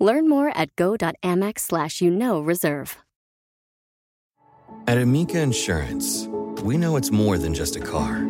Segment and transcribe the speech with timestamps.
[0.00, 2.96] Learn more at go.amex slash you know reserve.
[4.86, 6.26] At Amica Insurance,
[6.62, 8.26] we know it's more than just a car.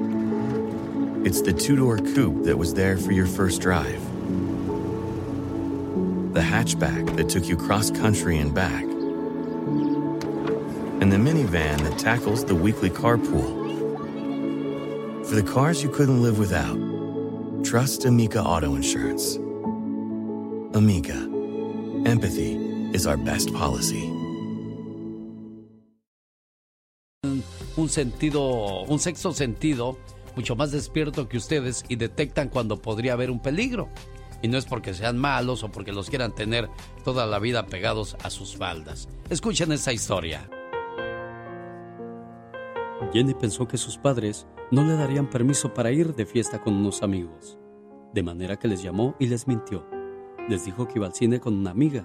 [1.24, 4.02] It's the two-door coupe that was there for your first drive.
[6.34, 8.82] The hatchback that took you cross-country and back.
[11.00, 13.58] And the minivan that tackles the weekly carpool.
[15.26, 16.76] For the cars you couldn't live without,
[17.64, 19.36] trust Amica Auto Insurance.
[20.74, 21.29] Amica,
[22.06, 22.58] empathy
[22.92, 24.10] is our best policy.
[27.76, 29.96] Un sentido, un sexto sentido
[30.36, 33.88] mucho más despierto que ustedes y detectan cuando podría haber un peligro.
[34.42, 36.68] Y no es porque sean malos o porque los quieran tener
[37.04, 39.08] toda la vida pegados a sus faldas.
[39.28, 40.48] Escuchen esta historia.
[43.12, 47.02] Jenny pensó que sus padres no le darían permiso para ir de fiesta con unos
[47.02, 47.58] amigos.
[48.14, 49.99] De manera que les llamó y les mintió.
[50.50, 52.04] Les dijo que iba al cine con una amiga.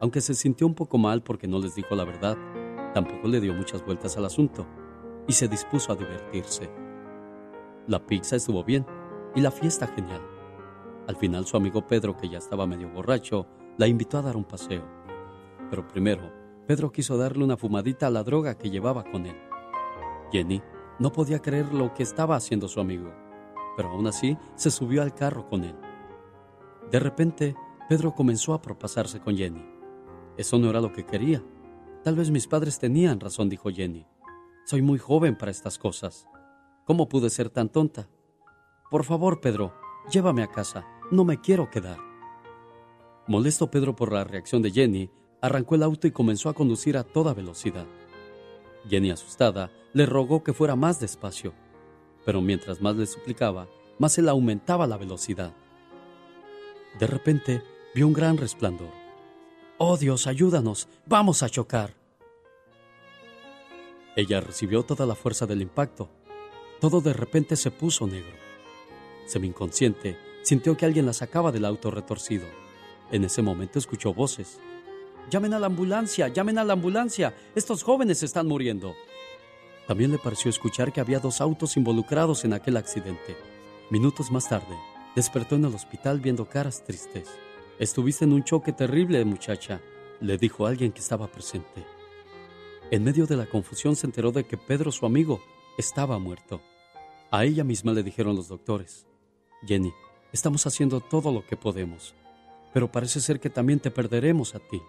[0.00, 2.38] Aunque se sintió un poco mal porque no les dijo la verdad,
[2.94, 4.64] tampoco le dio muchas vueltas al asunto
[5.26, 6.70] y se dispuso a divertirse.
[7.88, 8.86] La pizza estuvo bien
[9.34, 10.20] y la fiesta genial.
[11.08, 14.44] Al final su amigo Pedro, que ya estaba medio borracho, la invitó a dar un
[14.44, 14.84] paseo.
[15.68, 16.30] Pero primero,
[16.68, 19.36] Pedro quiso darle una fumadita a la droga que llevaba con él.
[20.30, 20.62] Jenny
[21.00, 23.12] no podía creer lo que estaba haciendo su amigo,
[23.76, 25.74] pero aún así se subió al carro con él.
[26.90, 27.56] De repente,
[27.88, 29.64] Pedro comenzó a propasarse con Jenny.
[30.36, 31.42] Eso no era lo que quería.
[32.04, 34.06] Tal vez mis padres tenían razón, dijo Jenny.
[34.64, 36.26] Soy muy joven para estas cosas.
[36.84, 38.08] ¿Cómo pude ser tan tonta?
[38.90, 39.74] Por favor, Pedro,
[40.10, 40.86] llévame a casa.
[41.10, 41.98] No me quiero quedar.
[43.26, 45.10] Molesto Pedro por la reacción de Jenny,
[45.40, 47.86] arrancó el auto y comenzó a conducir a toda velocidad.
[48.88, 51.52] Jenny, asustada, le rogó que fuera más despacio,
[52.24, 53.68] pero mientras más le suplicaba,
[53.98, 55.52] más él aumentaba la velocidad.
[56.98, 57.62] De repente,
[57.94, 58.90] vio un gran resplandor.
[59.78, 60.88] ¡Oh Dios, ayúdanos!
[61.04, 61.94] ¡Vamos a chocar!
[64.16, 66.08] Ella recibió toda la fuerza del impacto.
[66.80, 68.34] Todo de repente se puso negro.
[69.26, 72.46] Semi-inconsciente, sintió que alguien la sacaba del auto retorcido.
[73.12, 74.58] En ese momento escuchó voces.
[75.28, 77.34] Llamen a la ambulancia, llamen a la ambulancia.
[77.54, 78.94] Estos jóvenes están muriendo.
[79.86, 83.36] También le pareció escuchar que había dos autos involucrados en aquel accidente.
[83.90, 84.76] Minutos más tarde,
[85.16, 87.28] despertó en el hospital viendo caras tristes.
[87.78, 89.80] Estuviste en un choque terrible, muchacha,
[90.20, 91.84] le dijo alguien que estaba presente.
[92.90, 95.40] En medio de la confusión se enteró de que Pedro, su amigo,
[95.78, 96.60] estaba muerto.
[97.30, 99.06] A ella misma le dijeron los doctores,
[99.66, 99.92] Jenny,
[100.32, 102.14] estamos haciendo todo lo que podemos,
[102.72, 104.80] pero parece ser que también te perderemos a ti.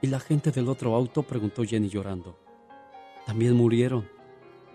[0.00, 1.24] ¿Y la gente del otro auto?
[1.24, 2.38] preguntó Jenny llorando.
[3.26, 4.08] También murieron.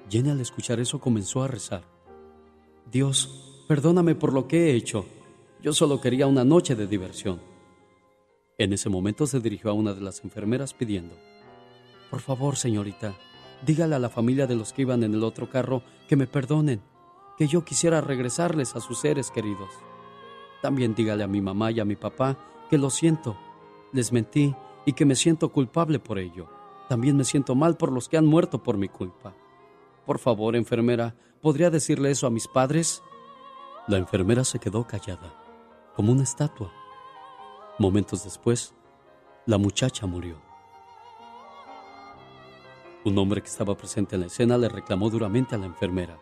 [0.10, 1.84] Jenny al escuchar eso comenzó a rezar.
[2.92, 5.06] Dios, perdóname por lo que he hecho.
[5.62, 7.40] Yo solo quería una noche de diversión.
[8.58, 11.14] En ese momento se dirigió a una de las enfermeras pidiendo,
[12.10, 13.14] Por favor, señorita,
[13.64, 16.82] dígale a la familia de los que iban en el otro carro que me perdonen,
[17.38, 19.70] que yo quisiera regresarles a sus seres queridos.
[20.64, 22.40] También dígale a mi mamá y a mi papá
[22.72, 23.38] que lo siento,
[23.94, 24.56] les mentí
[24.88, 26.50] y que me siento culpable por ello.
[26.90, 29.36] También me siento mal por los que han muerto por mi culpa.
[30.08, 33.04] Por favor, enfermera, ¿podría decirle eso a mis padres?
[33.90, 35.34] La enfermera se quedó callada,
[35.96, 36.72] como una estatua.
[37.80, 38.76] Momentos después,
[39.48, 40.40] la muchacha murió.
[43.04, 46.20] Un hombre que estaba presente en la escena le reclamó duramente a la enfermera.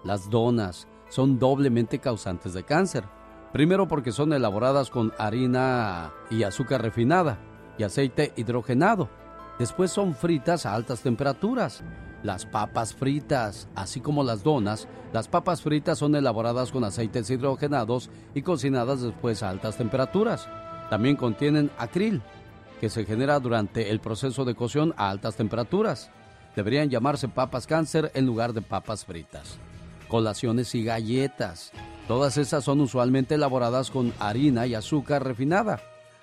[0.05, 3.05] Las donas son doblemente causantes de cáncer.
[3.53, 7.39] Primero porque son elaboradas con harina y azúcar refinada
[7.79, 9.09] y aceite hidrogenado.
[9.59, 11.83] Después son fritas a altas temperaturas.
[12.23, 18.11] Las papas fritas, así como las donas, las papas fritas son elaboradas con aceites hidrogenados
[18.35, 20.49] y cocinadas después a altas temperaturas.
[20.91, 22.23] También contienen acril,
[22.81, 26.11] que se genera durante el proceso de cocción a altas temperaturas.
[26.55, 29.59] Deberían llamarse papas cáncer en lugar de papas fritas.
[30.09, 31.73] Colaciones y galletas.
[32.07, 35.81] Todas esas son usualmente elaboradas con harina y azúcar refinada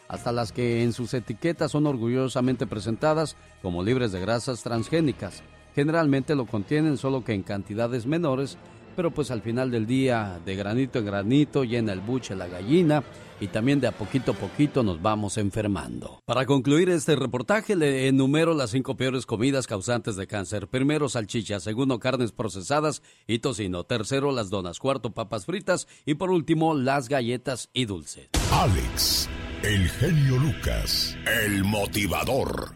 [0.07, 5.43] hasta las que en sus etiquetas son orgullosamente presentadas como libres de grasas transgénicas.
[5.73, 8.57] Generalmente lo contienen solo que en cantidades menores,
[8.95, 13.03] pero pues al final del día, de granito en granito, llena el buche la gallina
[13.39, 16.21] y también de a poquito a poquito nos vamos enfermando.
[16.25, 20.67] Para concluir este reportaje le enumero las cinco peores comidas causantes de cáncer.
[20.67, 26.31] Primero salchichas, segundo carnes procesadas y tocino, tercero las donas, cuarto papas fritas y por
[26.31, 28.29] último las galletas y dulces.
[28.51, 29.29] Alex,
[29.63, 32.75] el genio Lucas, el motivador.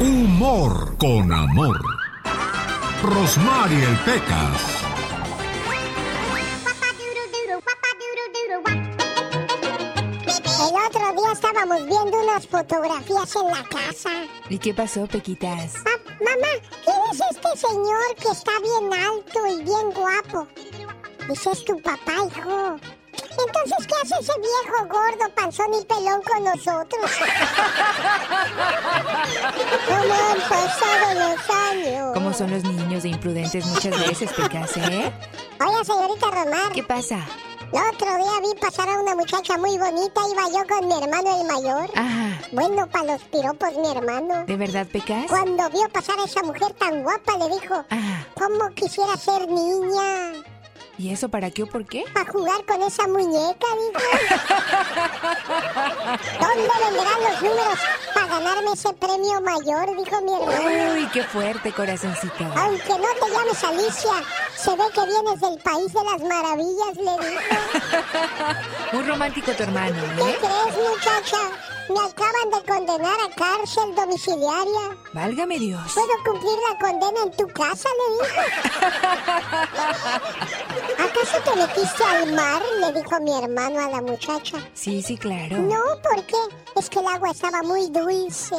[0.00, 1.80] Humor con amor.
[3.02, 4.91] Rosmarie el Pecas.
[11.32, 14.10] Estábamos viendo unas fotografías en la casa.
[14.48, 15.74] ¿Y qué pasó, Pequitas?
[16.20, 16.52] mamá,
[16.84, 20.46] ¿quién es este señor que está bien alto y bien guapo?
[21.30, 22.76] Ese es tu papá, hijo.
[23.14, 27.10] Entonces, ¿qué hace ese viejo gordo, panzón y pelón con nosotros?
[29.88, 32.10] ¿Cómo han pasado los años?
[32.14, 35.12] ¿Cómo son los niños de imprudentes muchas veces, Pecas, eh?
[35.60, 36.72] Oye, señorita Romar.
[36.72, 37.18] ¿Qué pasa?
[37.72, 41.40] El otro día vi pasar a una muchacha muy bonita, iba yo con mi hermano
[41.40, 41.90] el mayor.
[41.94, 42.40] Ajá.
[42.52, 44.44] Bueno, para los piropos, mi hermano.
[44.44, 45.24] ¿De verdad, Pecas?
[45.28, 47.84] Cuando vio pasar a esa mujer tan guapa, le dijo.
[48.34, 50.32] ¿cómo quisiera ser niña?
[51.02, 52.04] ¿Y eso para qué o por qué?
[52.14, 54.00] Para jugar con esa muñeca, dijo.
[56.38, 57.78] ¿Dónde vendrán los números
[58.14, 59.96] para ganarme ese premio mayor?
[59.96, 60.94] Dijo mi hermano.
[60.94, 62.44] Uy, qué fuerte, corazoncito.
[62.54, 64.12] Aunque no te llames Alicia,
[64.54, 67.42] se ve que vienes del país de las maravillas, le dijo.
[68.92, 70.38] Muy romántico tu hermano, ¿Qué ¿eh?
[70.38, 71.38] crees, muchacha?
[71.88, 74.96] Me acaban de condenar a cárcel domiciliaria.
[75.12, 75.80] Válgame Dios.
[75.94, 77.88] ¿Puedo cumplir la condena en tu casa?
[77.98, 78.40] Le dijo.
[80.98, 82.62] ¿Acaso te metiste al mar?
[82.80, 84.58] Le dijo mi hermano a la muchacha.
[84.74, 85.58] Sí, sí, claro.
[85.58, 86.36] No, ¿por qué?
[86.76, 88.56] Es que el agua estaba muy dulce.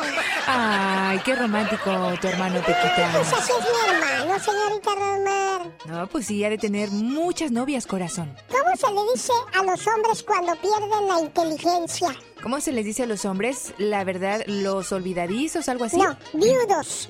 [0.47, 1.91] Ay, qué romántico
[2.21, 3.33] tu hermano Pues Pequitas.
[3.33, 5.71] así es mi hermano, señorita Romar.
[5.85, 8.35] No, pues sí, ha de tener muchas novias, corazón.
[8.49, 12.09] ¿Cómo se le dice a los hombres cuando pierden la inteligencia?
[12.43, 13.73] ¿Cómo se les dice a los hombres?
[13.77, 15.95] La verdad, los olvidadizos, algo así.
[15.95, 17.09] No, viudos.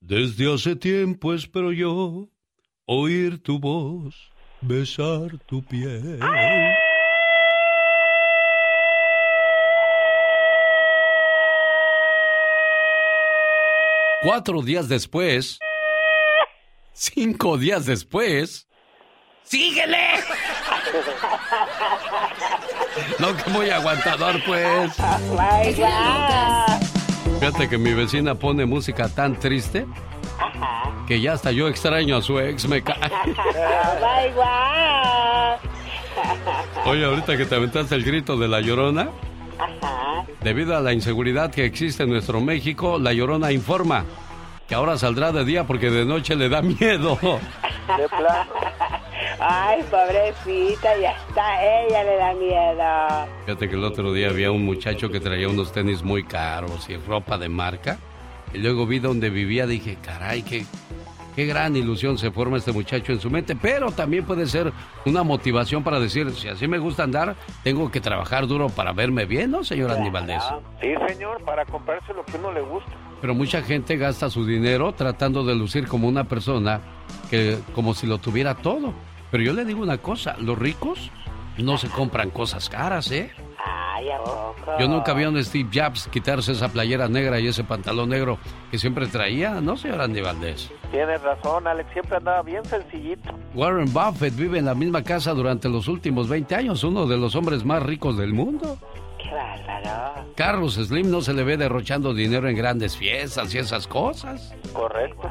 [0.00, 2.28] Desde hace tiempo espero yo
[2.84, 6.20] oír tu voz, besar tu piel.
[14.20, 15.58] Cuatro días después.
[16.92, 18.68] Cinco días después.
[19.44, 19.98] ¡Síguele!
[23.18, 24.92] No, que muy aguantador, pues.
[27.40, 29.86] Fíjate que mi vecina pone música tan triste
[31.06, 32.68] que ya hasta yo extraño a su ex.
[32.68, 32.94] Me ca...
[36.86, 39.08] Oye, ahorita que te aventaste el grito de la llorona,
[40.42, 44.04] debido a la inseguridad que existe en nuestro México, la llorona informa
[44.68, 47.18] que ahora saldrá de día porque de noche le da miedo.
[47.20, 48.50] De plano.
[49.46, 53.32] Ay, pobrecita, ya está, ella le da miedo.
[53.44, 56.96] Fíjate que el otro día había un muchacho que traía unos tenis muy caros y
[56.96, 57.98] ropa de marca.
[58.54, 60.64] Y luego vi donde vivía, dije, caray, qué,
[61.36, 64.72] Qué gran ilusión se forma este muchacho en su mente, pero también puede ser
[65.04, 67.34] una motivación para decir, si así me gusta andar,
[67.64, 70.44] tengo que trabajar duro para verme bien, ¿no, señor Andy Valdés?
[70.80, 72.92] Sí, señor, para comprarse lo que uno le gusta.
[73.20, 76.80] Pero mucha gente gasta su dinero tratando de lucir como una persona
[77.30, 78.94] que como si lo tuviera todo.
[79.34, 81.10] Pero yo le digo una cosa, los ricos
[81.58, 83.32] no se compran cosas caras, ¿eh?
[83.58, 84.78] Ay, ¿a poco?
[84.78, 88.38] Yo nunca vi a un Steve Jobs quitarse esa playera negra y ese pantalón negro
[88.70, 90.70] que siempre traía, ¿no, señor Andy Valdés?
[90.92, 93.36] Tienes razón, Alex, siempre andaba bien sencillito.
[93.56, 97.34] Warren Buffett vive en la misma casa durante los últimos 20 años, uno de los
[97.34, 98.78] hombres más ricos del mundo.
[99.34, 100.26] Bárbaro.
[100.36, 104.54] Carlos Slim no se le ve derrochando dinero en grandes fiestas y esas cosas.
[104.72, 105.28] Correcto.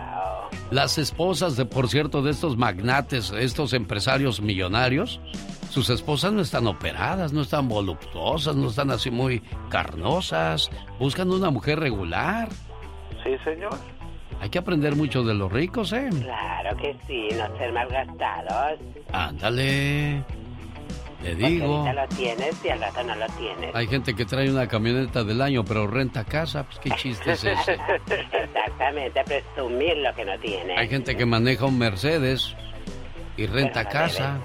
[0.72, 5.20] Las esposas, de, por cierto, de estos magnates, estos empresarios millonarios,
[5.70, 10.70] sus esposas no están operadas, no están voluptuosas, no están así muy carnosas.
[11.00, 12.50] Buscan una mujer regular.
[13.24, 13.74] Sí, señor.
[14.40, 16.10] Hay que aprender mucho de los ricos, ¿eh?
[16.12, 18.80] Claro que sí, no ser malgastados.
[19.12, 20.24] Ándale.
[21.24, 21.78] Le Porque digo.
[21.78, 23.76] ahorita lo tienes y al rato no lo tienes.
[23.76, 26.64] Hay gente que trae una camioneta del año, pero renta casa.
[26.64, 27.74] Pues qué chiste es ese.
[28.10, 30.78] Exactamente, presumir lo que no tienes.
[30.78, 32.56] Hay gente que maneja un Mercedes
[33.38, 34.40] y renta no casa.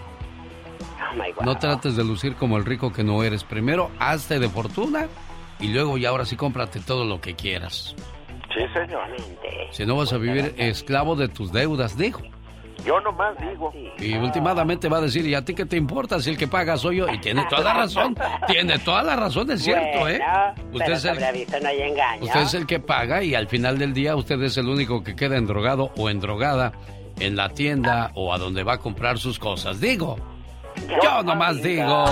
[1.10, 1.44] Oh my God.
[1.44, 3.42] No trates de lucir como el rico que no eres.
[3.42, 5.08] Primero, hazte de fortuna
[5.58, 7.96] y luego y ahora sí cómprate todo lo que quieras.
[8.54, 9.08] Sí, señor.
[9.72, 12.22] Si no vas a vivir esclavo de tus deudas, dijo.
[12.84, 13.72] Yo nomás digo.
[13.98, 16.76] Y últimamente va a decir, ¿y a ti qué te importa si el que paga
[16.76, 17.08] soy yo?
[17.08, 18.16] Y tiene toda la razón,
[18.46, 20.20] tiene toda la razón, es cierto, ¿eh?
[20.72, 24.16] Usted pero es, el, no usted es el que paga y al final del día
[24.16, 26.72] usted es el único que queda endrogado o endrogada
[27.20, 29.80] en la tienda o a donde va a comprar sus cosas.
[29.80, 30.16] Digo,
[31.02, 32.04] yo nomás digo.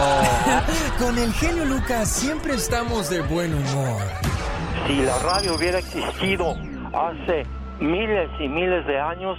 [0.98, 4.02] Con el genio Lucas siempre estamos de buen humor.
[4.86, 6.54] Si la radio hubiera existido
[6.92, 7.44] hace
[7.80, 9.38] miles y miles de años,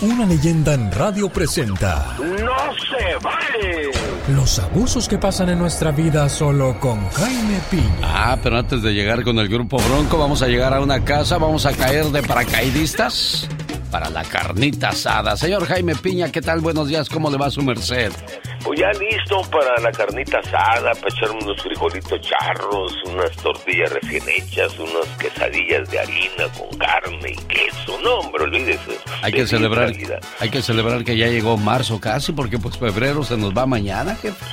[0.00, 3.90] una leyenda en radio presenta ¡No se vale!
[4.28, 7.98] los abusos que pasan en nuestra vida solo con Jaime Piña.
[8.02, 11.38] Ah, pero antes de llegar con el grupo Bronco, vamos a llegar a una casa,
[11.38, 13.48] vamos a caer de paracaidistas
[13.90, 15.34] para la carnita asada.
[15.36, 16.60] Señor Jaime Piña, ¿qué tal?
[16.60, 18.12] Buenos días, ¿cómo le va su merced?
[18.64, 24.22] Pues ya listo para la carnita asada, para echar unos frijolitos charros, unas tortillas recién
[24.28, 27.98] hechas, unas quesadillas de harina con carne y queso.
[28.02, 28.98] No, hombre, olvídese.
[29.22, 29.92] Hay que celebrar,
[30.40, 34.16] hay que celebrar que ya llegó marzo casi, porque pues febrero se nos va mañana,
[34.16, 34.44] jefe.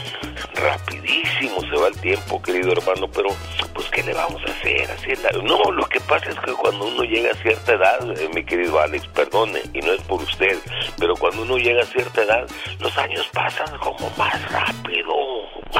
[0.55, 3.29] Rapidísimo se va el tiempo, querido hermano, pero
[3.73, 4.89] pues ¿qué le vamos a hacer?
[4.91, 8.19] Así es la- No, lo que pasa es que cuando uno llega a cierta edad,
[8.19, 10.57] eh, mi querido Alex, perdone, y no es por usted,
[10.99, 12.47] pero cuando uno llega a cierta edad,
[12.79, 15.13] los años pasan como más rápido.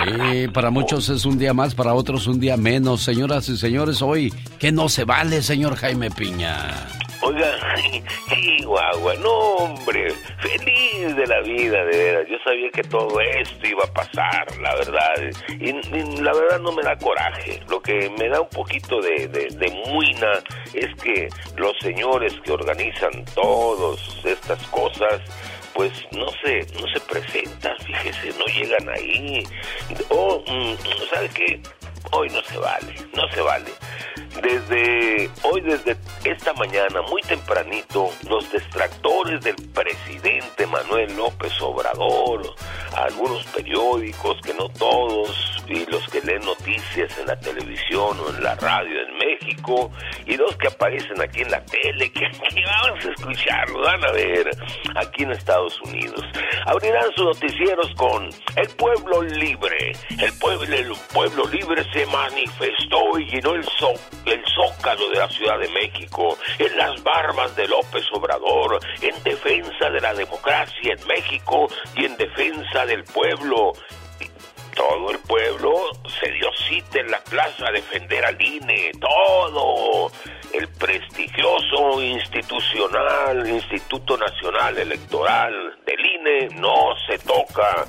[0.03, 3.01] Sí, para muchos es un día más, para otros un día menos.
[3.01, 6.87] Señoras y señores, hoy, que no se vale, señor Jaime Piña?
[7.21, 7.55] Oiga,
[8.29, 12.27] Chihuahua, no hombre, feliz de la vida, de veras.
[12.29, 15.13] Yo sabía que todo esto iba a pasar, la verdad.
[15.59, 17.61] Y, y la verdad no me da coraje.
[17.69, 20.33] Lo que me da un poquito de, de, de muina
[20.73, 25.21] es que los señores que organizan todas estas cosas,
[25.75, 29.43] pues no se, no se presentan, fíjese, no llegan ahí.
[30.09, 30.75] O, mm,
[31.13, 31.61] ¿sabe qué?
[32.11, 33.71] Hoy no se vale, no se vale.
[34.41, 42.55] Desde hoy, desde esta mañana, muy tempranito, los distractores del presidente Manuel López Obrador,
[42.95, 48.43] algunos periódicos, que no todos, y los que leen noticias en la televisión o en
[48.43, 49.34] la radio en México,
[50.25, 54.11] y los que aparecen aquí en la tele, que, que vamos a escucharlo, van a
[54.11, 54.49] ver,
[54.95, 56.21] aquí en Estados Unidos.
[56.65, 59.91] Abrirán sus noticieros con El pueblo libre.
[60.19, 65.69] El pueblo, libre se manifestó y llenó el, zo- el zócalo de la Ciudad de
[65.69, 72.05] México en las barbas de López Obrador en defensa de la democracia en México y
[72.05, 73.73] en defensa del pueblo.
[74.75, 75.71] Todo el pueblo
[76.19, 80.11] se dio cita en la plaza a defender al INE, todo.
[80.53, 85.53] El prestigioso institucional, Instituto Nacional Electoral
[85.85, 87.85] del INE, no se toca.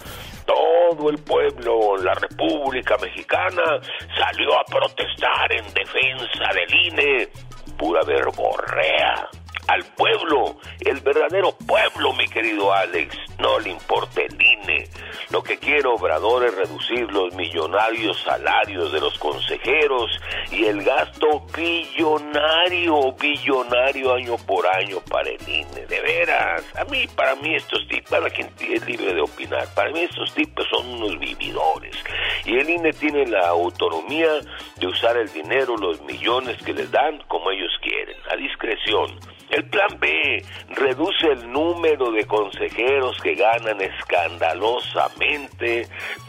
[0.47, 3.81] Todo el pueblo, la República Mexicana,
[4.16, 7.28] salió a protestar en defensa del INE.
[7.76, 9.28] Pura verborrea.
[9.68, 14.88] Al pueblo, el verdadero pueblo, mi querido Alex, no le importa el INE.
[15.30, 20.20] Lo que quiere Obrador es reducir los millonarios salarios de los consejeros
[20.52, 25.87] y el gasto billonario, billonario año por año para el INE.
[25.87, 29.90] De veras, a mí, para mí estos tipos, para quien es libre de opinar, para
[29.90, 31.96] mí estos tipos son unos vividores.
[32.44, 34.30] Y el INE tiene la autonomía
[34.76, 39.18] de usar el dinero, los millones que les dan como ellos quieren, a discreción.
[39.50, 45.87] El plan B reduce el número de consejeros que ganan escandalosamente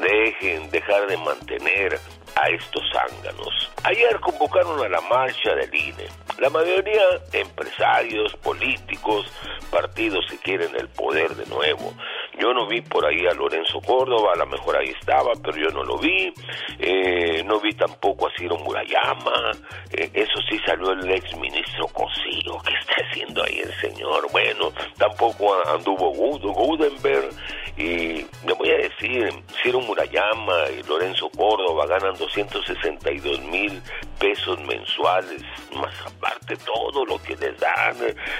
[0.00, 1.98] Dejen, dejar de mantener
[2.36, 3.70] a estos zánganos.
[3.84, 6.08] Ayer convocaron a la marcha del INE.
[6.38, 9.30] La mayoría empresarios, políticos,
[9.70, 11.94] partidos que quieren el poder de nuevo.
[12.40, 15.68] Yo no vi por ahí a Lorenzo Córdoba, a lo mejor ahí estaba, pero yo
[15.68, 16.32] no lo vi.
[16.78, 19.52] Eh, no vi tampoco a Ciro Murayama.
[19.92, 22.58] Eh, eso sí salió el ex ministro Cosío.
[22.64, 24.26] ¿Qué está haciendo ahí el señor?
[24.32, 27.30] Bueno, tampoco anduvo Gudenberg.
[27.76, 29.28] Y le voy a decir,
[29.62, 33.82] Ciro Murayama y Lorenzo Córdoba ganan 262 mil
[34.20, 35.42] pesos mensuales,
[35.74, 37.96] más aparte todo lo que les dan,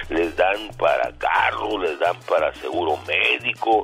[0.09, 3.84] les dan para carro, les dan para seguro médico,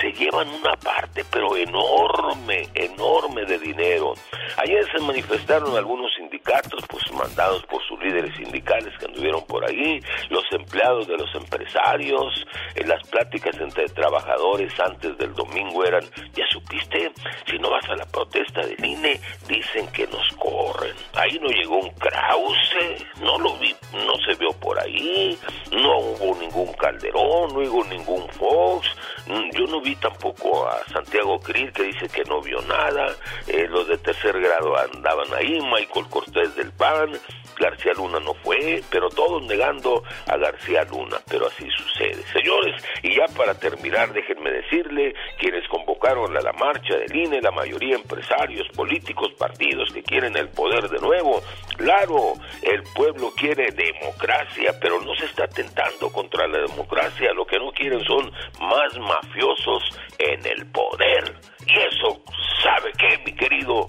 [0.00, 4.14] se llevan una parte, pero enorme, enorme de dinero.
[4.58, 10.00] Ayer se manifestaron algunos sindicatos, pues mandados por sus líderes sindicales que anduvieron por ahí,
[10.30, 16.44] los empleados de los empresarios, en las pláticas entre trabajadores antes del domingo eran, ya
[16.50, 17.12] supiste,
[17.46, 20.94] si no vas a la protesta del INE, dicen que nos corren.
[21.14, 25.38] Ahí no llegó un Krause, no lo vi, no se vio por ahí,
[25.72, 28.88] no hubo ningún Calderón, no hubo ningún Fox,
[29.26, 33.14] yo no vi tampoco a Santiago Krill que dice que no vio nada,
[33.46, 37.12] eh, los de tercer grado andaban ahí, Michael Cortés del PAN,
[37.58, 42.22] García Luna no fue, pero todos negando a García Luna, pero así sucede.
[42.32, 47.50] Señores, y ya para terminar, déjenme decirle, quienes convocaron a la marcha del INE, la
[47.50, 51.42] mayoría empresarios, políticos, partidos que quieren el poder de nuevo,
[51.76, 57.58] claro, el pueblo quiere democracia, pero no se está tentando contra la democracia, lo que
[57.58, 59.82] no quieren son más mafiosos
[60.18, 61.34] en el poder.
[61.66, 62.22] Y eso,
[62.62, 63.88] ¿sabe qué, mi querido?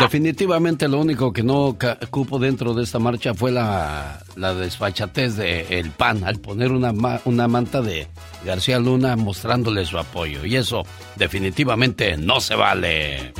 [0.00, 1.76] Definitivamente lo único que no
[2.10, 6.92] cupo dentro de esta marcha fue la, la desfachatez de el PAN al poner una,
[7.24, 8.08] una manta de
[8.44, 10.44] García Luna mostrándole su apoyo.
[10.44, 10.82] Y eso
[11.16, 13.32] definitivamente no se vale.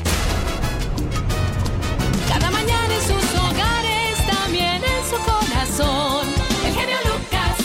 [2.29, 6.27] Cada mañana en sus hogares, también en su corazón.
[6.65, 7.57] El genio Lucas.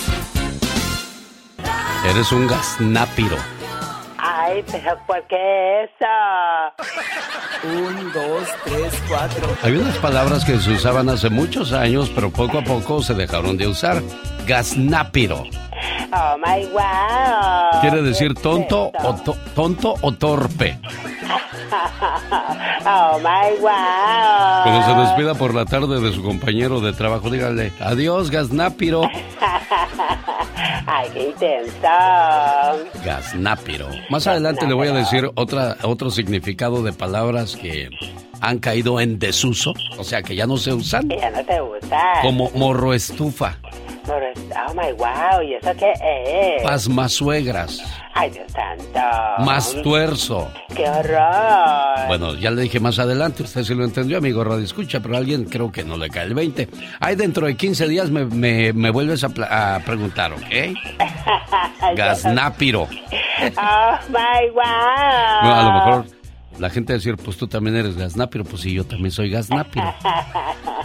[2.10, 3.38] Eres un gasnápiro.
[4.51, 6.05] Ay, pero ¿por qué eso?
[7.63, 9.47] Un, dos, tres, cuatro.
[9.63, 13.55] Hay unas palabras que se usaban hace muchos años, pero poco a poco se dejaron
[13.55, 14.01] de usar.
[14.45, 15.43] Gasnápiro.
[16.13, 17.79] Oh my wow.
[17.79, 19.15] Quiere decir tonto o
[19.55, 20.77] tonto o torpe.
[22.84, 24.63] Oh my wow.
[24.63, 29.04] Cuando se despida por la tarde de su compañero de trabajo, dígale adiós, Gasnápiro.
[30.88, 31.88] Ay, qué intenso.
[33.06, 33.88] Gasnápiro.
[34.10, 37.89] Más adelante le voy a decir otra, otro significado de palabras que
[38.41, 41.08] han caído en desuso, o sea que ya no se usan.
[41.10, 42.22] Ya no se usan.
[42.24, 43.58] Como morro estufa.
[44.13, 46.63] Oh my wow, ¿y eso qué es?
[46.63, 47.82] Pasmasuegras.
[48.13, 49.00] Ay, Dios santo.
[49.45, 50.52] Más tuerzo.
[50.76, 52.08] ¡Qué horror!
[52.08, 55.19] Bueno, ya le dije más adelante, usted sí lo entendió, amigo Radio Escucha, pero a
[55.19, 56.67] alguien creo que no le cae el 20.
[57.00, 60.76] Ahí dentro de 15 días me, me, me vuelves a, a, preguntar, ¿ok?
[61.95, 62.84] Gasnápiro.
[62.84, 64.62] ¡Oh, my wow!
[64.63, 66.20] A lo mejor
[66.59, 69.93] la gente decir, pues tú también eres gasnápiro, pues sí, yo también soy gasnápiro.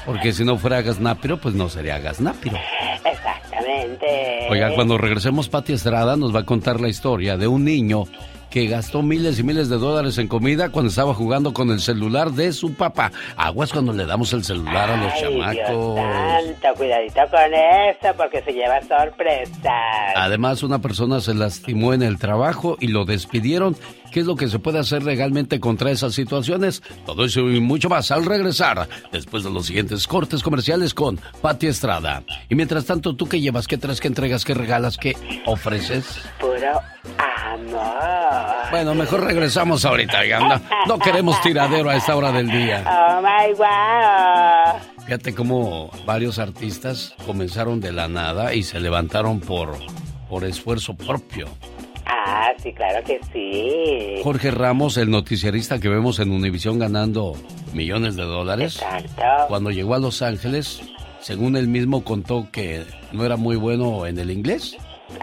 [0.04, 2.56] Porque si no fuera gasnápiro, pues no sería gasnápiro.
[3.04, 4.46] Exactamente.
[4.50, 8.04] Oiga, cuando regresemos, Pati Estrada nos va a contar la historia de un niño
[8.50, 12.30] que gastó miles y miles de dólares en comida cuando estaba jugando con el celular
[12.30, 13.12] de su papá.
[13.36, 15.54] Aguas cuando le damos el celular a los chamacos.
[15.54, 20.14] Dios santo, cuidadito con eso porque se lleva sorpresas.
[20.14, 23.76] Además, una persona se lastimó en el trabajo y lo despidieron.
[24.16, 26.82] ¿Qué es lo que se puede hacer legalmente contra esas situaciones?
[27.04, 31.66] Todo eso y mucho más al regresar, después de los siguientes cortes comerciales con Pati
[31.66, 32.22] Estrada.
[32.48, 33.68] Y mientras tanto, ¿tú qué llevas?
[33.68, 34.00] ¿Qué traes?
[34.00, 34.46] ¿Qué entregas?
[34.46, 34.96] ¿Qué regalas?
[34.96, 36.06] ¿Qué ofreces?
[36.40, 36.80] Puro
[37.18, 38.70] amor.
[38.70, 40.22] Bueno, mejor regresamos ahorita.
[40.40, 42.84] No, no queremos tiradero a esta hora del día.
[42.86, 45.04] Oh my wow.
[45.04, 49.76] Fíjate cómo varios artistas comenzaron de la nada y se levantaron por,
[50.30, 51.48] por esfuerzo propio.
[52.06, 54.22] Ah, sí, claro que sí.
[54.22, 57.34] Jorge Ramos, el noticiarista que vemos en Univisión ganando
[57.72, 58.76] millones de dólares.
[58.76, 59.22] Exacto.
[59.48, 60.82] Cuando llegó a Los Ángeles,
[61.20, 64.76] según él mismo contó que no era muy bueno en el inglés.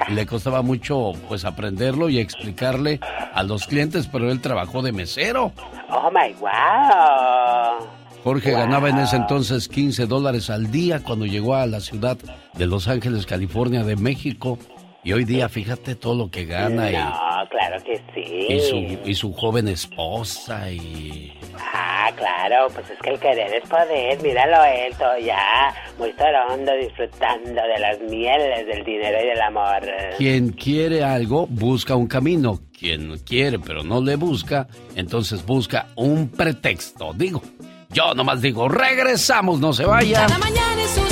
[0.09, 2.99] Y le costaba mucho pues aprenderlo y explicarle
[3.33, 5.51] a los clientes, pero él trabajó de mesero.
[5.89, 7.87] Oh my wow.
[8.23, 12.17] Jorge ganaba en ese entonces 15 dólares al día cuando llegó a la ciudad
[12.53, 14.57] de Los Ángeles, California, de México.
[15.05, 17.11] Y hoy día, fíjate todo lo que gana y, No,
[17.49, 18.47] claro que sí.
[18.49, 21.33] y su, y su joven esposa y...
[21.57, 24.21] Ah, claro, pues es que el querer es poder.
[24.21, 29.81] Míralo él, todo ya muy torondo, disfrutando de las mieles del dinero y del amor.
[30.17, 32.59] Quien quiere algo, busca un camino.
[32.77, 37.13] Quien quiere pero no le busca, entonces busca un pretexto.
[37.13, 37.41] Digo,
[37.89, 40.27] yo nomás digo, regresamos, no se vayan.
[40.27, 41.02] Cada mañana sus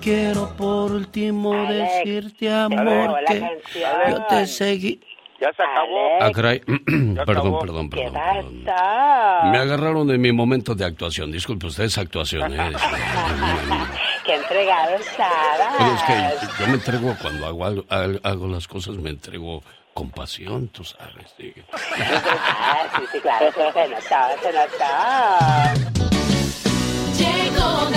[0.00, 3.92] quiero por último decirte, amor, que canción.
[4.10, 5.00] yo te seguí.
[5.40, 6.18] Ya se acabó.
[6.20, 6.60] Ah, caray.
[7.24, 8.62] perdón, perdón, ¿Qué perdón.
[9.50, 11.32] Me agarraron en mi momento de actuación.
[11.32, 12.52] Disculpe usted esa actuación.
[12.60, 12.72] ¿eh?
[14.26, 15.80] Qué entregado estabas.
[15.96, 19.62] Es que yo me entrego cuando hago, algo- al- hago las cosas, me entrego
[19.94, 21.34] con pasión, tú sabes.
[21.38, 21.54] sí.
[21.72, 26.10] Ah, sí, sí, claro, eso se notó, se notó.
[27.16, 27.90] Llegó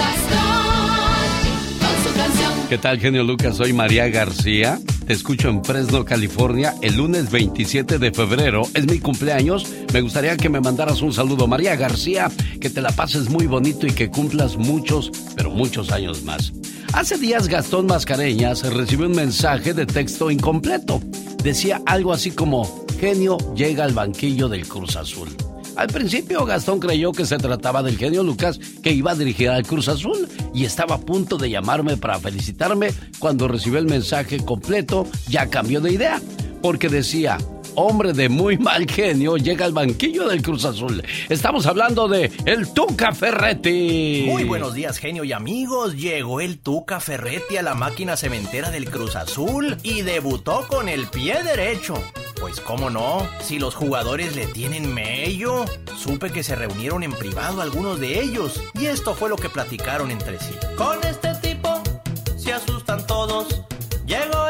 [2.74, 3.58] ¿Qué tal, genio Lucas?
[3.58, 4.80] Soy María García.
[5.06, 8.64] Te escucho en Fresno, California, el lunes 27 de febrero.
[8.74, 9.72] Es mi cumpleaños.
[9.94, 12.32] Me gustaría que me mandaras un saludo, María García.
[12.60, 16.52] Que te la pases muy bonito y que cumplas muchos, pero muchos años más.
[16.94, 21.00] Hace días Gastón Mascareñas recibió un mensaje de texto incompleto.
[21.44, 25.30] Decía algo así como, genio llega al banquillo del Cruz Azul.
[25.76, 29.66] Al principio Gastón creyó que se trataba del genio Lucas que iba a dirigir al
[29.66, 35.08] Cruz Azul y estaba a punto de llamarme para felicitarme cuando recibió el mensaje completo,
[35.28, 36.22] ya cambió de idea,
[36.62, 37.38] porque decía,
[37.76, 41.04] hombre de muy mal genio llega al banquillo del Cruz Azul.
[41.30, 44.26] Estamos hablando de el Tuca Ferretti.
[44.28, 45.96] Muy buenos días, genio y amigos.
[45.96, 51.08] Llegó el Tuca Ferretti a la máquina cementera del Cruz Azul y debutó con el
[51.08, 51.96] pie derecho.
[52.40, 55.66] Pues cómo no, si los jugadores le tienen mello.
[55.98, 60.12] Supe que se reunieron en privado algunos de ellos y esto fue lo que platicaron
[60.12, 60.54] entre sí.
[60.76, 61.82] Con este tipo
[62.36, 63.62] se asustan todos.
[64.06, 64.43] Llegó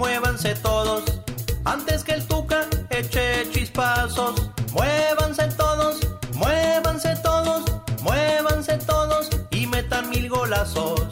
[0.00, 1.04] muévanse todos.
[1.66, 4.34] Antes que el Tuca eche chispazos.
[4.72, 6.00] Muévanse todos,
[6.34, 7.64] muévanse todos,
[8.02, 11.09] muévanse todos y metan mil golazos.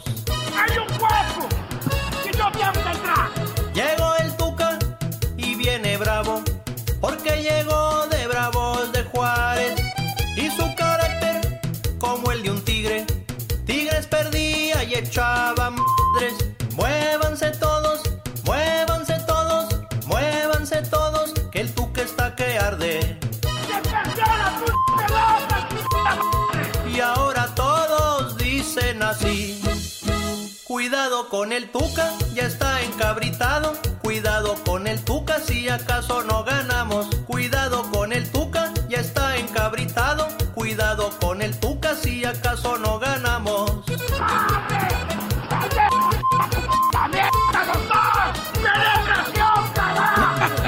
[31.29, 33.73] Cuidado con el Tuca, ya está encabritado.
[34.01, 37.07] Cuidado con el Tuca, si acaso no ganamos.
[37.27, 40.27] Cuidado con el Tuca, ya está encabritado.
[40.55, 43.85] Cuidado con el Tuca, si acaso no ganamos.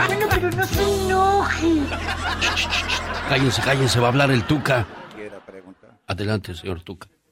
[0.07, 1.71] Bueno, pero no se enoje.
[3.29, 4.85] Cállense, cállense, va a hablar el Tuca.
[6.07, 7.07] Adelante, señor Tuca.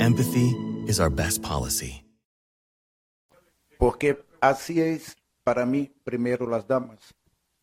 [0.00, 0.54] empathy
[0.86, 2.02] is our best policy.
[3.78, 7.14] Porque así es para mí primero las damas.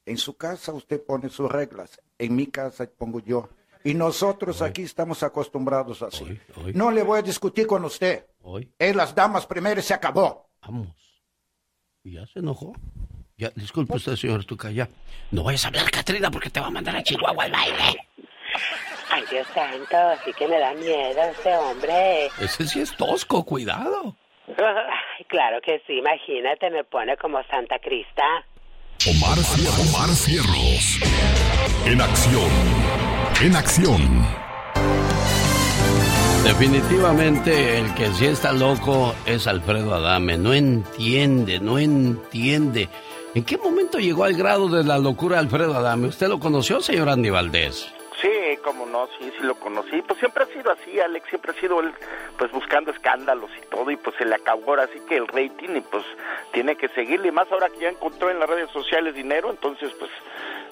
[0.06, 3.50] En su casa usted pone sus reglas, en mi casa pongo yo.
[3.86, 6.40] Y nosotros aquí estamos acostumbrados así.
[6.74, 8.26] No le voy a discutir con usted.
[8.80, 10.50] Es las damas primero y se acabó.
[10.62, 10.88] Vamos.
[12.04, 12.74] ¿Y ya se enojó?
[13.38, 14.90] Ya, disculpe usted, señor Tucaya.
[15.32, 18.08] No vayas a hablar, Catrina, porque te va a mandar a Chihuahua al baile.
[19.16, 19.96] Ay, Dios santo,
[20.26, 22.32] sí que me da miedo ese hombre.
[22.42, 24.16] Ese sí es tosco, cuidado.
[24.48, 28.24] Ay, claro que sí, imagínate, me pone como Santa Crista.
[29.08, 29.96] Omar Fierros.
[29.96, 31.00] Omar Fierros.
[31.86, 32.50] En acción.
[33.44, 34.26] En acción.
[36.44, 40.40] Definitivamente el que sí está loco es Alfredo Adame.
[40.40, 42.90] No entiende, no entiende.
[43.36, 46.08] ¿En qué momento llegó al grado de la locura Alfredo Adame?
[46.08, 47.94] ¿Usted lo conoció, señor Andy Valdés?
[48.24, 50.02] Sí, como no, sí, sí lo conocí.
[50.02, 51.94] Pues siempre ha sido así, Alex, siempre ha sido él,
[52.38, 55.76] pues buscando escándalos y todo, y pues se le acabó ahora sí que el rating,
[55.76, 56.06] y pues
[56.54, 59.92] tiene que seguirle, y más ahora que ya encontró en las redes sociales dinero, entonces
[60.00, 60.10] pues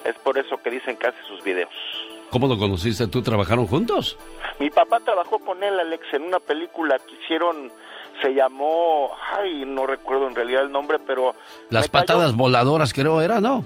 [0.06, 1.74] es por eso que dicen que hace sus videos.
[2.30, 3.20] ¿Cómo lo conociste tú?
[3.20, 4.16] ¿Trabajaron juntos?
[4.58, 7.70] Mi papá trabajó con él, Alex, en una película que hicieron,
[8.22, 11.34] se llamó, ay, no recuerdo en realidad el nombre, pero...
[11.68, 13.62] Las patadas voladoras creo era, ¿no?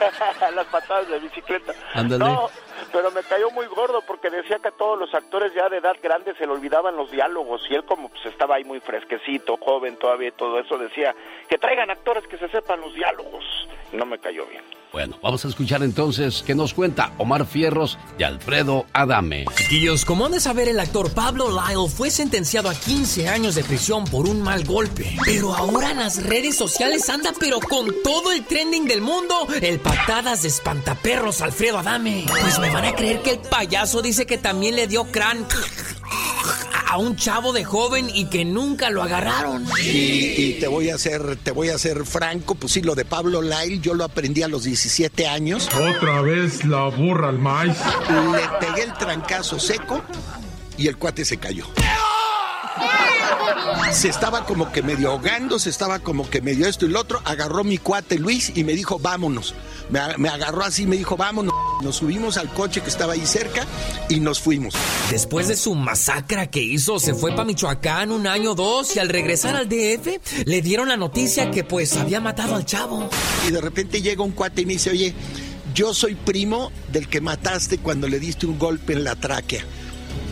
[0.54, 1.74] Las patadas de bicicleta.
[1.92, 2.24] Ándale.
[2.24, 2.48] No,
[2.92, 5.96] pero me cayó muy gordo porque decía que a todos los actores ya de edad
[6.02, 9.96] grande se le olvidaban los diálogos y él como pues estaba ahí muy fresquecito, joven
[9.96, 11.14] todavía y todo eso, decía
[11.48, 13.44] que traigan actores que se sepan los diálogos.
[13.92, 14.81] No me cayó bien.
[14.92, 19.46] Bueno, vamos a escuchar entonces qué nos cuenta Omar Fierros y Alfredo Adame.
[19.56, 23.64] Chiquillos, como han de saber, el actor Pablo Lyle fue sentenciado a 15 años de
[23.64, 25.16] prisión por un mal golpe.
[25.24, 29.80] Pero ahora en las redes sociales anda pero con todo el trending del mundo, el
[29.80, 32.26] patadas de espantaperros Alfredo Adame.
[32.28, 35.46] Pues me van a creer que el payaso dice que también le dio crán
[36.92, 39.64] a un chavo de joven y que nunca lo agarraron.
[39.82, 43.06] Y, y te voy a ser, te voy a ser franco, pues sí, lo de
[43.06, 44.81] Pablo Lyle, yo lo aprendí a los 17
[45.26, 45.68] años.
[45.74, 47.76] Otra vez la burra al maíz.
[48.08, 50.02] Le pegué el trancazo seco
[50.76, 51.66] y el cuate se cayó.
[53.92, 57.20] Se estaba como que medio ahogando, se estaba como que medio esto y lo otro.
[57.24, 59.54] Agarró mi cuate Luis y me dijo, vámonos.
[59.92, 61.54] Me, me agarró así, me dijo, vámonos.
[61.82, 63.66] Nos subimos al coche que estaba ahí cerca
[64.08, 64.74] y nos fuimos.
[65.10, 69.00] Después de su masacra que hizo, se fue para Michoacán un año o dos y
[69.00, 73.10] al regresar al DF le dieron la noticia que pues había matado al chavo.
[73.46, 75.14] Y de repente llega un cuate y me dice, oye,
[75.74, 79.64] yo soy primo del que mataste cuando le diste un golpe en la tráquea.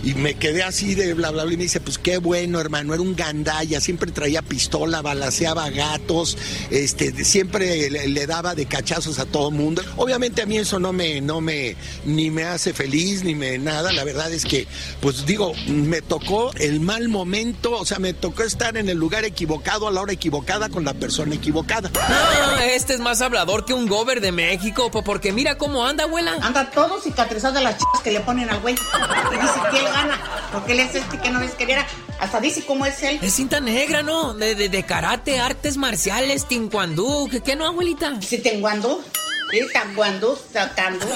[0.02, 1.52] Y me quedé así de bla, bla, bla.
[1.52, 3.80] Y me dice, pues qué bueno, hermano, era un gandalla.
[3.80, 6.38] Siempre traía pistola, balaseaba gatos,
[6.70, 9.82] este, siempre le, le daba de cachazos a todo mundo.
[9.96, 13.92] Obviamente a mí eso no me, no me, ni me hace feliz, ni me nada.
[13.92, 14.66] La verdad es que,
[15.00, 17.72] pues digo, me tocó el mal momento.
[17.72, 20.94] O sea, me tocó estar en el lugar equivocado, a la hora equivocada, con la
[20.94, 21.90] persona equivocada.
[21.96, 26.04] Ah, este es más hablador que un gober de México, po- porque mira cómo anda,
[26.04, 26.34] abuela.
[26.40, 28.74] Anda todo cicatrizado de las chicas que le ponen al güey.
[28.74, 30.20] Y dice que él gana.
[30.52, 31.86] Porque él es este que no ves que era.
[32.18, 33.18] Hasta dice cómo es él.
[33.22, 34.34] Es cinta negra, ¿no?
[34.34, 37.28] De, de, de karate, artes marciales, tincuandú.
[37.30, 38.20] ¿Qué, qué no, abuelita?
[38.20, 39.02] Sí, tinguandú.
[39.50, 41.06] Sí, tanguandú, sacandú.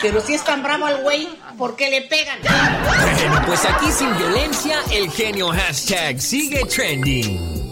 [0.00, 2.38] Pero si es tan bravo al güey, ¿por qué le pegan?
[2.42, 7.62] Bueno, pues aquí sin violencia, el genio hashtag sigue trending.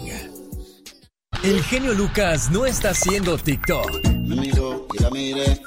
[1.43, 4.05] El genio Lucas no está haciendo TikTok.
[4.05, 5.61] Me miró y la miré.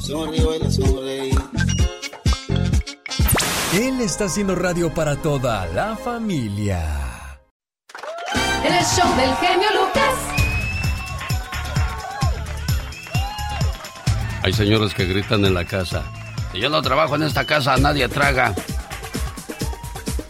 [0.00, 1.30] Sonrió y la sonreí.
[3.74, 7.38] Él está haciendo radio para toda la familia.
[8.64, 10.14] En el show del genio Lucas.
[14.42, 16.02] Hay señores que gritan en la casa.
[16.52, 18.54] Si yo no trabajo en esta casa, nadie traga.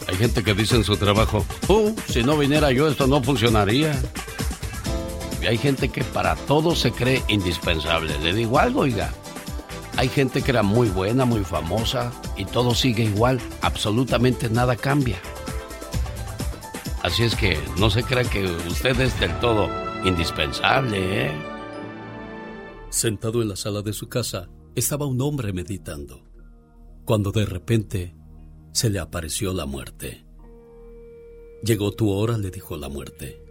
[0.07, 3.91] Hay gente que dice en su trabajo, "Uh, si no viniera yo esto no funcionaría.
[5.41, 8.17] Y hay gente que para todo se cree indispensable.
[8.19, 9.11] Le digo algo, oiga.
[9.95, 13.39] Hay gente que era muy buena, muy famosa y todo sigue igual.
[13.61, 15.19] Absolutamente nada cambia.
[17.03, 19.69] Así es que no se crea que usted es del todo
[20.05, 21.31] indispensable, ¿eh?
[22.89, 26.23] Sentado en la sala de su casa, estaba un hombre meditando,
[27.05, 28.15] cuando de repente
[28.71, 30.25] se le apareció la muerte.
[31.63, 33.41] Llegó tu hora, le dijo la muerte.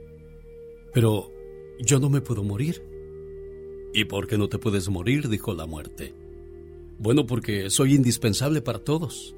[0.93, 1.31] Pero
[1.79, 2.83] yo no me puedo morir.
[3.95, 5.29] ¿Y por qué no te puedes morir?
[5.29, 6.15] dijo la muerte.
[7.03, 9.35] Bueno, porque soy indispensable para todos.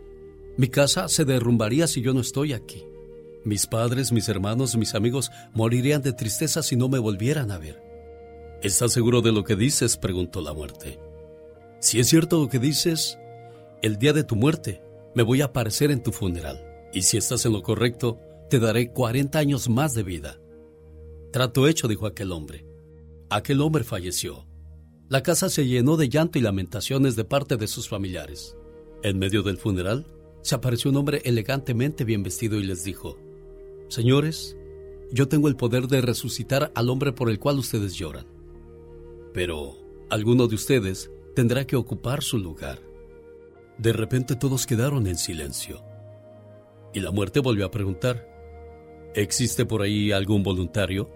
[0.59, 2.85] Mi casa se derrumbaría si yo no estoy aquí.
[3.42, 7.83] Mis padres, mis hermanos, mis amigos morirían de tristeza si no me volvieran a ver.
[8.62, 9.96] ¿Estás seguro de lo que dices?
[9.96, 11.00] preguntó la muerte.
[11.81, 13.18] Si es cierto lo que dices,
[13.81, 14.83] el día de tu muerte
[15.14, 16.62] me voy a aparecer en tu funeral.
[16.92, 20.38] Y si estás en lo correcto, te daré 40 años más de vida.
[21.33, 22.66] Trato hecho, dijo aquel hombre.
[23.31, 24.46] Aquel hombre falleció.
[25.14, 28.57] La casa se llenó de llanto y lamentaciones de parte de sus familiares.
[29.05, 30.09] En medio del funeral,
[30.42, 33.16] se apareció un hombre elegantemente bien vestido y les dijo,
[33.87, 34.57] Señores,
[35.12, 38.27] yo tengo el poder de resucitar al hombre por el cual ustedes lloran.
[39.33, 39.77] Pero
[40.11, 42.81] alguno de ustedes tendrá que ocupar su lugar.
[43.79, 45.85] De repente todos quedaron en silencio.
[46.92, 48.29] Y la muerte volvió a preguntar,
[49.14, 51.09] ¿existe por ahí algún voluntario?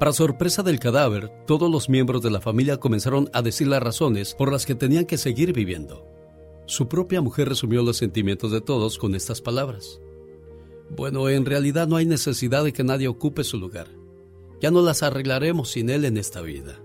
[0.00, 4.34] Para sorpresa del cadáver, todos los miembros de la familia comenzaron a decir las razones
[4.34, 6.06] por las que tenían que seguir viviendo.
[6.64, 10.00] Su propia mujer resumió los sentimientos de todos con estas palabras.
[10.88, 13.88] Bueno, en realidad no hay necesidad de que nadie ocupe su lugar.
[14.62, 16.80] Ya no las arreglaremos sin él en esta vida.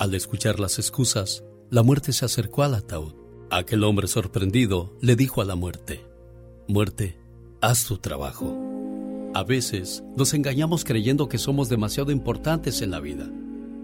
[0.00, 3.12] Al escuchar las excusas, la muerte se acercó al ataúd.
[3.50, 6.04] Aquel hombre sorprendido le dijo a la muerte,
[6.66, 7.16] Muerte,
[7.60, 8.69] haz tu trabajo.
[9.32, 13.30] A veces nos engañamos creyendo que somos demasiado importantes en la vida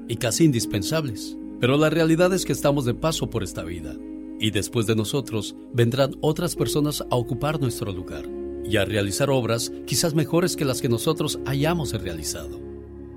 [0.09, 3.95] y casi indispensables, pero la realidad es que estamos de paso por esta vida
[4.41, 8.29] y después de nosotros vendrán otras personas a ocupar nuestro lugar
[8.65, 12.61] y a realizar obras quizás mejores que las que nosotros hayamos realizado.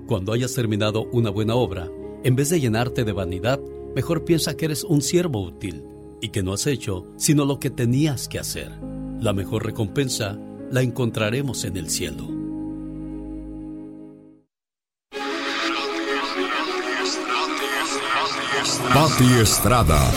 [0.06, 1.90] Cuando hayas terminado una buena obra,
[2.22, 3.60] en vez de llenarte de vanidad,
[3.96, 5.82] mejor piensa que eres un siervo útil
[6.20, 8.70] y que no has hecho sino lo que tenías que hacer.
[9.20, 10.38] La mejor recompensa
[10.70, 12.28] la encontraremos en el cielo.
[18.94, 20.10] Patti Estrada.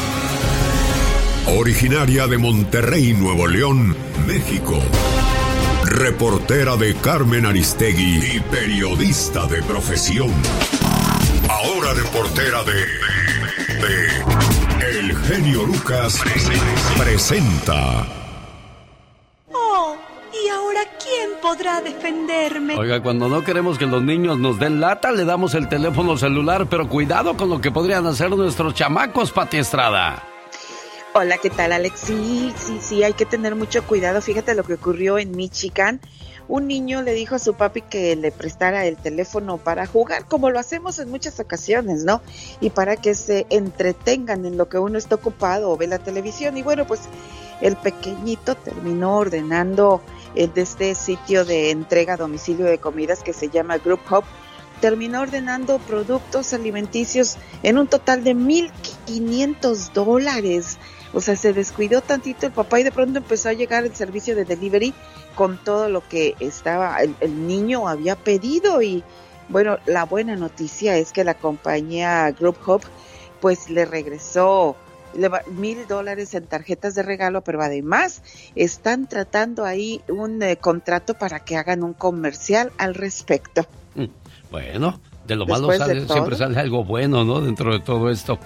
[1.48, 4.80] Originaria de Monterrey, Nuevo León, México.
[5.86, 10.32] Reportera de Carmen Aristegui y periodista de profesión.
[11.50, 12.74] Ahora reportera de.
[12.74, 15.00] de.
[15.00, 16.22] El genio Lucas
[16.98, 18.23] presenta.
[20.84, 22.78] Oh, ¿y ahora quién podrá defenderme?
[22.78, 26.68] Oiga, cuando no queremos que los niños nos den lata, le damos el teléfono celular,
[26.70, 30.24] pero cuidado con lo que podrían hacer nuestros chamacos, Pati Estrada.
[31.16, 32.00] Hola, ¿qué tal, Alex?
[32.00, 34.22] Sí, sí, sí, hay que tener mucho cuidado.
[34.22, 36.02] Fíjate lo que ocurrió en Michigan.
[36.48, 40.50] Un niño le dijo a su papi que le prestara el teléfono para jugar, como
[40.50, 42.22] lo hacemos en muchas ocasiones, ¿no?
[42.60, 46.58] Y para que se entretengan en lo que uno está ocupado o ve la televisión.
[46.58, 47.02] Y bueno, pues
[47.62, 50.02] el pequeñito terminó ordenando
[50.34, 54.24] de este sitio de entrega a domicilio de comidas que se llama Group Hub
[54.84, 60.78] terminó ordenando productos alimenticios en un total de 1.500 dólares.
[61.14, 64.36] O sea, se descuidó tantito el papá y de pronto empezó a llegar el servicio
[64.36, 64.94] de delivery
[65.36, 69.04] con todo lo que estaba el, el niño había pedido y
[69.48, 72.82] bueno, la buena noticia es que la compañía Group Hub
[73.40, 74.76] pues le regresó
[75.52, 78.22] mil dólares en tarjetas de regalo, pero además
[78.56, 83.66] están tratando ahí un eh, contrato para que hagan un comercial al respecto.
[83.96, 84.06] Mm,
[84.52, 87.42] Bueno, de lo malo sale, siempre sale algo bueno, ¿no?
[87.42, 88.40] Dentro de todo esto.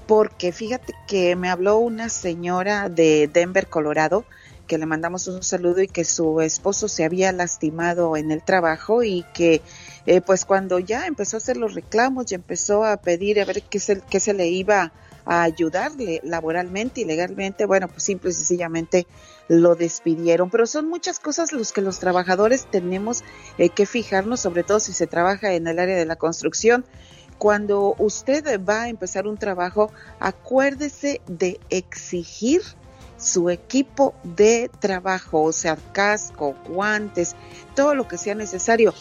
[0.08, 4.26] Porque fíjate que me habló una señora de Denver, Colorado,
[4.68, 9.04] que le mandamos un saludo y que su esposo se había lastimado en el trabajo
[9.04, 9.62] y que
[10.06, 13.64] eh, pues cuando ya empezó a hacer los reclamos y empezó a pedir a ver
[13.64, 14.92] qué se, qué se le iba
[15.26, 19.08] a ayudarle laboralmente y legalmente, bueno, pues simple y sencillamente
[19.48, 20.50] lo despidieron.
[20.50, 23.24] Pero son muchas cosas los que los trabajadores tenemos
[23.58, 26.86] eh, que fijarnos, sobre todo si se trabaja en el área de la construcción.
[27.38, 32.62] Cuando usted va a empezar un trabajo, acuérdese de exigir
[33.18, 37.36] su equipo de trabajo, o sea, casco, guantes,
[37.76, 38.94] todo lo que sea necesario.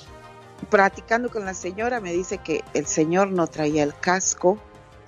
[0.71, 4.59] Practicando con la señora me dice que el señor no traía el casco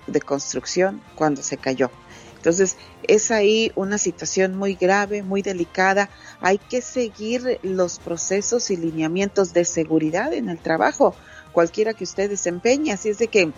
[0.07, 1.89] de construcción cuando se cayó.
[2.35, 2.77] Entonces,
[3.07, 6.09] es ahí una situación muy grave, muy delicada.
[6.41, 11.15] Hay que seguir los procesos y lineamientos de seguridad en el trabajo,
[11.53, 12.91] cualquiera que usted desempeñe.
[12.91, 13.51] Así es de que,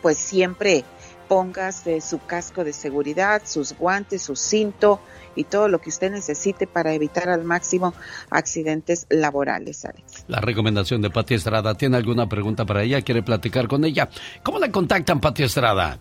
[0.00, 0.84] pues siempre
[1.28, 4.98] pongas de su casco de seguridad, sus guantes, su cinto
[5.34, 7.92] y todo lo que usted necesite para evitar al máximo
[8.30, 10.15] accidentes laborales, Alex.
[10.28, 11.74] La recomendación de Pati Estrada.
[11.74, 13.02] ¿Tiene alguna pregunta para ella?
[13.02, 14.08] ¿Quiere platicar con ella?
[14.42, 16.00] ¿Cómo la contactan, Pati Estrada?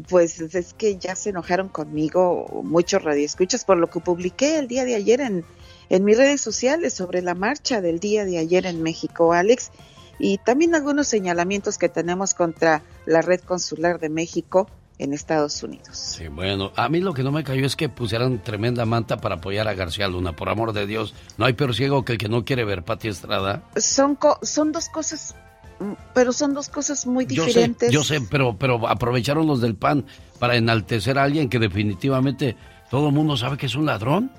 [0.09, 4.83] pues es que ya se enojaron conmigo muchos radioescuchas por lo que publiqué el día
[4.85, 5.45] de ayer en,
[5.89, 9.71] en mis redes sociales sobre la marcha del día de ayer en México, Alex,
[10.19, 14.67] y también algunos señalamientos que tenemos contra la red consular de México
[14.99, 15.97] en Estados Unidos.
[15.97, 19.35] Sí, bueno, a mí lo que no me cayó es que pusieran tremenda manta para
[19.35, 20.35] apoyar a García Luna.
[20.35, 23.07] Por amor de Dios, no hay peor ciego que el que no quiere ver Pati
[23.07, 23.63] Estrada.
[23.75, 25.35] Son, son dos cosas,
[25.79, 27.91] mm, pero son dos cosas muy diferentes.
[27.91, 30.05] Yo sé, yo sé, pero, pero aprovecharon los del PAN
[30.39, 32.55] para enaltecer a alguien que definitivamente
[32.89, 34.31] todo el mundo sabe que es un ladrón.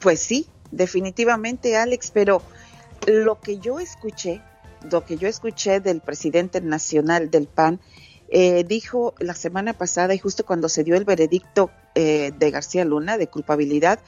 [0.00, 2.42] pues sí, definitivamente, Alex, pero
[3.06, 4.40] lo que yo escuché,
[4.90, 7.80] lo que yo escuché del presidente nacional del PAN,
[8.36, 12.84] eh, dijo la semana pasada y justo cuando se dio el veredicto eh, de García
[12.84, 14.00] Luna de culpabilidad,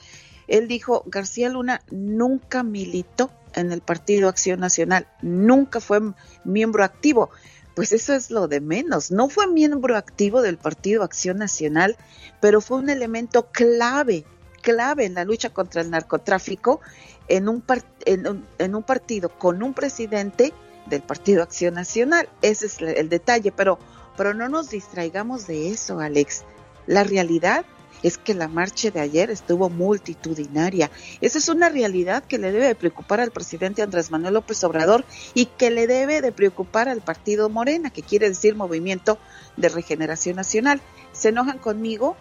[0.48, 6.00] él dijo, García Luna nunca militó en el Partido Acción Nacional, nunca fue
[6.42, 7.30] miembro activo.
[7.76, 9.12] Pues eso es lo de menos.
[9.12, 11.96] No fue miembro activo del Partido Acción Nacional,
[12.40, 14.24] pero fue un elemento clave,
[14.60, 16.80] clave en la lucha contra el narcotráfico
[17.28, 17.62] en un,
[18.06, 20.52] en un partido con un presidente
[20.86, 22.28] del Partido Acción Nacional.
[22.42, 23.78] Ese es el detalle, pero
[24.16, 26.44] pero no nos distraigamos de eso, Alex.
[26.86, 27.66] La realidad
[28.02, 30.90] es que la marcha de ayer estuvo multitudinaria.
[31.20, 35.04] Esa es una realidad que le debe de preocupar al presidente Andrés Manuel López Obrador
[35.34, 39.18] y que le debe de preocupar al partido Morena, que quiere decir Movimiento
[39.56, 40.80] de Regeneración Nacional.
[41.12, 42.16] Se enojan conmigo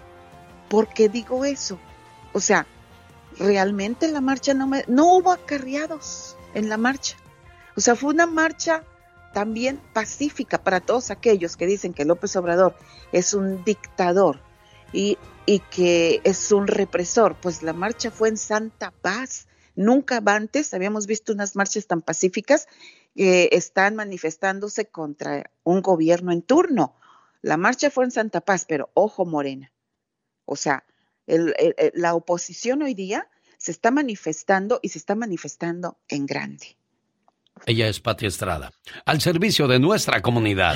[0.70, 1.78] porque digo eso.
[2.34, 2.66] O sea,
[3.38, 7.18] realmente la marcha no me, no hubo acarreados en la marcha.
[7.76, 8.84] O sea, fue una marcha
[9.36, 12.74] también pacífica para todos aquellos que dicen que López Obrador
[13.12, 14.40] es un dictador
[14.94, 19.50] y, y que es un represor, pues la marcha fue en santa paz.
[19.76, 22.70] Nunca antes habíamos visto unas marchas tan pacíficas
[23.14, 26.96] que están manifestándose contra un gobierno en turno.
[27.42, 29.74] La marcha fue en Santa Paz, pero ojo Morena.
[30.46, 30.86] O sea,
[31.28, 36.78] la oposición hoy día se está manifestando y se está manifestando en grande.
[37.66, 38.72] Ella es Pati Estrada,
[39.06, 40.76] al servicio de nuestra comunidad.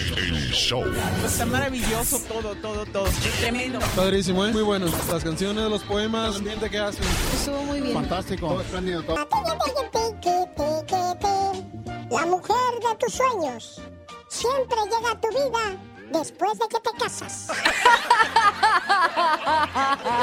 [1.25, 3.07] Está maravilloso todo, todo, todo.
[3.39, 3.79] Tremendo.
[3.95, 4.51] Padrísimo, ¿eh?
[4.51, 4.87] Muy bueno.
[5.11, 7.03] Las canciones, los poemas, el ambiente que hacen.
[7.33, 7.93] Estuvo muy bien.
[7.93, 8.47] Fantástico.
[8.47, 9.15] Todo espléndido, todo.
[12.09, 13.81] La mujer de tus sueños
[14.29, 15.77] siempre llega a tu vida
[16.11, 17.49] después de que te casas.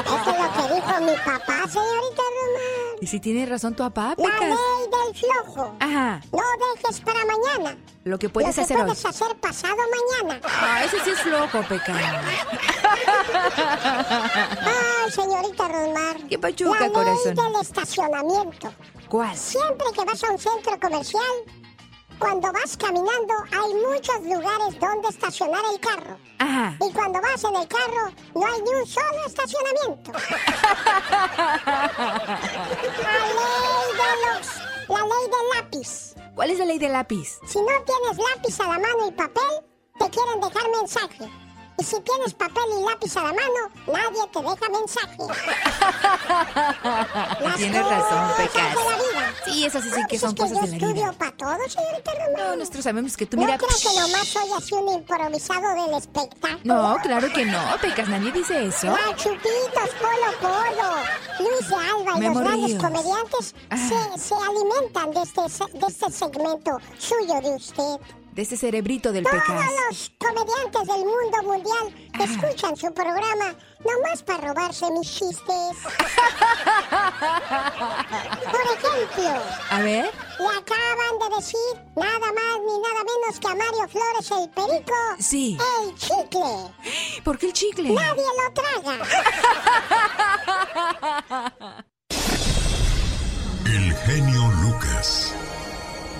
[0.05, 2.76] Eso es lo que dijo mi papá, señorita Román.
[2.99, 5.75] ¿Y si tiene razón tu papá, La ley del flojo.
[5.79, 6.21] Ajá.
[6.31, 6.39] No
[6.75, 7.77] dejes para mañana.
[8.03, 9.75] Lo que puedes lo que hacer puedes hacer pasado
[10.21, 10.39] mañana.
[10.43, 11.99] Ah, ese sí es flojo, pecado.
[14.65, 16.17] Ay, señorita Rosmar.
[16.29, 17.35] ¿Qué pachuca, La ley corazón?
[17.35, 18.73] del estacionamiento.
[19.09, 19.37] ¿Cuál?
[19.37, 21.23] Siempre que vas a un centro comercial,
[22.19, 26.17] cuando vas caminando hay muchos lugares donde estacionar el carro.
[26.39, 26.75] Ajá.
[26.87, 30.11] Y cuando vas en el carro no hay ni un solo estacionamiento.
[30.11, 31.81] la
[33.37, 34.47] ley de los...
[34.89, 36.15] La ley del lápiz.
[36.35, 37.39] ¿Cuál es la ley del lápiz?
[37.45, 39.65] Si no tienes lápiz a la mano y papel,
[39.99, 41.46] te quieren dejar mensaje.
[41.79, 45.17] Y si tienes papel y lápiz a la mano, nadie te deja mensaje.
[47.57, 48.69] Tienes razón, Pecas.
[48.69, 49.33] de la vida.
[49.45, 50.87] Sí, esas sí, sí que son es que cosas yo de la vida.
[50.87, 52.33] estudio para todo, señorita Román.
[52.49, 53.57] No, nosotros sabemos que tú No mira...
[53.57, 56.59] creo que nomás soy así un improvisado del espectáculo.
[56.63, 58.87] No, claro que no, Pecas, nadie dice eso.
[58.87, 60.89] La Chupitos, Polo Polo,
[61.39, 65.41] Luis de Alba y los grandes comediantes se, se alimentan de este,
[65.77, 67.99] de este segmento suyo de usted.
[68.37, 69.65] De ese cerebrito del Todos Pecas.
[69.89, 75.43] los comediantes del mundo mundial escuchan su programa nomás para robarse mis chistes.
[78.51, 80.05] Por ejemplo, A ver.
[80.37, 81.57] le acaban de decir
[81.95, 84.93] nada más ni nada menos que a Mario Flores el Perico.
[85.19, 85.57] Sí.
[85.81, 86.71] El chicle.
[87.23, 87.89] ¿Por qué el chicle?
[87.89, 88.99] Nadie lo traga.
[93.65, 94.56] El genio.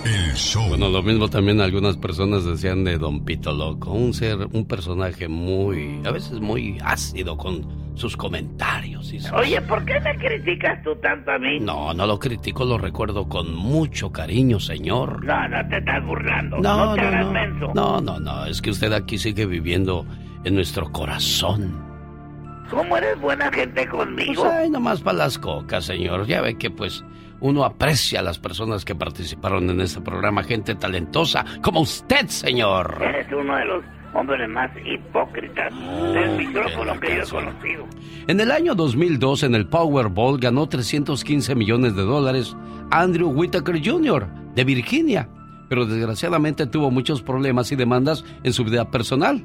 [0.04, 0.68] El show.
[0.68, 5.28] Bueno, lo mismo también algunas personas decían de Don Pito Loco, un ser, un personaje
[5.28, 10.82] muy, a veces muy ácido con sus comentarios y sus- Oye, ¿por qué me criticas
[10.82, 11.58] tú tanto a mí?
[11.60, 15.24] No, no lo critico, lo recuerdo con mucho cariño, señor.
[15.24, 16.58] No, no te estás burlando.
[16.58, 17.32] No, No, te no, hagas no.
[17.32, 17.72] menso.
[17.74, 20.06] No, no, no, es que usted aquí sigue viviendo
[20.44, 21.86] en nuestro corazón.
[22.70, 24.42] ¿Cómo eres buena gente conmigo?
[24.42, 26.26] Pues ay, nomás para las cocas, señor.
[26.26, 27.02] Ya ve que pues
[27.40, 32.98] uno aprecia a las personas que participaron en este programa, gente talentosa como usted, señor.
[33.00, 33.84] Eres uno de los
[34.14, 35.72] hombres más hipócritas
[36.12, 37.86] del micrófono que yo he conocido.
[38.26, 42.56] En el año 2002, en el Powerball, ganó 315 millones de dólares
[42.90, 44.26] Andrew Whitaker Jr.
[44.54, 45.28] de Virginia,
[45.68, 49.42] pero desgraciadamente tuvo muchos problemas y demandas en su vida personal.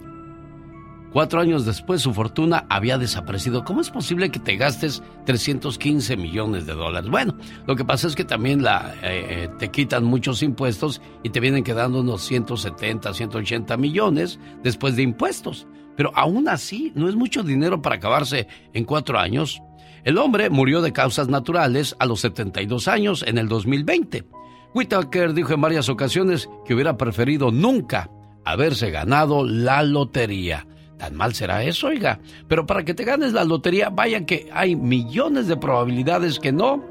[1.13, 3.63] Cuatro años después su fortuna había desaparecido.
[3.63, 7.07] ¿Cómo es posible que te gastes 315 millones de dólares?
[7.11, 7.37] Bueno,
[7.67, 8.67] lo que pasa es que también eh,
[9.03, 15.03] eh, te quitan muchos impuestos y te vienen quedando unos 170, 180 millones después de
[15.03, 15.67] impuestos.
[15.95, 19.61] Pero aún así no es mucho dinero para acabarse en cuatro años.
[20.03, 24.25] El hombre murió de causas naturales a los 72 años en el 2020.
[24.73, 28.09] Whitaker dijo en varias ocasiones que hubiera preferido nunca
[28.45, 30.65] haberse ganado la lotería.
[31.03, 32.21] Tan mal será eso, oiga.
[32.47, 36.81] Pero para que te ganes la lotería, vaya que hay millones de probabilidades que no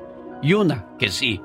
[0.42, 1.40] y una que sí.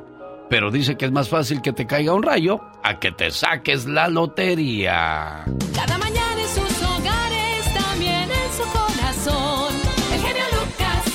[0.49, 3.85] Pero dice que es más fácil que te caiga un rayo a que te saques
[3.85, 5.45] la lotería.
[5.73, 9.73] Cada mañana en sus hogares, también en su corazón.
[10.11, 11.05] El genio Lucas.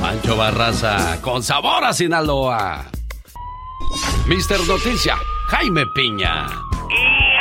[0.00, 2.86] Pancho Barraza, con sabor a Sinaloa.
[4.28, 5.16] Mister Noticia,
[5.48, 6.67] Jaime Piña.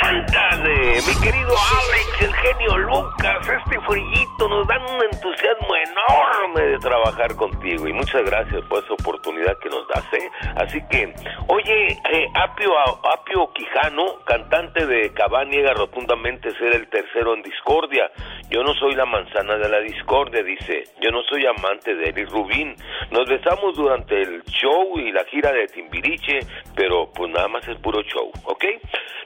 [0.08, 7.36] Mi querido Alex, el genio Lucas, este frillito nos dan un entusiasmo enorme de trabajar
[7.36, 10.30] contigo y muchas gracias por esa oportunidad que nos das, ¿eh?
[10.56, 11.14] Así que,
[11.50, 12.72] oye, eh, Apio,
[13.06, 18.10] Apio Quijano, cantante de Cabá, niega rotundamente ser el tercero en discordia.
[18.50, 20.86] Yo no soy la manzana de la discordia, dice.
[21.02, 22.76] Yo no soy amante de Eric Rubín.
[23.12, 26.40] Nos besamos durante el show y la gira de Timbiriche,
[26.76, 28.64] pero pues nada más es puro show, ¿ok?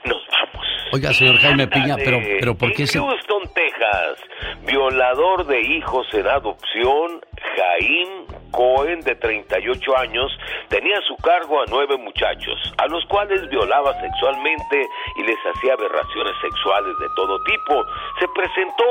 [0.04, 0.66] Nos vamos.
[0.92, 2.98] Oiga, señor Jaime Piña, pero, pero ¿por qué en se...
[2.98, 4.18] Houston, Texas,
[4.66, 7.20] violador de hijos en adopción,
[7.56, 10.30] Jaime Cohen, de 38 años,
[10.68, 14.86] tenía a su cargo a nueve muchachos, a los cuales violaba sexualmente
[15.16, 17.84] y les hacía aberraciones sexuales de todo tipo.
[18.20, 18.84] Se presentó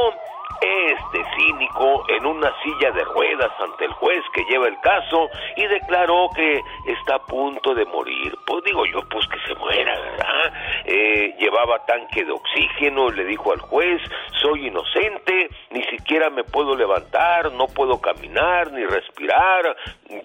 [0.61, 5.65] este cínico en una silla de ruedas ante el juez que lleva el caso y
[5.65, 8.37] declaró que está a punto de morir.
[8.45, 10.53] Pues digo yo, pues que se muera, ¿verdad?
[10.85, 14.01] Eh, llevaba tanque de oxígeno, le dijo al juez,
[14.41, 19.75] soy inocente, ni siquiera me puedo levantar, no puedo caminar, ni respirar,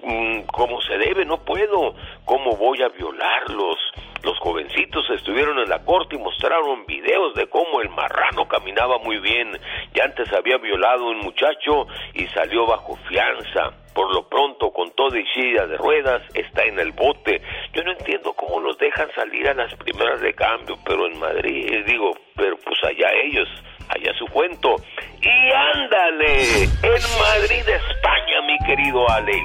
[0.03, 1.95] mm, como se debe, no puedo.
[2.24, 3.78] ¿Cómo voy a violarlos?
[4.27, 9.20] Los jovencitos estuvieron en la corte y mostraron videos de cómo el marrano caminaba muy
[9.20, 9.57] bien
[9.95, 13.70] y antes había violado a un muchacho y salió bajo fianza.
[13.95, 17.41] Por lo pronto, con toda y silla de ruedas, está en el bote.
[17.72, 21.85] Yo no entiendo cómo los dejan salir a las primeras de cambio, pero en Madrid,
[21.87, 23.49] digo, pero pues allá ellos,
[23.89, 24.76] allá su cuento.
[25.20, 29.45] Y ándale, en Madrid, España, mi querido Alex.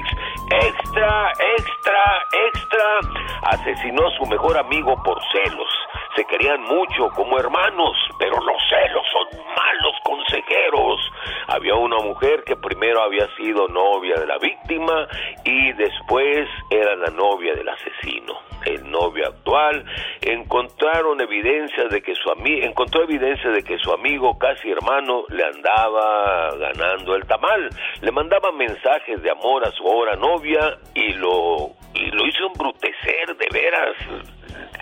[0.50, 2.98] Extra, extra, extra.
[3.42, 5.68] Asesinó a su mejor amigo por celos.
[6.16, 11.00] Se querían mucho como hermanos, pero los celos son malos consejeros.
[11.48, 15.08] Había una mujer que primero había sido novia de la víctima
[15.44, 18.34] y después era la novia del asesino.
[18.66, 19.84] El novio actual
[20.20, 25.44] encontraron evidencias de que su amigo encontró evidencia de que su amigo casi hermano le
[25.44, 27.70] andaba ganando el tamal.
[28.02, 33.36] Le mandaba mensajes de amor a su ahora novia y lo y lo hizo embrutecer
[33.36, 33.96] de veras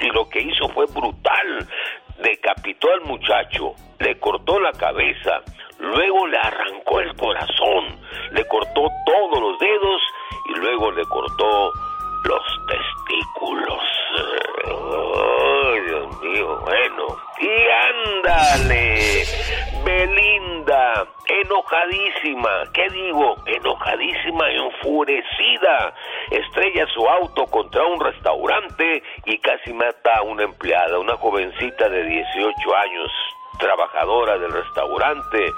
[0.00, 1.68] y lo que hizo fue brutal.
[2.22, 5.42] Decapitó al muchacho, le cortó la cabeza,
[5.78, 7.98] luego le arrancó el corazón,
[8.32, 10.02] le cortó todos los dedos
[10.54, 11.72] y luego le cortó
[12.24, 14.49] los testículos.
[14.70, 17.06] Ay, Dios mío, bueno.
[17.40, 19.24] Y ándale,
[19.84, 23.36] Belinda, enojadísima, ¿qué digo?
[23.46, 25.94] Enojadísima, enfurecida.
[26.30, 32.04] Estrella su auto contra un restaurante y casi mata a una empleada, una jovencita de
[32.04, 33.10] 18 años
[33.58, 35.52] trabajadora del restaurante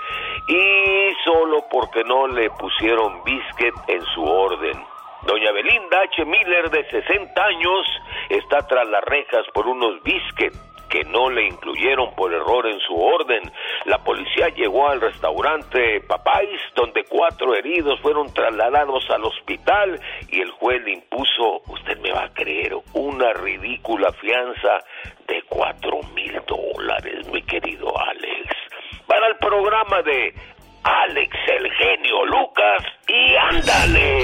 [0.48, 4.91] y solo porque no le pusieron biscuit en su orden.
[5.26, 6.24] Doña Belinda H.
[6.24, 7.86] Miller, de 60 años,
[8.28, 10.58] está tras las rejas por unos biscuits
[10.92, 13.50] que no le incluyeron por error en su orden.
[13.86, 19.98] La policía llegó al restaurante Papáis, donde cuatro heridos fueron trasladados al hospital
[20.28, 24.84] y el juez le impuso, usted me va a creer, una ridícula fianza
[25.26, 28.54] de cuatro mil dólares, mi querido Alex.
[29.06, 30.34] Para el programa de
[30.84, 34.22] Alex el genio Lucas y ándale.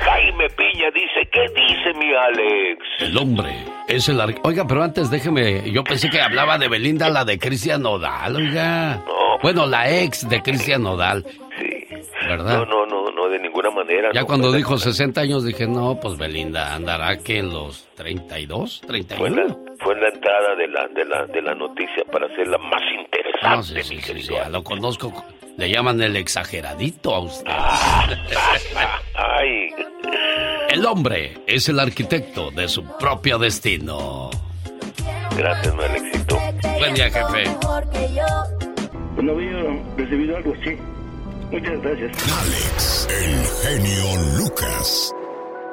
[0.00, 2.84] Jaime Piña dice, ¿qué dice mi Alex?
[3.00, 3.50] El hombre
[3.88, 4.20] es el...
[4.20, 5.70] ar- Oiga, pero antes déjeme...
[5.70, 9.02] Yo pensé que hablaba de Belinda, la de Cristian Nodal, oiga.
[9.42, 11.24] Bueno, la ex de Cristian Nodal.
[11.58, 11.86] Sí.
[12.28, 12.58] ¿Verdad?
[12.58, 14.10] No, no, no, no, de ninguna manera.
[14.12, 18.82] Ya no, cuando dijo 60 años dije, no, pues Belinda andará que en los 32,
[18.86, 19.36] Fue en, 31.
[19.46, 23.48] la, fue la entrada de la, de la, de la noticia para hacerla más interesante,
[23.48, 25.12] No, sí, sí, mi sí, querido sí, ya lo conozco.
[25.56, 27.46] Le llaman el exageradito a usted.
[29.14, 29.70] Ay.
[30.68, 34.30] El hombre es el arquitecto de su propio destino.
[35.36, 36.38] Gracias, mi Alexito.
[36.78, 37.44] Buen día, jefe.
[39.22, 39.56] No había
[39.96, 40.76] recibido algo así.
[41.50, 42.12] Muchas gracias.
[42.38, 45.14] Alex, el genio Lucas.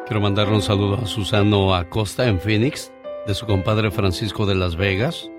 [0.08, 2.92] Quiero mandarle un saludo a Susano Acosta en Phoenix,
[3.28, 5.30] de su compadre Francisco de Las Vegas.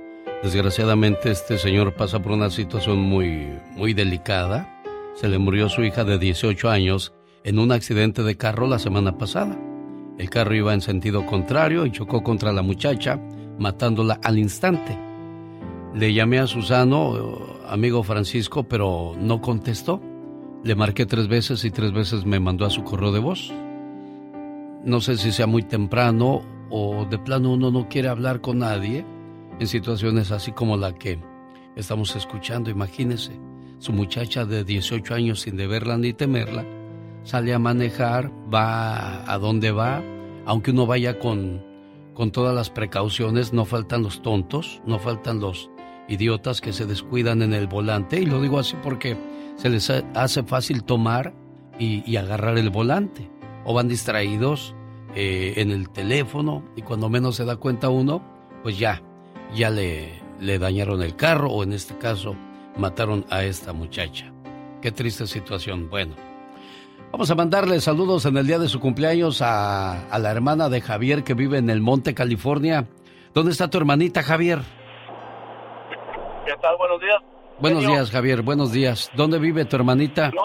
[0.45, 4.68] Desgraciadamente este señor pasa por una situación muy, muy delicada.
[5.14, 7.14] Se le murió su hija de 18 años
[7.45, 9.59] en un accidente de carro la semana pasada.
[10.18, 13.18] El carro iba en sentido contrario y chocó contra la muchacha,
[13.59, 14.99] matándola al instante.
[15.95, 20.03] Le llamé a Susano, amigo Francisco, pero no contestó.
[20.62, 23.51] Le marqué tres veces y tres veces me mandó a su correo de voz.
[24.84, 29.07] No sé si sea muy temprano o de plano uno no quiere hablar con nadie
[29.61, 31.18] en situaciones así como la que
[31.76, 32.70] estamos escuchando.
[32.70, 33.32] Imagínese,
[33.78, 36.64] su muchacha de 18 años sin deberla ni temerla,
[37.22, 40.02] sale a manejar, va a donde va,
[40.46, 41.62] aunque uno vaya con,
[42.14, 45.70] con todas las precauciones, no faltan los tontos, no faltan los
[46.09, 49.16] idiotas que se descuidan en el volante, y lo digo así porque
[49.57, 51.32] se les ha- hace fácil tomar
[51.78, 53.30] y, y agarrar el volante,
[53.64, 54.74] o van distraídos
[55.14, 58.22] eh, en el teléfono, y cuando menos se da cuenta uno,
[58.62, 59.02] pues ya,
[59.55, 62.34] ya le, le dañaron el carro, o en este caso,
[62.76, 64.30] mataron a esta muchacha.
[64.82, 65.88] Qué triste situación.
[65.90, 66.14] Bueno,
[67.12, 70.80] Vamos a mandarle saludos en el día de su cumpleaños a, a la hermana de
[70.80, 72.88] Javier que vive en el Monte, California.
[73.32, 74.59] ¿Dónde está tu hermanita, Javier?
[76.44, 76.76] ¿Qué tal?
[76.76, 77.22] Buenos días.
[77.61, 78.42] Buenos días, Javier.
[78.42, 79.12] Buenos días.
[79.14, 80.32] ¿Dónde vive tu hermanita?
[80.32, 80.42] No,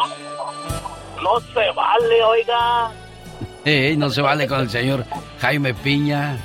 [1.23, 2.91] no se vale, oiga.
[3.65, 5.05] Ey, no se vale con el señor
[5.39, 6.37] Jaime Piña.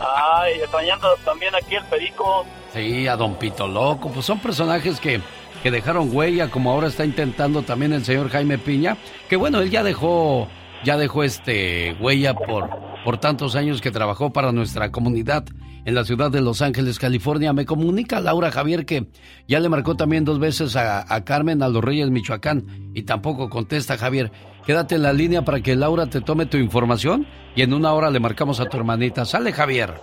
[0.00, 2.44] Ay, extrañando también aquí el perico.
[2.72, 4.10] Sí, a Don Pito Loco.
[4.10, 5.20] Pues son personajes que,
[5.62, 8.96] que dejaron huella, como ahora está intentando también el señor Jaime Piña.
[9.28, 10.48] Que bueno, él ya dejó,
[10.84, 12.70] ya dejó este huella por,
[13.04, 15.44] por tantos años que trabajó para nuestra comunidad
[15.84, 17.52] en la ciudad de Los Ángeles, California.
[17.52, 19.06] Me comunica Laura Javier que
[19.46, 23.48] ya le marcó también dos veces a, a Carmen a los Reyes Michoacán y tampoco
[23.48, 24.30] contesta Javier.
[24.68, 28.10] Quédate en la línea para que Laura te tome tu información y en una hora
[28.10, 29.24] le marcamos a tu hermanita.
[29.24, 29.94] Sale Javier.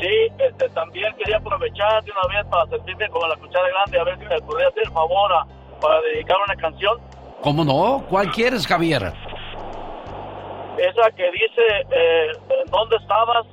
[0.00, 4.04] Sí, este, también quería aprovechar de una vez para sentirme como la cuchara grande, a
[4.04, 5.46] ver si me podría hacer favor a-
[5.82, 6.98] para dedicar una canción.
[7.42, 8.06] ¿Cómo no?
[8.08, 9.02] ¿Cuál quieres, Javier?
[10.78, 11.62] Esa que dice,
[11.94, 12.28] eh,
[12.64, 13.44] ¿en dónde estabas?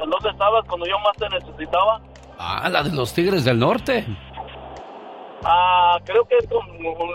[0.00, 2.00] ¿En dónde estabas cuando yo más te necesitaba?
[2.38, 4.06] Ah, la de los Tigres del Norte.
[5.44, 6.62] Ah, creo que es con,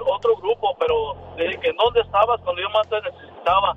[0.07, 3.75] otro grupo, pero que ¿en dónde estabas cuando yo más te necesitaba?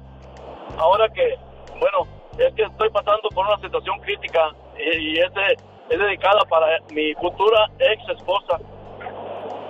[0.78, 1.36] Ahora que,
[1.78, 2.06] bueno,
[2.38, 5.56] es que estoy pasando por una situación crítica y, y es, de-
[5.90, 8.58] es dedicada para mi futura ex esposa.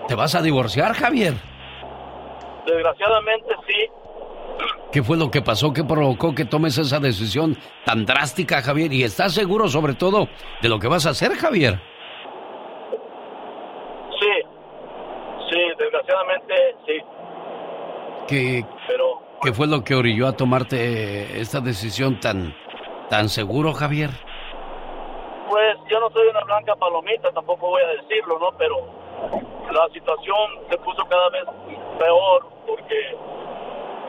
[0.09, 1.35] ¿Te vas a divorciar, Javier?
[2.67, 3.87] Desgraciadamente sí,
[4.93, 5.73] ¿Qué fue lo que pasó?
[5.73, 7.57] ¿Qué provocó que tomes esa decisión
[7.87, 8.93] tan drástica, Javier?
[8.93, 10.29] ¿Y estás seguro sobre todo
[10.61, 11.81] de lo que vas a hacer, Javier?
[14.21, 14.31] sí,
[15.53, 16.55] sí, desgraciadamente
[16.87, 17.01] sí,
[18.27, 22.55] ¿Qué, pero qué fue lo que orilló a tomarte esta decisión tan,
[23.11, 24.11] tan seguro, Javier?
[25.53, 28.57] pues yo no soy una blanca palomita, tampoco voy a decirlo, ¿no?
[28.57, 28.75] Pero
[29.71, 31.45] la situación se puso cada vez
[31.99, 33.15] peor porque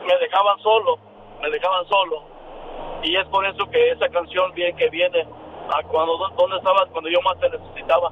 [0.06, 0.98] me dejaban solo,
[1.42, 2.24] me dejaban solo.
[3.02, 5.28] Y es por eso que esa canción bien que viene
[5.68, 8.10] a cuando dónde estabas cuando yo más te necesitaba.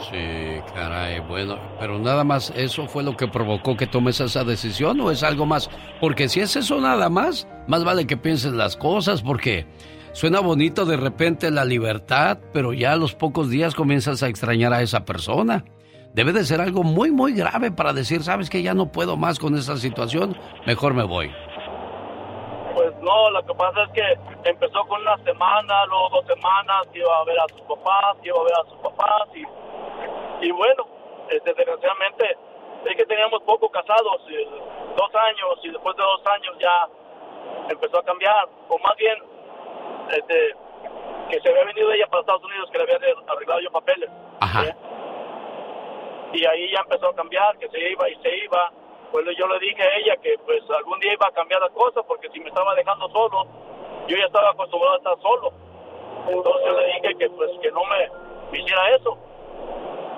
[0.00, 5.00] Sí, caray, bueno, pero nada más eso fue lo que provocó que tomes esa decisión
[5.00, 5.68] o es algo más,
[6.00, 9.66] porque si es eso nada más, más vale que pienses las cosas porque
[10.12, 14.72] suena bonito de repente la libertad, pero ya a los pocos días comienzas a extrañar
[14.72, 15.64] a esa persona.
[16.14, 19.38] Debe de ser algo muy, muy grave para decir, sabes que ya no puedo más
[19.38, 20.36] con esa situación,
[20.66, 21.30] mejor me voy.
[22.74, 27.18] Pues no, lo que pasa es que empezó con una semana, luego dos semanas, iba
[27.18, 29.42] a ver a sus papás, iba a ver a sus papás y,
[30.40, 30.86] y bueno,
[31.30, 32.36] este, desgraciadamente
[32.84, 34.48] es que teníamos poco casados, eh,
[34.96, 36.88] dos años y después de dos años ya
[37.68, 39.18] empezó a cambiar, o más bien
[40.10, 40.54] este,
[41.28, 44.10] que se había venido ella para Estados Unidos, que le había arreglado yo papeles.
[44.64, 44.74] ¿eh?
[46.32, 48.72] Y ahí ya empezó a cambiar, que se iba y se iba.
[49.10, 52.02] Pues yo le dije a ella que pues algún día iba a cambiar la cosa,
[52.02, 53.46] porque si me estaba dejando solo,
[54.06, 55.52] yo ya estaba acostumbrado a estar solo.
[56.28, 59.16] Entonces le dije que pues que no me hiciera eso.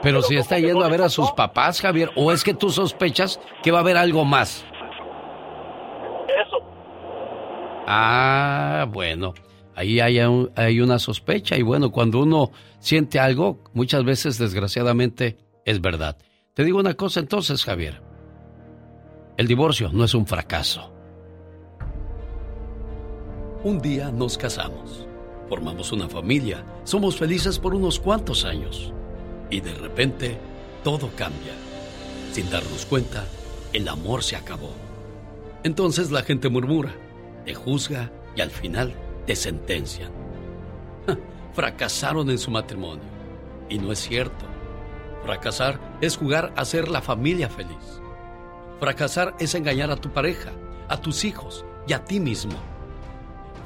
[0.03, 3.39] Pero si está yendo a ver a sus papás, Javier, o es que tú sospechas
[3.63, 4.65] que va a haber algo más.
[6.47, 6.57] Eso.
[7.87, 9.35] Ah, bueno.
[9.77, 15.39] ahí hay, un- hay una sospecha y bueno, cuando uno siente algo, muchas veces desgraciadamente
[15.65, 16.17] es verdad.
[16.55, 18.03] Te digo una cosa entonces, Javier.
[19.39, 20.93] El divorcio no es un fracaso.
[23.65, 25.07] Un día nos casamos,
[25.49, 28.93] formamos una familia, somos felices por unos cuantos años
[29.51, 30.39] y de repente
[30.83, 31.53] todo cambia.
[32.33, 33.27] Sin darnos cuenta,
[33.73, 34.73] el amor se acabó.
[35.63, 36.95] Entonces la gente murmura,
[37.45, 38.95] te juzga y al final
[39.27, 40.11] te sentencian.
[41.53, 43.05] Fracasaron en su matrimonio.
[43.69, 44.47] Y no es cierto.
[45.25, 48.01] Fracasar es jugar a ser la familia feliz.
[48.79, 50.53] Fracasar es engañar a tu pareja,
[50.89, 52.55] a tus hijos y a ti mismo.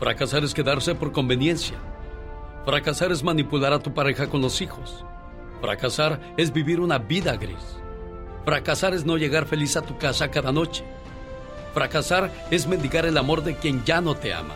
[0.01, 1.76] Fracasar es quedarse por conveniencia.
[2.64, 5.05] Fracasar es manipular a tu pareja con los hijos.
[5.64, 7.78] Fracasar es vivir una vida gris.
[8.44, 10.84] Fracasar es no llegar feliz a tu casa cada noche.
[11.72, 14.52] Fracasar es mendigar el amor de quien ya no te ama.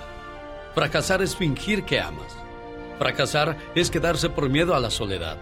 [0.75, 2.37] Fracasar es fingir que amas.
[2.99, 5.39] Fracasar es quedarse por miedo a la soledad.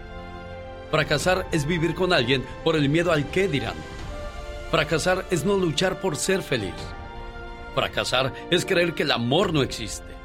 [0.89, 3.75] Fracasar es vivir con alguien por el miedo al qué dirán.
[4.71, 6.75] Fracasar es no luchar por ser feliz.
[7.75, 10.15] Fracasar es creer que el amor no existe.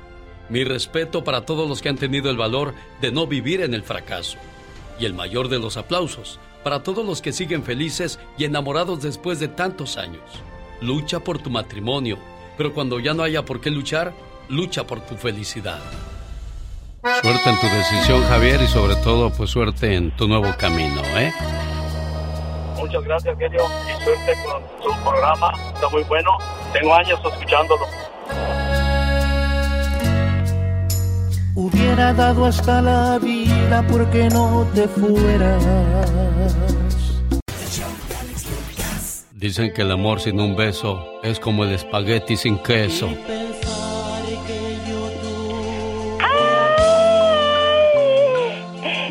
[0.49, 3.82] Mi respeto para todos los que han tenido el valor de no vivir en el
[3.82, 4.38] fracaso.
[4.99, 9.40] Y el mayor de los aplausos para todos los que siguen felices y enamorados después
[9.40, 10.22] de tantos años.
[10.80, 12.18] Lucha por tu matrimonio,
[12.57, 14.12] pero cuando ya no haya por qué luchar,
[14.49, 15.80] lucha por tu felicidad.
[17.03, 21.32] Suerte en tu decisión, Javier, y sobre todo, pues suerte en tu nuevo camino, ¿eh?
[22.76, 23.64] Muchas gracias, genio.
[23.86, 25.53] Y suerte con su programa.
[25.74, 26.38] Está muy bueno.
[26.72, 27.86] Tengo años escuchándolo.
[31.55, 35.63] Hubiera dado hasta la vida porque no te fueras.
[39.33, 43.09] Dicen que el amor sin un beso es como el espagueti sin queso.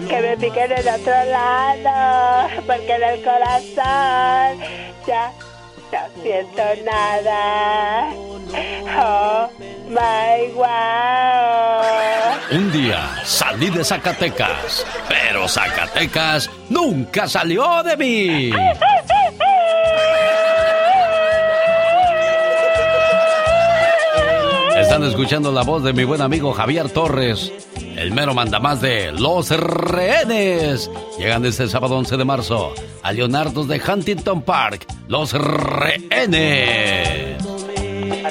[0.10, 4.58] Que me piquen en otro lado, porque en el corazón
[5.06, 5.32] ya
[5.92, 8.10] no siento nada.
[8.98, 9.50] Oh
[9.90, 11.82] my wow.
[12.52, 18.52] Un día salí de Zacatecas, pero Zacatecas nunca salió de mí.
[24.78, 27.54] Están escuchando la voz de mi buen amigo Javier Torres,
[28.02, 30.90] el mero mandamás de Los Rehenes.
[31.20, 32.74] Llegan este sábado 11 de marzo
[33.04, 36.32] a Leonardo de Huntington Park, Los Rehenes.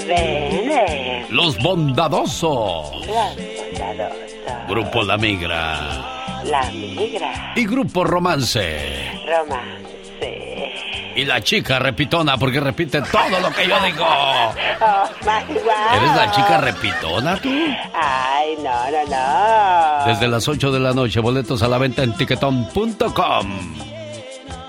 [0.07, 1.31] Rehenes.
[1.31, 3.07] Los Bondadosos.
[3.07, 4.69] Los bondadosos.
[4.69, 6.43] Grupo La Migra.
[6.45, 7.53] La migra.
[7.55, 9.13] Y Grupo Romance.
[9.27, 9.90] Romance.
[11.17, 14.05] Y la chica repitona porque repite todo lo que yo digo.
[14.07, 14.53] Oh.
[15.97, 17.49] ¿Eres la chica repitona tú?
[17.95, 20.07] Ay, no, no, no.
[20.07, 23.61] Desde las 8 de la noche, boletos a la venta en tiquetón.com.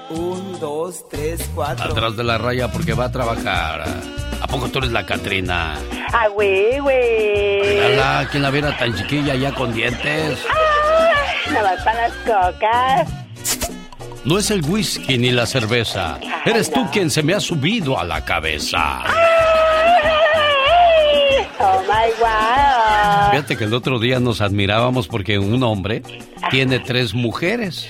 [0.10, 1.92] Un, dos, tres, cuatro.
[1.92, 3.84] Atrás de la raya porque va a trabajar.
[4.42, 5.76] ¿A poco tú eres la Catrina?
[6.12, 7.62] Ah, güey, güey.
[7.62, 10.39] Mírala, ¿quién la viera tan chiquilla ya con dientes?
[10.50, 13.20] Ah, nada más para las cocas.
[14.24, 16.19] No es el whisky ni la cerveza.
[16.45, 19.03] Eres tú quien se me ha subido a la cabeza.
[21.59, 23.32] Oh my wow.
[23.32, 26.03] Fíjate que el otro día nos admirábamos porque un hombre
[26.51, 27.88] tiene tres mujeres.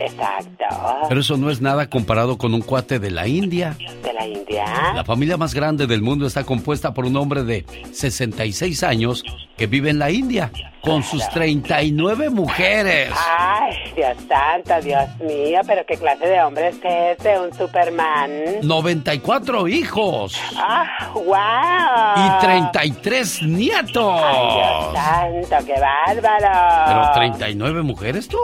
[0.00, 0.64] Exacto.
[1.08, 3.76] Pero eso no es nada comparado con un cuate de la India.
[4.02, 4.64] ¿De la India?
[4.94, 9.22] La familia más grande del mundo está compuesta por un hombre de 66 años
[9.56, 10.50] que vive en la India
[10.82, 13.12] con sus 39 mujeres.
[13.38, 16.76] Ay, Dios santo, Dios mío, pero qué clase de hombre es
[17.18, 18.30] ese, un Superman.
[18.62, 22.38] 94 hijos Ah, wow.
[22.38, 24.22] y 33 nietos.
[24.24, 26.84] Ay, Dios santo, qué bárbaro.
[26.86, 28.38] Pero 39 mujeres tú.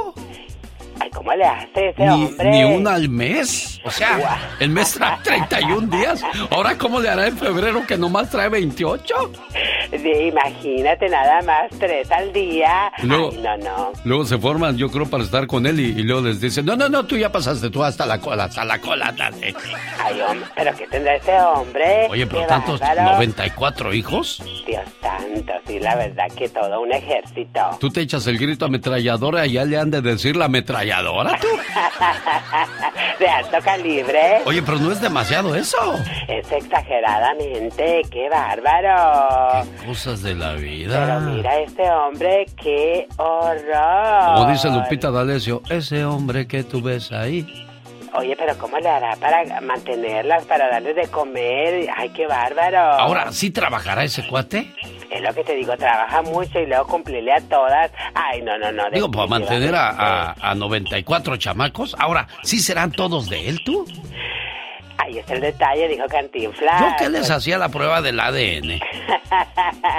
[1.01, 2.51] Ay, ¿cómo le hace ese Ni, hombre?
[2.51, 3.81] ni una al mes.
[3.85, 6.23] O sea, el mes trae 31 días.
[6.51, 9.15] Ahora, ¿cómo le hará en febrero que nomás trae 28?
[9.91, 12.93] Sí, imagínate nada más, tres al día.
[13.03, 13.93] Luego- Ay, no, no.
[14.05, 16.77] Luego se forman, yo creo, para estar con él y, y luego les dicen, no,
[16.77, 19.55] no, no, tú ya pasaste tú hasta la cola, hasta la cola, dale.
[20.05, 22.07] Ay, hombre, pero ¿qué tendrá ese hombre?
[22.11, 23.13] Oye, pero tantos, bárbaro.
[23.13, 24.43] 94 hijos.
[24.67, 27.61] Dios santo, sí, la verdad que todo un ejército.
[27.81, 30.86] Tú te echas el grito ametralladora y ya le han de decir la ametralladora,
[31.41, 31.47] tú.
[33.19, 34.43] de alto calibre.
[34.45, 35.77] Oye, pero no es demasiado eso.
[36.29, 39.65] Es exageradamente, qué bárbaro.
[39.87, 41.21] Cosas de la Pero vida.
[41.21, 44.35] mira este hombre, qué horror.
[44.37, 47.66] Como dice Lupita D'Alessio, ese hombre que tú ves ahí.
[48.19, 51.89] Oye, pero ¿cómo le hará para mantenerlas, para darles de comer?
[51.97, 52.79] Ay, qué bárbaro.
[52.79, 54.73] Ahora, ¿sí trabajará ese cuate?
[55.11, 57.91] Es lo que te digo, trabaja mucho y luego cumplirle a todas.
[58.15, 58.85] Ay, no, no, no.
[58.91, 61.95] Digo, para mantener a, a, a 94 chamacos.
[61.99, 63.87] Ahora, ¿sí serán todos de él, tú?
[65.07, 66.81] Ahí está el detalle, dijo Cantinflas.
[66.81, 68.81] Yo que les hacía la prueba del ADN.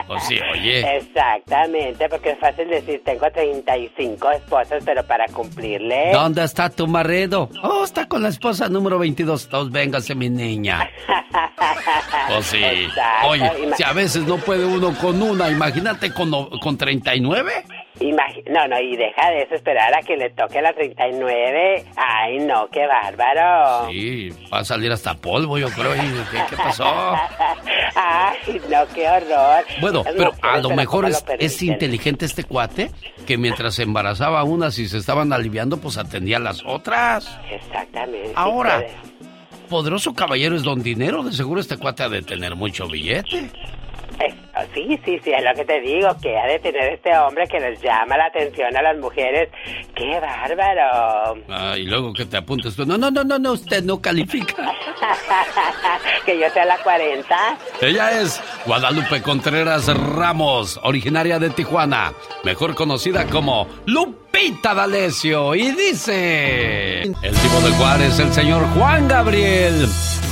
[0.07, 0.97] Pues sí, oye.
[0.97, 6.11] Exactamente, porque es fácil decir, tengo 35 esposas, pero para cumplirle...
[6.13, 7.49] ¿Dónde está tu marido?
[7.61, 9.49] Oh, está con la esposa número 22.
[9.49, 10.89] Todos, véngase, mi niña.
[12.29, 12.63] Pues sí.
[12.63, 13.27] Exacto.
[13.27, 17.51] Oye, si a veces no puede uno con una, imagínate con, con 39.
[17.99, 21.85] No, no, y deja de eso, esperar a que le toque la 39.
[21.95, 23.89] Ay, no, qué bárbaro.
[23.89, 25.95] Sí, va a salir hasta polvo, yo creo.
[25.95, 25.99] ¿Y
[26.31, 26.85] ¿Qué, qué pasó?
[27.95, 29.65] Ay, no, qué horror.
[29.81, 32.91] Bueno, pero a lo mejor ¿cómo es, lo es inteligente este cuate
[33.25, 37.37] que mientras se embarazaba unas y se estaban aliviando, pues atendía a las otras.
[37.51, 38.31] Exactamente.
[38.35, 38.85] Ahora,
[39.69, 43.49] poderoso caballero es don dinero, de seguro este cuate ha de tener mucho billete.
[44.19, 44.33] Eh,
[44.73, 47.59] sí, sí, sí, es lo que te digo, que ha de tener este hombre que
[47.59, 49.49] les llama la atención a las mujeres.
[49.95, 51.41] ¡Qué bárbaro!
[51.49, 52.85] Ah, y luego que te apuntes tú.
[52.85, 54.55] No, no, no, no, no, usted no califica.
[56.25, 57.57] que yo sea la 40.
[57.81, 63.67] Ella es Guadalupe Contreras Ramos, originaria de Tijuana, mejor conocida como
[64.37, 65.55] Lupita D'Alessio.
[65.55, 67.01] Y dice...
[67.01, 69.87] El tipo de Juárez, el señor Juan Gabriel.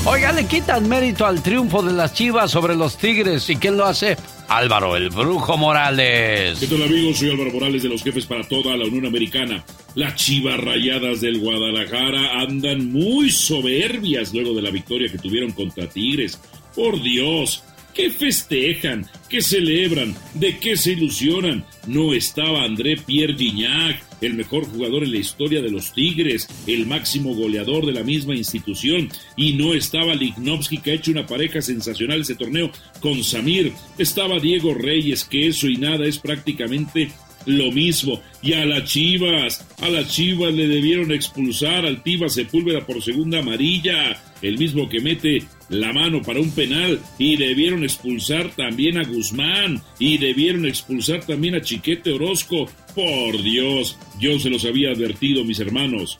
[0.06, 3.50] Oiga, le quitan mérito al triunfo de las Chivas sobre los Tigres.
[3.50, 4.16] ¿Y quién lo hace?
[4.48, 6.60] Álvaro, el Brujo Morales.
[6.60, 7.18] ¿Qué tal amigos?
[7.18, 9.64] Soy Álvaro Morales de los jefes para toda la Unión Americana.
[9.96, 15.90] Las chivas rayadas del Guadalajara andan muy soberbias luego de la victoria que tuvieron contra
[15.90, 16.40] Tigres.
[16.76, 17.64] Por Dios,
[17.96, 19.08] ¿qué festejan?
[19.30, 20.14] ¿Qué celebran?
[20.34, 21.66] ¿De qué se ilusionan?
[21.88, 26.86] No estaba André Pierre Gignac, el mejor jugador en la historia de los Tigres, el
[26.86, 31.62] máximo goleador de la misma institución, y no estaba Lignovsky, que ha hecho una pareja
[31.62, 32.70] sensacional ese torneo
[33.00, 33.72] con Samir.
[33.98, 37.10] Estaba Diego Reyes, que eso y nada es prácticamente
[37.46, 38.22] lo mismo.
[38.42, 43.40] Y a las Chivas, a las Chivas le debieron expulsar al Tiva Sepúlveda por segunda
[43.40, 49.04] amarilla, el mismo que mete la mano para un penal, y debieron expulsar también a
[49.04, 52.70] Guzmán, y debieron expulsar también a Chiquete Orozco.
[52.94, 56.18] Por Dios, yo se los había advertido, mis hermanos.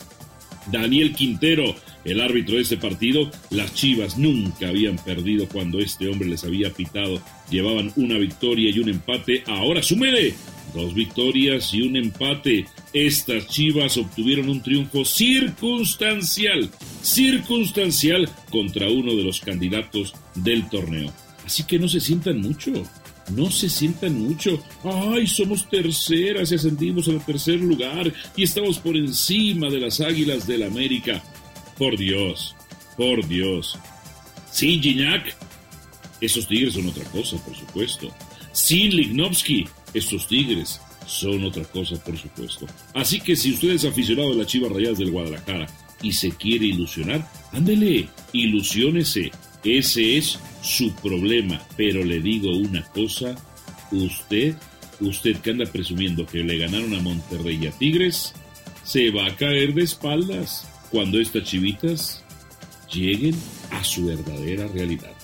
[0.72, 1.76] Daniel Quintero,
[2.06, 6.72] el árbitro de este partido, las Chivas nunca habían perdido cuando este hombre les había
[6.72, 7.22] pitado.
[7.50, 9.44] Llevaban una victoria y un empate.
[9.46, 10.34] Ahora súmele
[10.76, 12.66] dos victorias y un empate.
[12.94, 16.70] Estas Chivas obtuvieron un triunfo circunstancial,
[17.02, 21.12] circunstancial contra uno de los candidatos del torneo.
[21.46, 22.72] Así que no se sientan mucho.
[23.36, 24.62] No se sientan mucho.
[24.84, 30.46] Ay, somos terceras y ascendimos al tercer lugar y estamos por encima de las Águilas
[30.46, 31.24] del América.
[31.78, 32.56] Por Dios,
[32.96, 33.78] por Dios.
[34.52, 35.36] Sin Gignac,
[36.22, 38.10] esos tigres son otra cosa, por supuesto.
[38.52, 42.68] Sin Lignovsky, estos tigres son otra cosa, por supuesto.
[42.94, 45.68] Así que si usted es aficionado de las Chivas Rayadas del Guadalajara
[46.02, 49.32] y se quiere ilusionar, ándele, ilusiónese.
[49.64, 51.62] Ese es su problema.
[51.78, 53.36] Pero le digo una cosa,
[53.92, 54.56] usted,
[55.00, 58.34] usted que anda presumiendo que le ganaron a Monterrey a Tigres,
[58.84, 62.24] se va a caer de espaldas cuando estas chivitas
[62.92, 63.36] lleguen
[63.72, 65.15] a su verdadera realidad.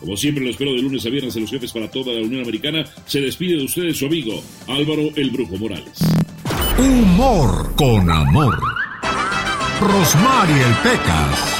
[0.00, 2.42] Como siempre, lo espero de lunes a viernes en los jefes para toda la Unión
[2.42, 2.84] Americana.
[3.06, 5.98] Se despide de ustedes su amigo Álvaro el Brujo Morales.
[6.78, 8.58] Humor con amor.
[9.80, 11.58] Rosmarie el Pecas.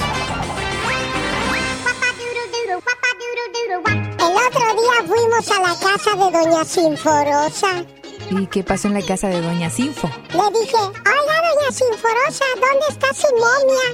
[4.18, 7.84] El otro día fuimos a la casa de Doña Sinforosa.
[8.30, 10.08] ¿Y qué pasó en la casa de Doña Sinfo?
[10.30, 13.86] Le dije, oiga, Doña Sinforosa, ¿dónde está su momia?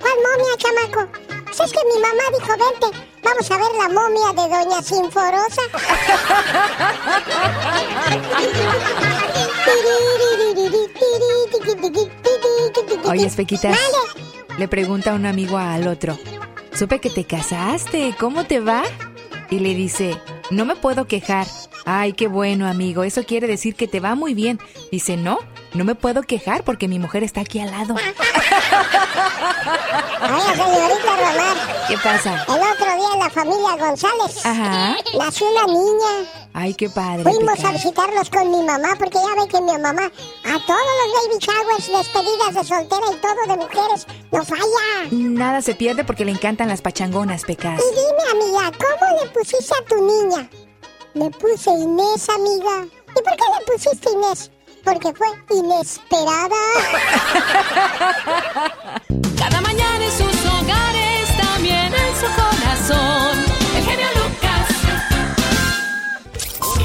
[0.00, 1.08] ¿Cuál momia, chamaco?
[1.44, 5.62] Pues es que mi mamá dijo, vente, vamos a ver la momia de Doña Sinforosa.
[13.04, 13.78] Oye, Espequitas,
[14.58, 16.18] le pregunta un amigo al otro,
[16.74, 18.82] supe que te casaste, ¿cómo te va?
[19.50, 20.20] Y le dice,
[20.50, 21.46] no me puedo quejar.
[21.86, 24.60] Ay, qué bueno, amigo, eso quiere decir que te va muy bien.
[24.92, 25.38] Dice, no,
[25.74, 27.94] no me puedo quejar porque mi mujer está aquí al lado.
[27.94, 28.12] Oiga,
[30.56, 31.56] señorita Romar.
[31.88, 32.44] ¿Qué pasa?
[32.48, 34.44] El otro día en la familia González.
[34.44, 34.96] Ajá.
[35.18, 36.28] Nació una niña.
[36.54, 37.22] Ay, qué padre.
[37.22, 41.12] Fuimos a visitarlos con mi mamá, porque ya ve que mi mamá a todos los
[41.14, 45.08] baby showers, despedidas de soltera y todo de mujeres, no falla.
[45.10, 47.80] Nada se pierde porque le encantan las pachangonas, Pecas.
[47.80, 50.48] Y dime, amiga, ¿cómo le pusiste a tu niña?
[51.14, 52.86] Le puse Inés, amiga.
[53.10, 54.50] ¿Y por qué le pusiste Inés?
[54.88, 56.48] Porque fue inesperada.
[59.38, 63.36] Cada mañana en sus hogares, también en su corazón.
[63.76, 64.66] El genio Lucas.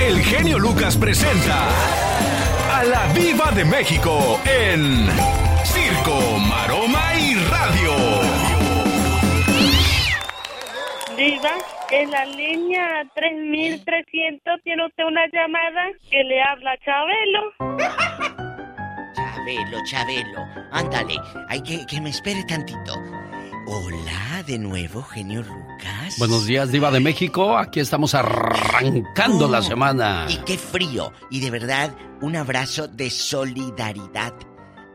[0.01, 1.69] el genio Lucas presenta
[2.73, 5.07] a la Viva de México en
[5.63, 7.93] Circo, Maroma y Radio.
[11.15, 11.55] Diva,
[12.01, 17.53] en la línea 3300 tiene usted una llamada que le habla Chabelo.
[19.15, 20.45] Chabelo, Chabelo.
[20.71, 21.15] Ándale,
[21.49, 22.95] hay que que me espere tantito.
[23.65, 26.17] Hola, de nuevo, genio Lucas.
[26.17, 27.57] Buenos días, Diva de México.
[27.57, 30.25] Aquí estamos arrancando la Oh, semana.
[30.29, 31.13] Y qué frío.
[31.29, 34.33] Y de verdad, un abrazo de solidaridad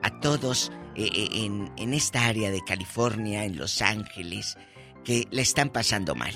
[0.03, 4.59] a todos eh, eh, en, en esta área de California, en Los Ángeles,
[5.05, 6.35] que le están pasando mal.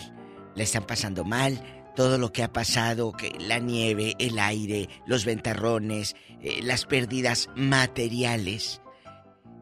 [0.55, 1.61] Le están pasando mal
[1.95, 7.49] todo lo que ha pasado, que la nieve, el aire, los ventarrones, eh, las pérdidas
[7.55, 8.81] materiales.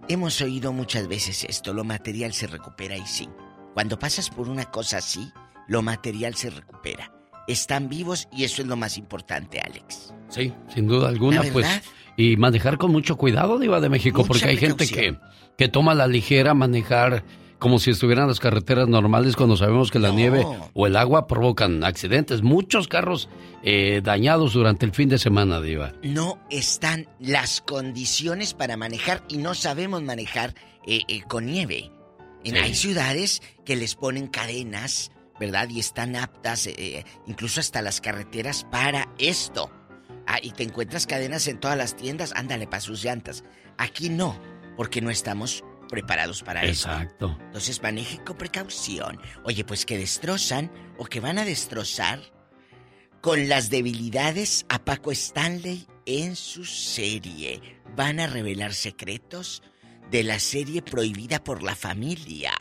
[0.09, 3.29] Hemos oído muchas veces esto, lo material se recupera y sí.
[3.75, 5.31] Cuando pasas por una cosa así,
[5.69, 7.13] lo material se recupera.
[7.47, 10.15] Están vivos y eso es lo más importante, Alex.
[10.29, 11.67] Sí, sin duda alguna, La pues.
[12.17, 15.17] Y manejar con mucho cuidado, Diva de México, Mucha porque hay gente que,
[15.57, 17.25] que toma la ligera manejar
[17.61, 20.45] como si estuvieran las carreteras normales cuando sabemos que la nieve
[20.75, 22.43] o el agua provocan accidentes.
[22.43, 23.29] Muchos carros
[23.63, 25.93] eh, dañados durante el fin de semana, Diva.
[26.03, 30.55] No están las condiciones para manejar y no sabemos manejar
[30.87, 31.93] eh, eh, con nieve.
[32.43, 32.59] En, Sí.
[32.59, 35.69] Hay ciudades que les ponen cadenas, ¿verdad?
[35.69, 36.71] Y están aptas,
[37.27, 39.71] incluso hasta las carreteras, para esto.
[40.27, 43.45] Ah, y te encuentras cadenas en todas las tiendas, ándale para sus llantas.
[43.77, 44.41] Aquí no,
[44.79, 46.89] porque no estamos preparados para eso.
[46.91, 47.37] Exacto.
[47.41, 49.21] Entonces maneje con precaución.
[49.45, 52.21] Oye, pues que destrozan o que van a destrozar
[53.21, 57.61] con las debilidades a Paco Stanley en su serie.
[57.97, 59.63] Van a revelar secretos
[60.11, 62.53] de la serie prohibida por la familia.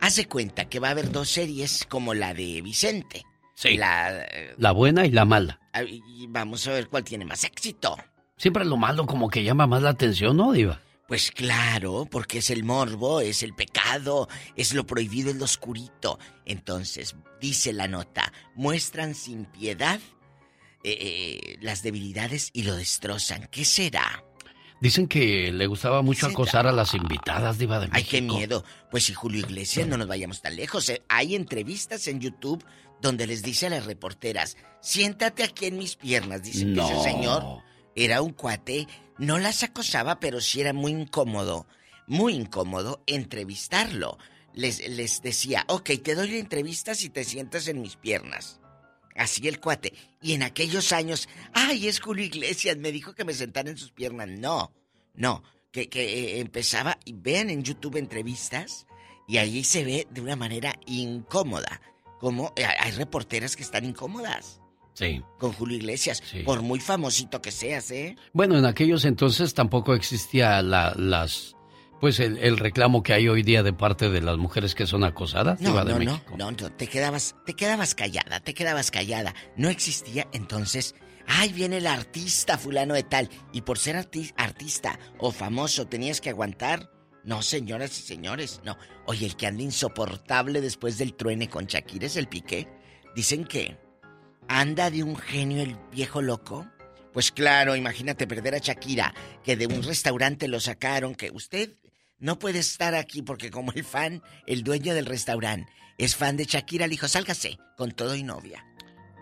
[0.00, 3.24] Haz de cuenta que va a haber dos series como la de Vicente.
[3.54, 3.76] Sí.
[3.76, 5.60] La, La buena y la mala.
[5.84, 7.96] y vamos a ver cuál tiene más éxito.
[8.36, 10.80] Siempre lo malo como que llama más la atención, ¿no, Diva?
[11.10, 16.18] Pues claro, porque es el morbo, es el pecado, es lo prohibido, es lo oscurito.
[16.46, 19.98] Entonces, dice la nota, muestran sin piedad
[20.84, 23.48] eh, eh, las debilidades y lo destrozan.
[23.50, 24.22] ¿Qué será?
[24.80, 28.10] Dicen que le gustaba mucho acosar a las invitadas, Diva de Ay, México.
[28.12, 28.64] qué miedo.
[28.90, 30.88] Pues si Julio Iglesias, no nos vayamos tan lejos.
[30.90, 31.02] eh.
[31.08, 32.64] Hay entrevistas en YouTube
[33.02, 36.42] donde les dice a las reporteras, siéntate aquí en mis piernas.
[36.44, 37.02] Dicen que ese No.
[37.02, 37.44] señor
[37.96, 38.86] era un cuate,
[39.20, 41.66] no las acosaba, pero sí era muy incómodo,
[42.06, 44.16] muy incómodo entrevistarlo.
[44.54, 48.60] Les, les decía, ok, te doy la entrevista si te sientas en mis piernas.
[49.14, 49.92] Así el cuate.
[50.22, 53.92] Y en aquellos años, ay, es Julio Iglesias, me dijo que me sentara en sus
[53.92, 54.28] piernas.
[54.28, 54.72] No,
[55.14, 58.86] no, que, que eh, empezaba, y vean en YouTube entrevistas,
[59.28, 61.82] y ahí se ve de una manera incómoda.
[62.18, 64.59] Como eh, hay reporteras que están incómodas
[65.00, 65.22] Sí.
[65.38, 68.16] con Julio Iglesias, por muy famosito que seas, ¿eh?
[68.32, 71.56] Bueno, en aquellos entonces tampoco existía la, las,
[72.00, 75.02] pues el, el reclamo que hay hoy día de parte de las mujeres que son
[75.04, 79.34] acosadas, No, no, no, no, no, te quedabas, te quedabas callada, te quedabas callada.
[79.56, 80.94] No existía, entonces,
[81.26, 86.20] ay, viene el artista fulano de tal, y por ser arti- artista o famoso tenías
[86.20, 86.90] que aguantar.
[87.24, 88.78] No, señoras y señores, no.
[89.06, 92.66] Oye, el que anda insoportable después del truene con Shakira es el Piqué.
[93.14, 93.76] Dicen que
[94.50, 96.66] anda de un genio el viejo loco.
[97.12, 101.74] Pues claro, imagínate perder a Shakira, que de un restaurante lo sacaron, que usted
[102.18, 106.44] no puede estar aquí porque como el fan, el dueño del restaurante, es fan de
[106.44, 108.64] Shakira, le dijo, sálgase con todo y novia.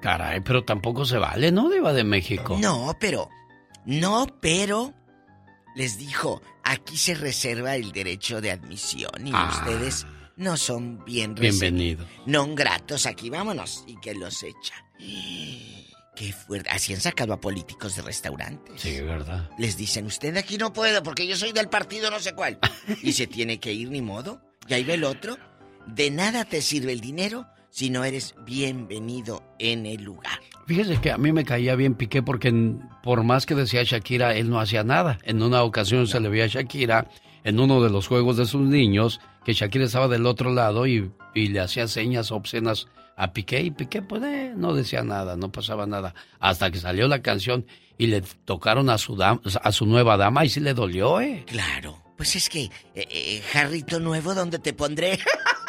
[0.01, 2.57] Caray, pero tampoco se vale, ¿no, Diva de México?
[2.61, 3.29] No, pero,
[3.85, 4.95] no, pero,
[5.75, 9.51] les dijo, aquí se reserva el derecho de admisión y Ah.
[9.51, 10.07] ustedes
[10.39, 12.07] no son bien Bienvenido.
[12.25, 13.85] No gratos, aquí vámonos.
[13.87, 14.75] Y que los echa.
[16.15, 16.71] Qué fuerte.
[16.71, 18.81] Así han sacado a políticos de restaurantes.
[18.81, 19.51] Sí, ¿verdad?
[19.59, 22.59] Les dicen, usted de aquí no puedo porque yo soy del partido no sé cuál.
[23.03, 24.41] Y se tiene que ir ni modo.
[24.69, 25.37] Y ahí ve el otro.
[25.87, 30.41] De nada te sirve el dinero si no eres bienvenido en el lugar.
[30.67, 32.53] Fíjese que a mí me caía bien Piqué porque
[33.03, 35.19] por más que decía Shakira, él no hacía nada.
[35.23, 37.09] En una ocasión se le veía a Shakira
[37.49, 41.11] en uno de los juegos de sus niños, que Shakira estaba del otro lado y,
[41.35, 42.87] y le hacía señas obscenas
[43.17, 46.15] a Piqué y Piqué pues eh, no decía nada, no pasaba nada.
[46.39, 50.45] Hasta que salió la canción y le tocaron a su, dam- a su nueva dama
[50.45, 51.45] y sí le dolió, ¿eh?
[51.47, 52.03] Claro.
[52.17, 55.19] Pues es que, eh, eh, jarrito nuevo, ¿dónde te pondré?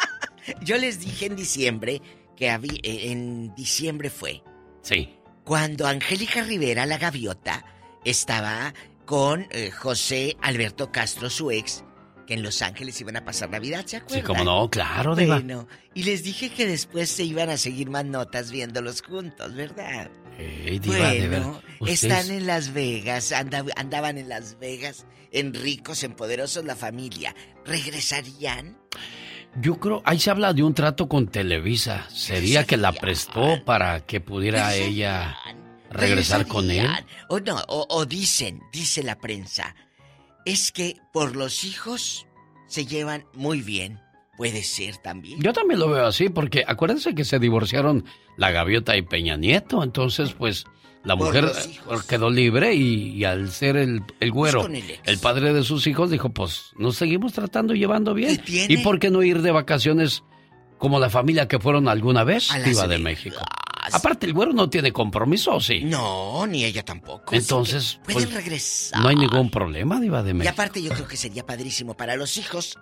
[0.62, 2.02] Yo les dije en diciembre
[2.36, 4.42] que había, eh, en diciembre fue.
[4.82, 5.10] Sí.
[5.44, 7.64] Cuando Angélica Rivera, la gaviota,
[8.04, 8.74] estaba
[9.10, 11.82] con eh, José Alberto Castro, su ex,
[12.28, 14.20] que en Los Ángeles iban a pasar Navidad, ¿se acuerdan?
[14.20, 15.34] Sí, como no, claro, Diva.
[15.34, 20.12] Bueno, y les dije que después se iban a seguir más notas viéndolos juntos, ¿verdad?
[20.38, 21.60] Ey, Diva, de verdad.
[21.80, 26.76] Bueno, están en Las Vegas, anda- andaban en Las Vegas, en ricos, en poderosos la
[26.76, 27.34] familia.
[27.64, 28.78] ¿Regresarían?
[29.60, 32.06] Yo creo, ahí se habla de un trato con Televisa.
[32.10, 35.36] Sería que la prestó para que pudiera ella
[35.90, 36.88] regresar con él.
[37.28, 39.74] O no, o, o dicen, dice la prensa,
[40.44, 42.26] es que por los hijos
[42.66, 44.00] se llevan muy bien.
[44.36, 45.38] Puede ser también.
[45.42, 48.06] Yo también lo veo así, porque acuérdense que se divorciaron
[48.38, 50.64] la gaviota y Peña Nieto, entonces pues
[51.04, 55.18] la Por mujer eh, quedó libre y, y al ser el, el güero, Pues el
[55.18, 58.42] padre de sus hijos, dijo pues nos seguimos tratando y llevando bien.
[58.46, 60.22] ¿Y por qué no ir de vacaciones
[60.78, 63.34] como la familia que fueron alguna vez, A Diva de Vegas.
[63.94, 65.82] Aparte el güero no tiene compromiso, ¿sí?
[65.84, 67.34] No, ni ella tampoco.
[67.34, 69.00] Entonces, pueden pues, regresar.
[69.02, 70.52] No hay ningún problema, Diva de Y México.
[70.52, 72.78] aparte yo creo que sería padrísimo para los hijos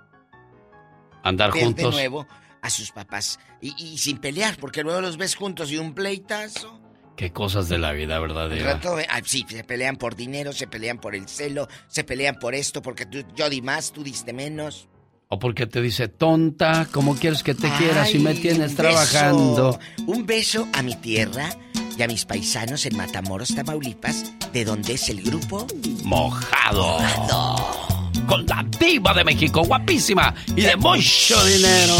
[1.22, 1.94] Andar ver de juntos.
[1.94, 2.26] nuevo
[2.62, 3.38] a sus papás.
[3.60, 6.80] Y, y sin pelear, porque luego los ves juntos y un pleitazo.
[7.16, 10.98] Qué cosas de la vida, ¿verdad, rato, ah, sí, se pelean por dinero, se pelean
[10.98, 14.88] por el celo, se pelean por esto, porque tú, yo di más, tú diste menos.
[15.30, 19.78] O porque te dice, tonta, ¿cómo quieres que te quiera si me tienes un trabajando?
[19.78, 20.06] beso.
[20.06, 21.50] Un beso a mi tierra
[21.98, 25.66] y a mis paisanos en Matamoros, Tamaulipas, de donde es el grupo
[26.04, 26.96] Mojado.
[28.26, 31.94] Con la diva de México, guapísima y de mucho dinero.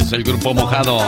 [0.00, 0.98] Es el grupo Mojado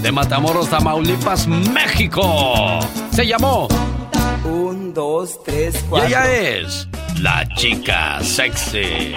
[0.00, 2.80] de Matamoros, Tamaulipas, México.
[3.12, 3.68] Se llamó
[4.44, 6.08] Un, dos, tres, y cuatro.
[6.08, 6.88] ella es
[7.20, 9.12] la chica sexy.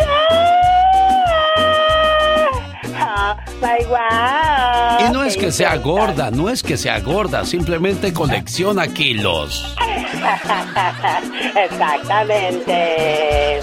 [3.62, 5.08] My wow.
[5.08, 9.76] Y no es que sea gorda, no es que sea gorda, simplemente colecciona kilos.
[11.56, 13.60] Exactamente.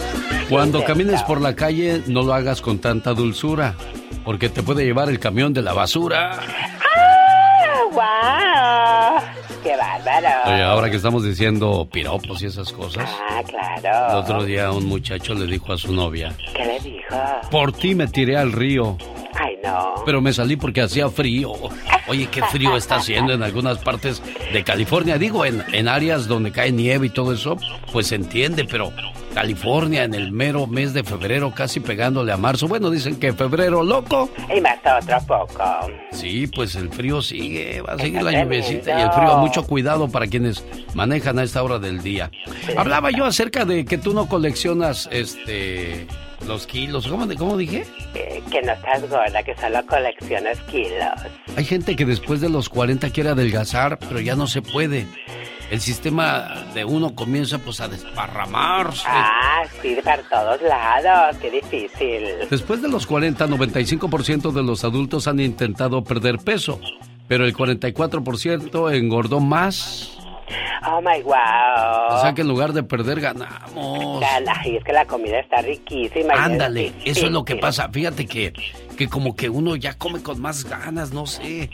[0.48, 3.74] Cuando camines por la calle, no lo hagas con tanta dulzura,
[4.24, 6.38] porque te puede llevar el camión de la basura.
[6.94, 9.20] ¡Ah, wow!
[9.66, 10.28] ¡Qué bárbaro!
[10.52, 14.18] Oye, ahora que estamos diciendo piropos y esas cosas, Ah, el claro.
[14.20, 17.16] otro día un muchacho le dijo a su novia, ¿Qué le dijo?
[17.50, 18.96] por ti me tiré al río,
[19.34, 19.94] Ay, no.
[20.04, 21.52] pero me salí porque hacía frío.
[22.08, 25.18] Oye, qué frío está haciendo en algunas partes de California.
[25.18, 27.56] Digo, en, en áreas donde cae nieve y todo eso,
[27.92, 28.92] pues se entiende, pero
[29.36, 32.68] California en el mero mes de febrero, casi pegándole a marzo.
[32.68, 34.30] Bueno, dicen que febrero loco.
[34.48, 35.62] Y más otro poco.
[36.10, 39.36] Sí, pues el frío sigue, va a seguir la lluvecita y el frío.
[39.36, 40.64] Mucho cuidado para quienes
[40.94, 42.30] manejan a esta hora del día.
[42.78, 46.06] Hablaba yo acerca de que tú no coleccionas este
[46.46, 47.06] los kilos.
[47.06, 47.84] ¿Cómo, cómo dije?
[48.14, 51.12] Eh, que no estás gorda, que solo coleccionas kilos.
[51.56, 55.06] Hay gente que después de los 40 quiere adelgazar, pero ya no se puede.
[55.70, 59.04] El sistema de uno comienza pues a desparramarse.
[59.08, 61.36] Ah, sí, para todos lados.
[61.38, 62.24] Qué difícil.
[62.48, 66.80] Después de los 40, 95% de los adultos han intentado perder peso,
[67.26, 70.15] pero el 44% engordó más.
[70.88, 72.16] Oh, my wow.
[72.16, 74.22] O sea que en lugar de perder ganamos.
[74.24, 76.34] Ay, es que la comida está riquísima.
[76.34, 77.88] es Ándale, eso es lo que pasa.
[77.88, 78.52] Fíjate que,
[78.96, 81.70] que como que uno ya come con más ganas, no sé.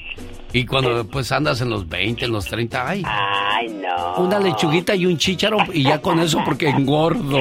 [0.53, 4.17] Y cuando pues andas en los 20, en los 30, ay, Ay, no.
[4.25, 7.39] una lechuguita y un chícharo y ya con eso porque engordo.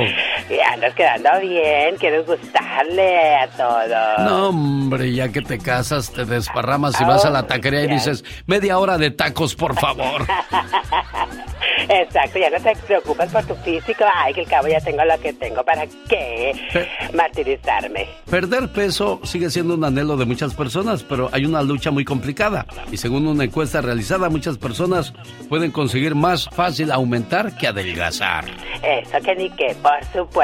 [0.51, 4.29] Y andas quedando bien, quieres gustarle a todos.
[4.29, 8.25] No, hombre, ya que te casas, te desparramas y vas a la taquería y dices,
[8.47, 10.27] media hora de tacos, por favor.
[11.89, 14.03] Exacto, ya no te preocupas por tu físico.
[14.13, 15.63] Ay, que al cabo ya tengo lo que tengo.
[15.63, 16.53] ¿Para qué
[17.13, 18.07] martirizarme?
[18.29, 22.65] Perder peso sigue siendo un anhelo de muchas personas, pero hay una lucha muy complicada.
[22.91, 25.13] Y según una encuesta realizada, muchas personas
[25.49, 28.45] pueden conseguir más fácil aumentar que adelgazar.
[28.83, 30.40] Eso que ni qué, por supuesto.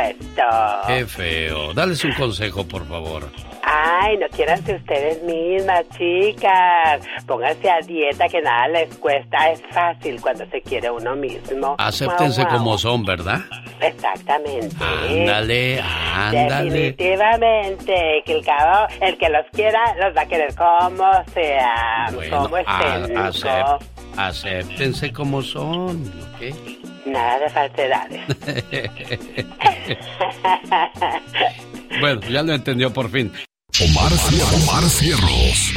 [0.87, 1.73] Qué feo.
[1.73, 3.30] Dales un consejo, por favor.
[3.69, 7.01] Ay, no quieran ser ustedes mismas, chicas.
[7.26, 9.51] Pónganse a dieta que nada les cuesta.
[9.51, 11.76] Es fácil cuando se quiere uno mismo.
[11.77, 13.41] Acéptense como son, ¿verdad?
[13.81, 14.73] Exactamente.
[14.80, 16.69] Ándale, ándale.
[16.69, 22.57] Definitivamente, que el cabo, el que los quiera, los va a querer como sea, como
[22.57, 23.17] estén.
[24.17, 26.03] acéptense como son,
[26.35, 26.76] ¿ok?
[27.07, 28.21] Nada de falsedades.
[31.99, 33.31] Bueno, ya lo entendió por fin.
[33.81, 34.11] Omar,
[34.53, 35.73] Omar Cierros.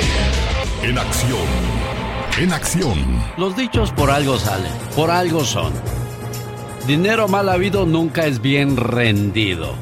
[0.82, 1.46] En acción.
[2.38, 3.22] En acción.
[3.38, 5.72] Los dichos por algo salen, por algo son.
[6.86, 9.74] Dinero mal habido nunca es bien rendido.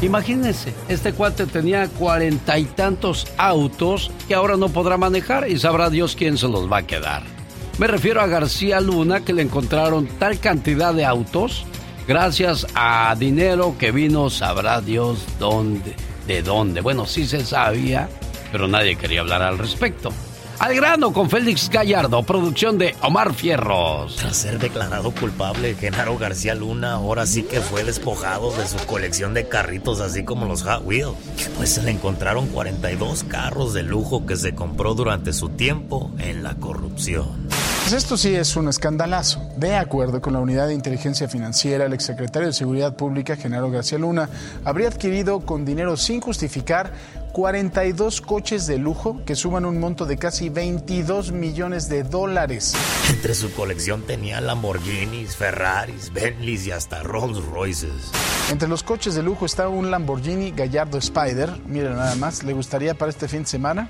[0.00, 5.90] Imagínense, este cuate tenía cuarenta y tantos autos que ahora no podrá manejar y sabrá
[5.90, 7.37] Dios quién se los va a quedar.
[7.78, 11.64] Me refiero a García Luna que le encontraron tal cantidad de autos
[12.08, 15.94] gracias a dinero que vino, sabrá Dios dónde,
[16.26, 16.80] de dónde.
[16.80, 18.08] Bueno, sí se sabía,
[18.50, 20.12] pero nadie quería hablar al respecto.
[20.58, 24.16] Al grano con Félix Gallardo, producción de Omar Fierros.
[24.16, 29.34] Tras ser declarado culpable, Genaro García Luna ahora sí que fue despojado de su colección
[29.34, 31.14] de carritos, así como los Hot Wheels.
[31.56, 36.42] Pues se le encontraron 42 carros de lujo que se compró durante su tiempo en
[36.42, 37.46] la corrupción.
[37.88, 39.40] Pues esto sí es un escandalazo.
[39.56, 43.96] De acuerdo con la Unidad de Inteligencia Financiera, el exsecretario de Seguridad Pública, Genaro García
[43.96, 44.28] Luna,
[44.62, 46.92] habría adquirido con dinero sin justificar
[47.32, 52.74] 42 coches de lujo que suman un monto de casi 22 millones de dólares.
[53.08, 58.12] Entre su colección tenía Lamborghinis, Ferraris, Bentleys y hasta Rolls Royces.
[58.50, 61.58] Entre los coches de lujo está un Lamborghini Gallardo Spider.
[61.66, 63.88] Miren nada más, ¿le gustaría para este fin de semana?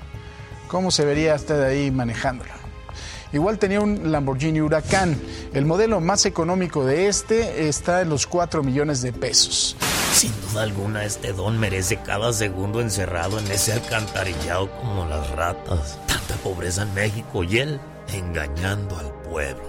[0.69, 2.58] ¿Cómo se vería usted ahí manejándolo?
[3.31, 5.19] Igual tenía un Lamborghini Huracán.
[5.53, 9.75] El modelo más económico de este está en los 4 millones de pesos.
[10.13, 15.99] Sin duda alguna, este don merece cada segundo encerrado en ese alcantarillado como las ratas.
[16.07, 17.79] Tanta pobreza en México y él
[18.13, 19.63] engañando al pueblo.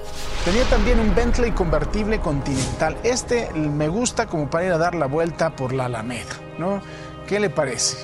[0.45, 2.97] Tenía también un Bentley convertible continental.
[3.03, 6.81] Este me gusta como para ir a dar la vuelta por la Alameda, ¿no?
[7.27, 7.99] ¿Qué le parece?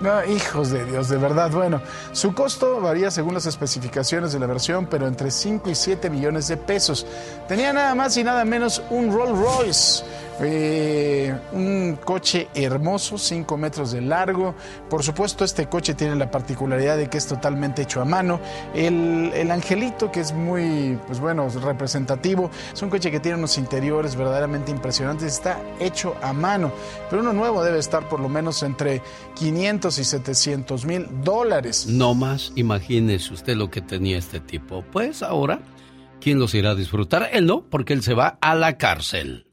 [0.00, 1.50] No, hijos de Dios, de verdad.
[1.50, 1.80] Bueno,
[2.12, 6.46] su costo varía según las especificaciones de la versión, pero entre 5 y 7 millones
[6.46, 7.04] de pesos.
[7.48, 10.04] Tenía nada más y nada menos un Rolls Royce.
[10.40, 14.54] Eh, un coche hermoso, 5 metros de largo.
[14.88, 18.40] Por supuesto, este coche tiene la particularidad de que es totalmente hecho a mano.
[18.74, 23.58] El, el, angelito, que es muy, pues bueno, representativo, es un coche que tiene unos
[23.58, 25.32] interiores verdaderamente impresionantes.
[25.32, 26.72] Está hecho a mano,
[27.10, 29.02] pero uno nuevo debe estar por lo menos entre
[29.34, 31.86] 500 y 700 mil dólares.
[31.86, 34.84] No más, imagínese usted lo que tenía este tipo.
[34.92, 35.60] Pues ahora,
[36.20, 37.28] ¿quién los irá a disfrutar?
[37.32, 39.46] Él no, porque él se va a la cárcel.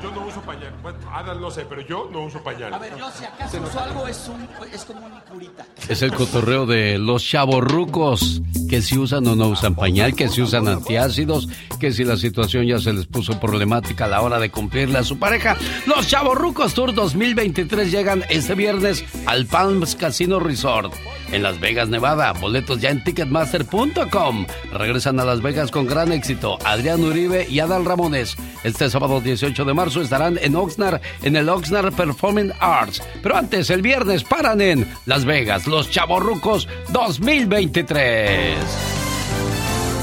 [0.00, 0.72] Yo no uso pañal.
[0.82, 2.72] Bueno, Adal no sé, pero yo no uso pañal.
[2.72, 5.66] A ver, yo si acaso uso algo es, un, es como una curita.
[5.88, 10.42] Es el cotorreo de los chavorrucos, que si usan o no usan pañal, que si
[10.42, 11.48] usan antiácidos,
[11.80, 15.04] que si la situación ya se les puso problemática a la hora de cumplirle a
[15.04, 15.56] su pareja.
[15.86, 20.92] Los chavorrucos Tour 2023 llegan este viernes al Palms Casino Resort
[21.32, 22.32] en Las Vegas, Nevada.
[22.32, 24.46] Boletos ya en ticketmaster.com.
[24.72, 26.58] Regresan a Las Vegas con gran éxito.
[26.64, 28.36] Adrián Uribe y Adal Ramones.
[28.64, 33.02] Este sábado 18 de marzo estarán en Oxnard, en el Oxnard Performing Arts.
[33.22, 38.58] Pero antes, el viernes, paran en Las Vegas, los Chavorrucos 2023.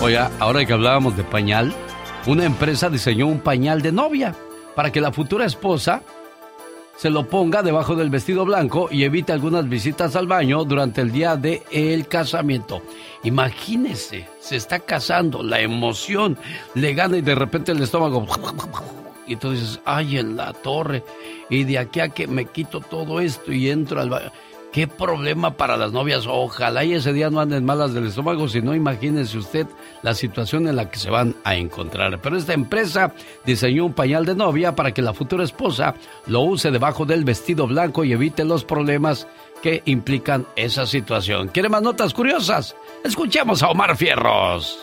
[0.02, 1.76] Oiga, ahora que hablábamos de pañal,
[2.26, 4.34] una empresa diseñó un pañal de novia
[4.76, 6.02] para que la futura esposa
[6.98, 11.12] se lo ponga debajo del vestido blanco y evite algunas visitas al baño durante el
[11.12, 12.82] día del el casamiento.
[13.24, 16.38] Imagínese, se está casando, la emoción
[16.74, 18.26] le gana y de repente el estómago
[19.28, 21.04] y tú dices, ay, en la torre.
[21.50, 24.32] Y de aquí a que me quito todo esto y entro al baño.
[24.76, 26.26] Qué problema para las novias.
[26.28, 29.68] Ojalá y ese día no anden malas del estómago, si no, imagínese usted
[30.02, 32.20] la situación en la que se van a encontrar.
[32.22, 33.14] Pero esta empresa
[33.46, 35.96] diseñó un pañal de novia para que la futura esposa
[36.28, 39.28] lo use debajo del vestido blanco y evite los problemas
[39.62, 41.50] que implican esa situación.
[41.50, 42.76] ¿Quiere más notas curiosas?
[43.04, 44.80] Escuchemos a Omar Fierros.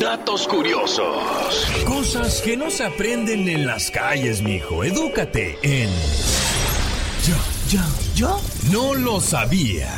[0.00, 1.66] Datos curiosos.
[1.86, 4.84] Cosas que no se aprenden en las calles, mijo.
[4.84, 5.88] Edúcate en.
[7.26, 7.36] Yo,
[7.70, 7.80] yo,
[8.14, 8.40] yo.
[8.70, 9.88] No lo sabía.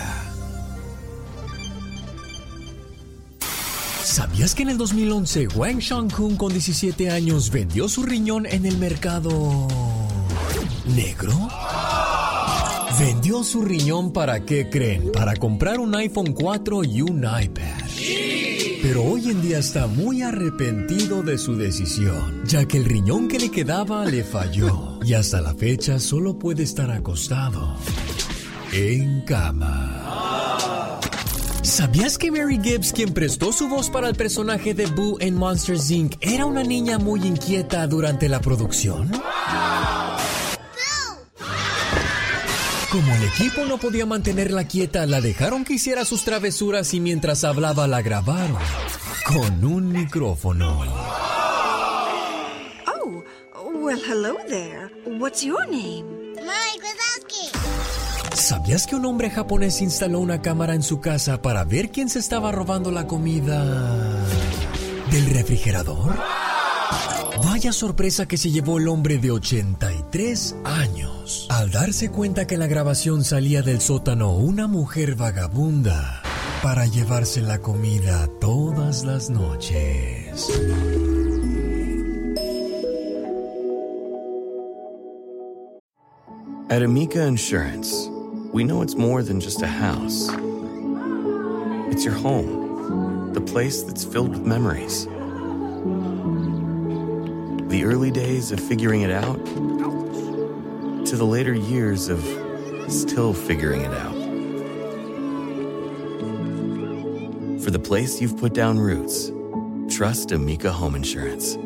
[4.02, 8.78] ¿Sabías que en el 2011 Wang Shangkun con 17 años vendió su riñón en el
[8.78, 9.68] mercado
[10.86, 11.32] negro?
[12.98, 15.12] Vendió su riñón para qué creen?
[15.12, 17.78] Para comprar un iPhone 4 y un iPad.
[18.82, 23.38] Pero hoy en día está muy arrepentido de su decisión, ya que el riñón que
[23.38, 27.76] le quedaba le falló y hasta la fecha solo puede estar acostado
[28.72, 30.98] en cama.
[31.62, 35.90] ¿Sabías que Mary Gibbs, quien prestó su voz para el personaje de Boo en Monsters
[35.90, 39.12] Inc., era una niña muy inquieta durante la producción?
[42.90, 47.44] Como el equipo no podía mantenerla quieta, la dejaron que hiciera sus travesuras y mientras
[47.44, 48.56] hablaba la grabaron
[49.26, 50.80] con un micrófono.
[52.86, 53.24] Oh,
[53.74, 54.90] well, hello there.
[55.18, 56.04] What's your name?
[56.36, 57.50] Mike Wazowski.
[58.34, 62.20] ¿Sabías que un hombre japonés instaló una cámara en su casa para ver quién se
[62.20, 64.24] estaba robando la comida
[65.10, 66.16] del refrigerador?
[67.44, 72.60] Vaya sorpresa que se llevó el hombre de 83 años al darse cuenta que en
[72.60, 76.22] la grabación salía del sótano una mujer vagabunda
[76.62, 80.48] para llevarse la comida todas las noches.
[86.70, 88.08] At Amica Insurance,
[88.52, 90.28] we know it's more than just a house.
[91.90, 95.06] It's your home, the place that's filled with memories.
[97.68, 99.44] The early days of figuring it out
[101.06, 102.20] to the later years of
[102.90, 104.14] still figuring it out.
[107.62, 109.30] For the place you've put down roots,
[109.94, 111.56] trust Amica Home Insurance.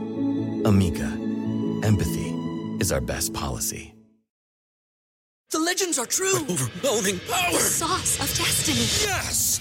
[0.64, 1.06] Amica,
[1.86, 2.30] empathy
[2.80, 3.94] is our best policy.
[5.52, 6.34] The legends are true.
[6.34, 7.52] Overwhelming power!
[7.52, 8.88] The sauce of destiny.
[9.08, 9.60] Yes!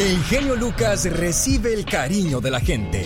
[0.00, 3.04] El genio Lucas recibe el cariño de la gente.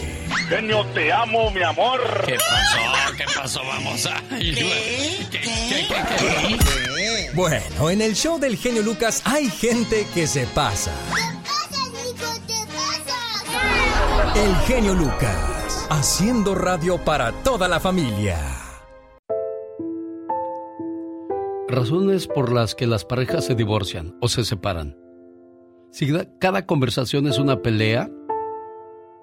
[0.48, 2.00] Genio, te amo, mi amor.
[2.24, 3.16] ¿Qué pasó?
[3.16, 3.60] ¿Qué pasó?
[3.66, 4.22] Vamos a...
[4.28, 4.54] ¿Qué?
[5.28, 5.40] ¿Qué?
[5.40, 5.88] ¿Qué?
[5.88, 7.30] ¿Qué?
[7.34, 10.92] Bueno, en el show del genio Lucas hay gente que se pasa.
[14.36, 18.38] El genio Lucas, haciendo radio para toda la familia.
[21.66, 25.03] Razones por las que las parejas se divorcian o se separan.
[25.96, 28.10] Si da- cada conversación es una pelea,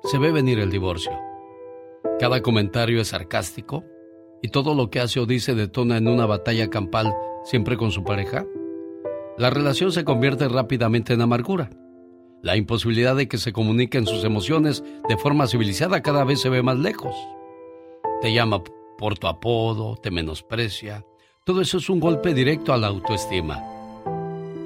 [0.04, 1.12] se ve venir el divorcio.
[2.18, 3.84] Cada comentario es sarcástico
[4.42, 8.06] y todo lo que hace o dice detona en una batalla campal siempre con su
[8.06, 8.46] pareja.
[9.38, 11.70] La relación se convierte rápidamente en amargura.
[12.42, 16.64] La imposibilidad de que se comuniquen sus emociones de forma civilizada cada vez se ve
[16.64, 17.14] más lejos.
[18.22, 18.64] Te llama
[18.98, 21.06] por tu apodo, te menosprecia.
[21.44, 23.60] Todo eso es un golpe directo a la autoestima.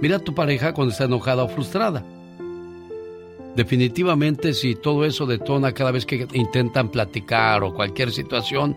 [0.01, 2.03] Mira a tu pareja cuando está enojada o frustrada.
[3.55, 8.75] Definitivamente si todo eso detona cada vez que intentan platicar o cualquier situación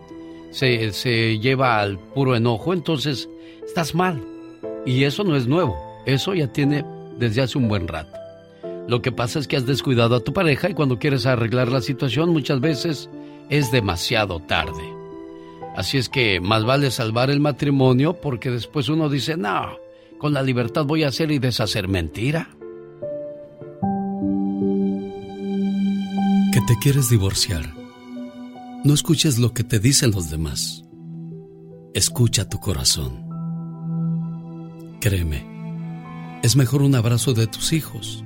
[0.50, 3.28] se, se lleva al puro enojo, entonces
[3.66, 4.22] estás mal.
[4.86, 5.76] Y eso no es nuevo,
[6.06, 6.84] eso ya tiene
[7.18, 8.16] desde hace un buen rato.
[8.86, 11.82] Lo que pasa es que has descuidado a tu pareja y cuando quieres arreglar la
[11.82, 13.10] situación muchas veces
[13.50, 14.82] es demasiado tarde.
[15.76, 19.78] Así es que más vale salvar el matrimonio porque después uno dice, no,
[20.18, 22.50] con la libertad voy a hacer y deshacer mentira.
[26.52, 27.74] Que te quieres divorciar.
[28.84, 30.84] No escuches lo que te dicen los demás.
[31.94, 33.26] Escucha tu corazón.
[35.00, 38.24] Créeme, es mejor un abrazo de tus hijos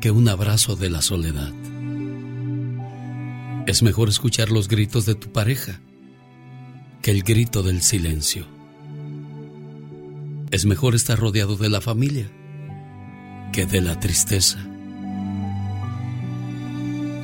[0.00, 1.52] que un abrazo de la soledad.
[3.66, 5.80] Es mejor escuchar los gritos de tu pareja
[7.02, 8.59] que el grito del silencio.
[10.50, 12.28] Es mejor estar rodeado de la familia
[13.52, 14.58] que de la tristeza.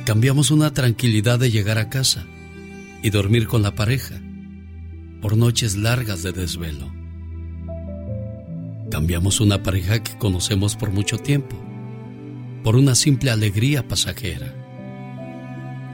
[0.05, 2.25] Cambiamos una tranquilidad de llegar a casa
[3.03, 4.15] y dormir con la pareja
[5.21, 6.89] por noches largas de desvelo.
[8.89, 11.57] Cambiamos una pareja que conocemos por mucho tiempo
[12.63, 14.53] por una simple alegría pasajera.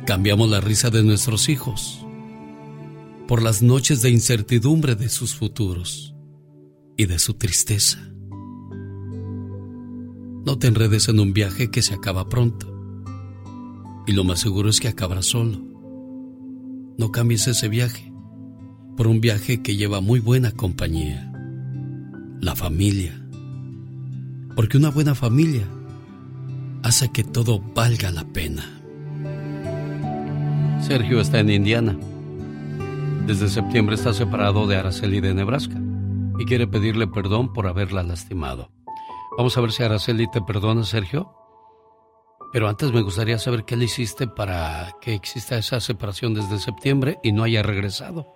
[0.05, 2.05] Cambiamos la risa de nuestros hijos
[3.27, 6.12] por las noches de incertidumbre de sus futuros
[6.97, 7.99] y de su tristeza.
[10.45, 12.69] No te enredes en un viaje que se acaba pronto.
[14.05, 15.59] Y lo más seguro es que acabará solo.
[16.97, 18.11] No cambies ese viaje
[18.97, 21.31] por un viaje que lleva muy buena compañía.
[22.41, 23.19] La familia.
[24.55, 25.65] Porque una buena familia
[26.83, 28.63] hace que todo valga la pena.
[30.81, 31.97] Sergio está en Indiana.
[33.25, 35.82] Desde septiembre está separado de Araceli de Nebraska
[36.38, 38.69] y quiere pedirle perdón por haberla lastimado.
[39.38, 41.34] Vamos a ver si Araceli te perdona, Sergio.
[42.51, 47.18] Pero antes me gustaría saber qué le hiciste para que exista esa separación desde septiembre
[47.23, 48.27] y no haya regresado.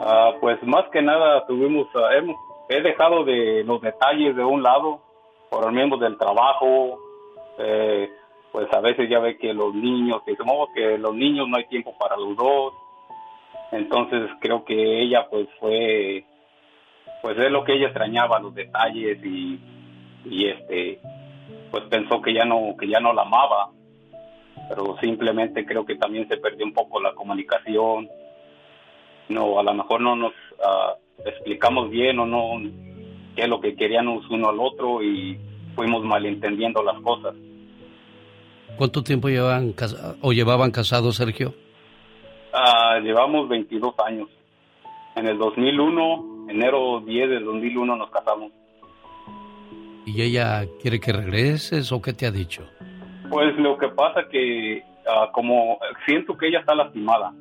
[0.00, 2.08] Ah, pues más que nada tuvimos, ah,
[2.70, 5.00] he dejado de los detalles de un lado
[5.50, 6.98] por el mismo del trabajo,
[7.58, 8.10] eh,
[8.50, 10.34] pues a veces ya ve que los niños, que
[10.74, 12.72] que los niños no hay tiempo para los dos,
[13.72, 16.24] entonces creo que ella pues fue,
[17.22, 19.58] pues es lo que ella extrañaba, los detalles y,
[20.24, 21.00] y este,
[21.70, 23.70] pues pensó que ya no, que ya no la amaba,
[24.68, 28.08] pero simplemente creo que también se perdió un poco la comunicación,
[29.28, 30.32] no, a lo mejor no nos
[30.64, 32.60] ah, explicamos bien o no
[33.36, 35.38] qué es lo que queríamos uno al otro y
[35.74, 37.34] fuimos malentendiendo las cosas.
[38.76, 41.54] ¿Cuánto tiempo llevan casa- o llevaban casados, Sergio?
[42.52, 44.28] Ah, llevamos 22 años.
[45.16, 48.52] En el 2001, enero 10 del 2001 nos casamos.
[50.06, 52.62] ¿Y ella quiere que regreses o qué te ha dicho?
[53.28, 57.32] Pues lo que pasa que ah, como siento que ella está lastimada,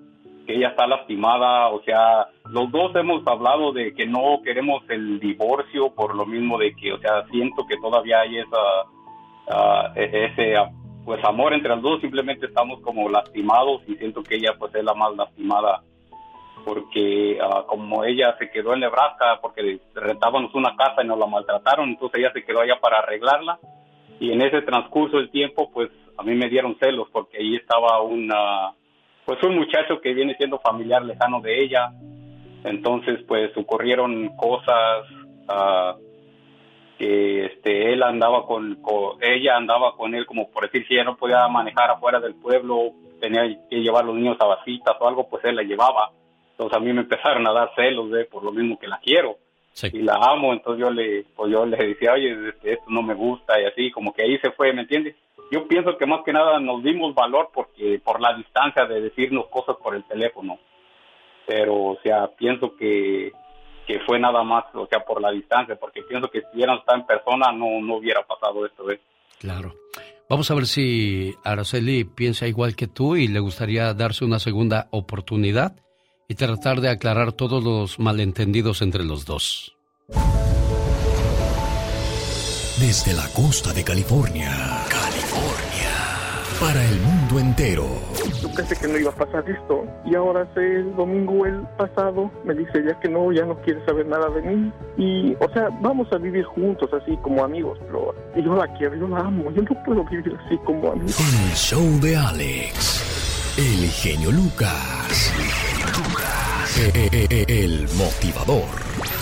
[0.45, 5.19] que ella está lastimada, o sea, los dos hemos hablado de que no queremos el
[5.19, 10.55] divorcio por lo mismo de que, o sea, siento que todavía hay esa, e- ese
[11.07, 14.83] pues amor entre los dos, simplemente estamos como lastimados y siento que ella pues es
[14.83, 15.81] la más lastimada
[16.65, 21.25] porque ah, como ella se quedó en Nebraska porque rentábamos una casa y nos la
[21.25, 23.57] maltrataron, entonces ella se quedó allá para arreglarla
[24.19, 28.01] y en ese transcurso del tiempo pues a mí me dieron celos porque ahí estaba
[28.01, 28.73] una
[29.25, 31.89] pues un muchacho que viene siendo familiar lejano de ella.
[32.65, 35.05] Entonces pues ocurrieron cosas
[35.47, 35.95] ah,
[36.97, 41.03] que este él andaba con, con- ella andaba con él como por decir si ella
[41.03, 45.07] no podía manejar afuera del pueblo tenía que llevar a los niños a vasitas o
[45.07, 46.11] algo pues él la llevaba.
[46.51, 49.37] Entonces a mí me empezaron a dar celos de por lo mismo que la quiero.
[49.93, 53.13] Y la amo entonces yo le pues yo le decía oye este, esto no me
[53.13, 55.15] gusta y así como que ahí se fue me entiendes
[55.51, 59.47] yo pienso que más que nada nos dimos valor porque por la distancia de decirnos
[59.47, 60.57] cosas por el teléfono.
[61.45, 63.31] Pero o sea pienso que
[63.87, 66.99] que fue nada más o sea por la distancia porque pienso que si hubiéramos estado
[66.99, 68.99] en persona no no hubiera pasado esto ¿eh?
[69.39, 69.75] Claro.
[70.29, 74.87] Vamos a ver si Araceli piensa igual que tú y le gustaría darse una segunda
[74.91, 75.75] oportunidad
[76.27, 79.77] y tratar de aclarar todos los malentendidos entre los dos.
[82.79, 83.83] Desde la costa de.
[83.83, 84.51] California.
[86.59, 87.85] Para el mundo entero.
[88.41, 92.31] Yo pensé que no iba a pasar esto y ahora hace el domingo el pasado
[92.45, 95.69] me dice ya que no, ya no quiere saber nada de mí y o sea,
[95.81, 99.61] vamos a vivir juntos así como amigos, pero yo la quiero, yo la amo, yo
[99.61, 101.19] no puedo vivir así como amigos.
[101.19, 103.55] El show de Alex.
[103.57, 105.33] El genio Lucas.
[106.77, 108.65] E- e- e- El motivador.
[108.65, 109.16] A ver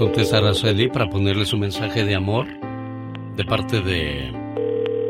[0.00, 2.46] contesta Araceli para ponerle su mensaje de amor
[3.36, 4.32] de parte de,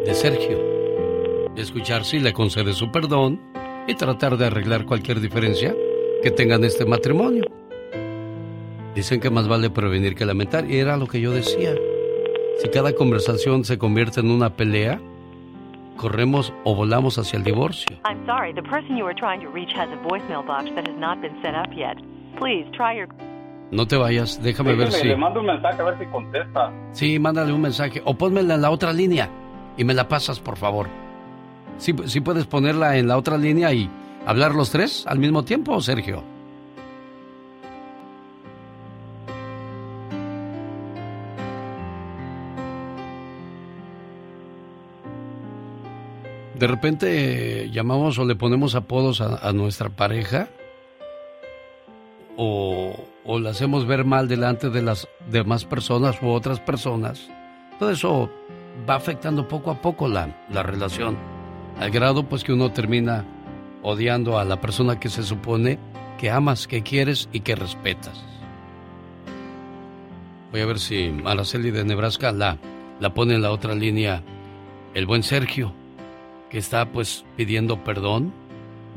[0.04, 0.58] de Sergio.
[1.54, 3.40] Escuchar si le concede su perdón
[3.86, 5.76] y tratar de arreglar cualquier diferencia
[6.24, 7.44] que tengan este matrimonio.
[8.92, 11.72] Dicen que más vale prevenir que lamentar y era lo que yo decía.
[12.58, 15.00] Si cada conversación se convierte en una pelea,
[15.98, 17.96] corremos o volamos hacia el divorcio.
[18.04, 20.98] I'm sorry, the person you are trying to reach has a voicemail box that has
[20.98, 21.96] not been set up yet.
[22.40, 23.06] Please try your.
[23.70, 25.06] No te vayas, déjame ver si...
[25.06, 28.62] le mando un mensaje a ver si contesta Sí, mándale un mensaje o pónmela en
[28.62, 29.28] la otra línea
[29.76, 30.88] y me la pasas, por favor.
[31.78, 33.88] Sí, sí puedes ponerla en la otra línea y
[34.26, 36.22] hablar los tres al mismo tiempo, Sergio.
[46.58, 50.48] De repente eh, llamamos o le ponemos apodos a, a nuestra pareja
[52.36, 52.94] o,
[53.32, 57.30] o la hacemos ver mal delante de las demás personas u otras personas.
[57.78, 58.28] Todo eso
[58.88, 61.16] va afectando poco a poco la, la relación,
[61.78, 63.24] al grado pues que uno termina
[63.82, 65.78] odiando a la persona que se supone
[66.18, 68.20] que amas, que quieres y que respetas.
[70.50, 72.58] Voy a ver si Araceli de Nebraska la,
[72.98, 74.24] la pone en la otra línea
[74.92, 75.72] el buen Sergio,
[76.50, 78.32] que está pues pidiendo perdón,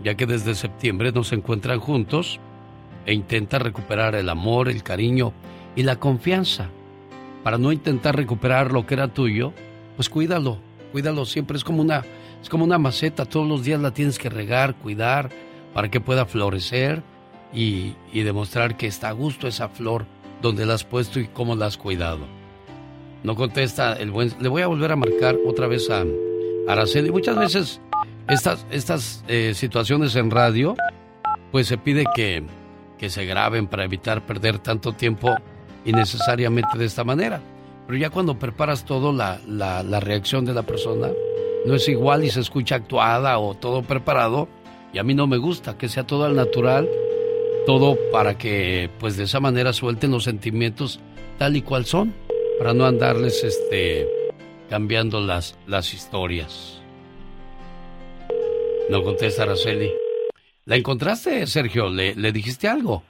[0.04, 2.40] ya que desde septiembre no se encuentran juntos
[3.06, 5.34] e intenta recuperar el amor, el cariño
[5.76, 6.70] y la confianza.
[7.44, 9.54] Para no intentar recuperar lo que era tuyo,
[9.96, 10.60] pues cuídalo,
[10.92, 11.58] cuídalo siempre.
[11.58, 12.04] Es como una,
[12.42, 15.30] es como una maceta, todos los días la tienes que regar, cuidar,
[15.74, 17.04] para que pueda florecer
[17.54, 20.06] y, y demostrar que está a gusto esa flor
[20.42, 22.26] donde la has puesto y cómo la has cuidado.
[23.24, 24.32] No contesta el buen...
[24.40, 26.04] Le voy a volver a marcar otra vez a
[26.68, 27.10] Araceli.
[27.10, 27.82] Muchas veces
[28.28, 30.76] estas, estas eh, situaciones en radio,
[31.52, 32.44] pues se pide que,
[33.04, 35.36] que se graben para evitar perder tanto tiempo
[35.84, 37.42] innecesariamente de esta manera.
[37.86, 41.10] Pero ya cuando preparas todo, la, la, la reacción de la persona
[41.66, 44.48] no es igual y se escucha actuada o todo preparado.
[44.94, 46.90] Y a mí no me gusta que sea todo al natural,
[47.66, 51.02] todo para que pues de esa manera suelten los sentimientos
[51.38, 52.14] tal y cual son,
[52.58, 54.08] para no andarles este
[54.70, 56.80] cambiando las, las historias.
[58.90, 59.92] No contesta Araceli.
[60.66, 61.90] ¿La encontraste, Sergio?
[61.90, 63.04] ¿Le, le dijiste algo?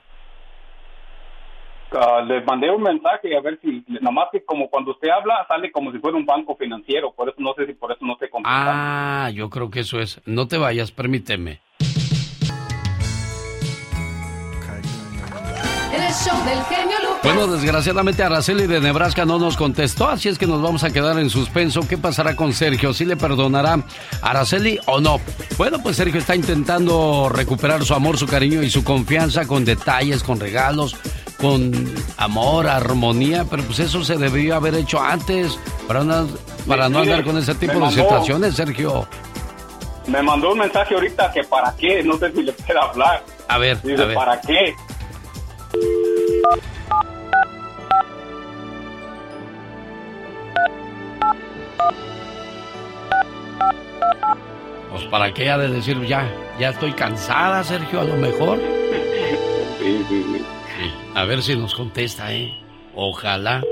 [1.92, 5.72] Ah, les mandé un mensaje a ver si, nomás que como cuando usted habla sale
[5.72, 8.30] como si fuera un banco financiero, por eso no sé si por eso no se
[8.46, 10.20] Ah, yo creo que eso es.
[10.26, 11.60] No te vayas, permíteme.
[17.24, 21.18] Bueno, desgraciadamente Araceli de Nebraska no nos contestó, así es que nos vamos a quedar
[21.20, 21.82] en suspenso.
[21.88, 22.94] ¿Qué pasará con Sergio?
[22.94, 23.74] ¿Si le perdonará
[24.22, 25.20] a Araceli o no?
[25.58, 30.22] Bueno, pues Sergio está intentando recuperar su amor, su cariño y su confianza con detalles,
[30.24, 30.96] con regalos,
[31.40, 31.72] con
[32.18, 35.58] amor, armonía, pero pues eso se debió haber hecho antes
[35.88, 36.28] para no,
[36.68, 39.08] para no andar con ese tipo de situaciones, Sergio.
[40.08, 43.24] Me mandó un mensaje ahorita que para qué, no sé si le puede hablar.
[43.48, 44.16] A ver, Dice, a ver.
[44.16, 44.76] ¿para qué?
[54.92, 56.30] Pues para qué ha de decir ya,
[56.60, 58.60] ya estoy cansada, Sergio, a lo mejor.
[59.80, 60.42] Sí, sí, sí.
[61.16, 62.54] A ver si nos contesta, ¿eh?
[62.96, 63.64] Ojalá,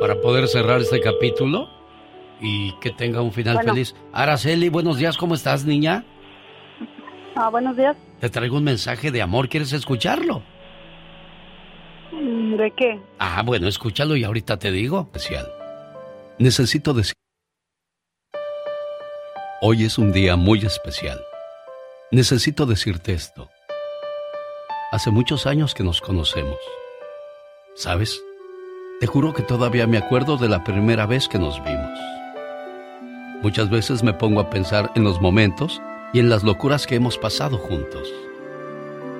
[0.00, 1.68] para poder cerrar este capítulo
[2.40, 3.72] y que tenga un final Bueno.
[3.72, 3.94] feliz.
[4.12, 6.04] Araceli, buenos días, ¿cómo estás, niña?
[7.36, 7.96] Ah, buenos días.
[8.20, 10.42] Te traigo un mensaje de amor, ¿quieres escucharlo?
[12.14, 13.00] Mm, ¿De qué?
[13.18, 15.00] Ah, bueno, escúchalo y ahorita te digo.
[15.12, 15.50] Especial.
[16.38, 17.14] Necesito decir...
[19.60, 21.20] Hoy es un día muy especial.
[22.10, 23.48] Necesito decirte esto.
[24.92, 26.58] Hace muchos años que nos conocemos.
[27.74, 28.20] ¿Sabes?
[29.00, 31.98] Te juro que todavía me acuerdo de la primera vez que nos vimos.
[33.42, 35.82] Muchas veces me pongo a pensar en los momentos
[36.12, 38.08] y en las locuras que hemos pasado juntos.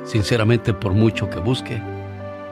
[0.04, 1.82] Sinceramente, por mucho que busque,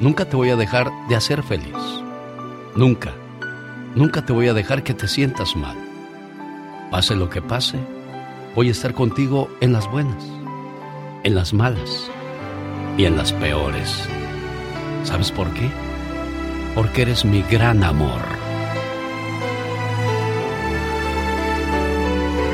[0.00, 1.76] Nunca te voy a dejar de hacer feliz.
[2.74, 3.12] Nunca,
[3.94, 5.76] nunca te voy a dejar que te sientas mal.
[6.90, 7.78] Pase lo que pase,
[8.56, 10.24] voy a estar contigo en las buenas,
[11.22, 12.10] en las malas
[12.98, 14.08] y en las peores.
[15.04, 15.70] ¿Sabes por qué?
[16.74, 18.20] Porque eres mi gran amor.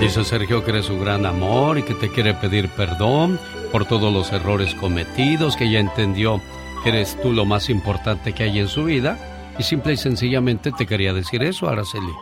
[0.00, 3.38] Dice Sergio que eres su gran amor y que te quiere pedir perdón
[3.72, 6.40] por todos los errores cometidos, que ya entendió
[6.89, 9.19] eres tú lo más importante que hay en su vida
[9.59, 12.12] y simple y sencillamente te quería decir eso, Araceli.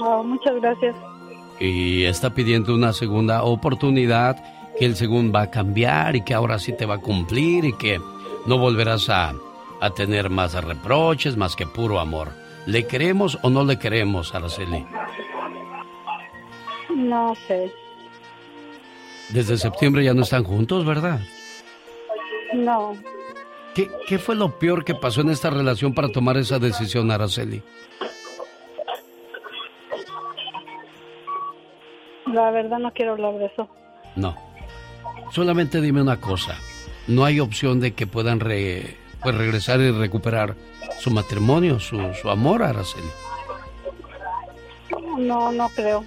[0.00, 0.94] Oh, muchas gracias.
[1.58, 4.36] Y está pidiendo una segunda oportunidad,
[4.78, 7.72] que él según va a cambiar y que ahora sí te va a cumplir y
[7.72, 7.98] que
[8.46, 9.34] no volverás a,
[9.80, 12.32] a tener más reproches, más que puro amor.
[12.66, 14.84] ¿Le queremos o no le queremos, Araceli?
[16.94, 17.72] No sé.
[19.30, 21.20] Desde septiembre ya no están juntos, ¿verdad?
[22.54, 22.96] No.
[23.74, 27.62] ¿Qué, qué fue lo peor que pasó en esta relación para tomar esa decisión, Araceli?
[32.32, 33.68] La verdad no quiero hablar de eso.
[34.16, 34.36] No.
[35.32, 36.56] Solamente dime una cosa.
[37.06, 40.54] No hay opción de que puedan re- pues regresar y recuperar
[40.98, 43.06] su matrimonio, su, su amor, Araceli.
[45.18, 46.04] No, no creo.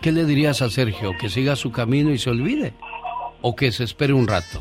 [0.00, 1.12] ¿Qué le dirías a Sergio?
[1.20, 2.72] ¿Que siga su camino y se olvide?
[3.40, 4.60] ¿O que se espere un rato?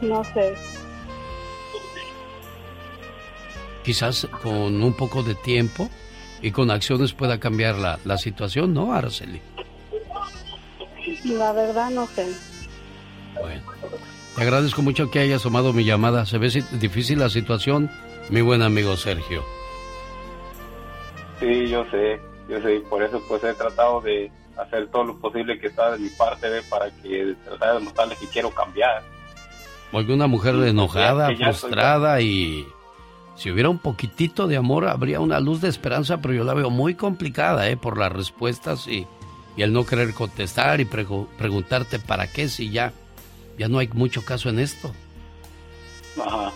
[0.00, 0.54] No sé.
[3.82, 5.90] Quizás con un poco de tiempo
[6.40, 9.40] y con acciones pueda cambiar la, la situación, ¿no, Araceli?
[11.24, 12.26] La verdad no sé.
[13.40, 13.62] Bueno,
[14.36, 16.26] te agradezco mucho que hayas tomado mi llamada.
[16.26, 17.90] Se ve difícil la situación,
[18.30, 19.44] mi buen amigo Sergio.
[21.40, 25.18] Sí, yo sé, yo sé, y por eso pues he tratado de hacer todo lo
[25.18, 26.62] posible que está de mi parte ¿ve?
[26.68, 29.02] para que tratar de demostrarles que quiero cambiar.
[29.90, 32.66] Porque una mujer enojada, ya estoy- frustrada y
[33.36, 36.70] si hubiera un poquitito de amor habría una luz de esperanza, pero yo la veo
[36.70, 37.76] muy complicada, ¿eh?
[37.76, 39.06] Por las respuestas y,
[39.56, 42.92] y el no querer contestar y pregu- preguntarte para qué si ya,
[43.58, 44.92] ya no hay mucho caso en esto.
[46.24, 46.52] Ajá.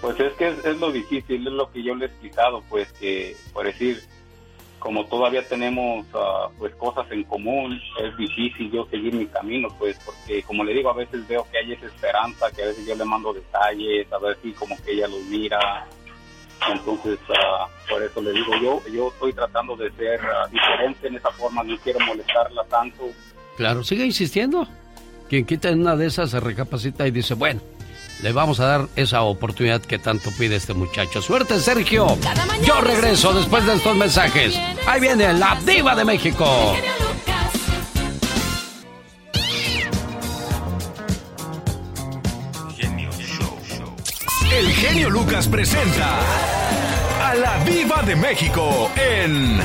[0.00, 2.90] Pues es que es, es lo difícil, es lo que yo le he explicado, pues
[2.94, 4.02] que, por decir,
[4.80, 9.96] como todavía tenemos ah, pues cosas en común, es difícil yo seguir mi camino, pues
[10.04, 12.96] porque como le digo, a veces veo que hay esa esperanza, que a veces yo
[12.96, 15.86] le mando detalles, a ver si como que ella los mira,
[16.72, 21.16] entonces ah, por eso le digo, yo yo estoy tratando de ser ah, diferente en
[21.16, 23.04] esa forma, no quiero molestarla tanto,
[23.56, 24.66] Claro, sigue insistiendo.
[25.28, 27.60] quien quita en una de esas se recapacita y dice, bueno,
[28.22, 31.22] le vamos a dar esa oportunidad que tanto pide este muchacho.
[31.22, 32.18] Suerte, Sergio.
[32.64, 34.58] Yo regreso después de estos mensajes.
[34.86, 36.74] Ahí viene la diva de México.
[44.52, 46.18] El genio Lucas presenta
[47.24, 49.58] a la diva de México en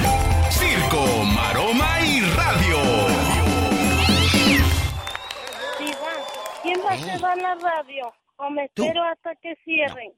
[0.52, 2.78] Circo, Maroma y Radio.
[5.80, 6.12] Diva,
[6.62, 8.25] ¿quién va a cerrar la radio?
[8.38, 10.12] O me espero hasta que cierren.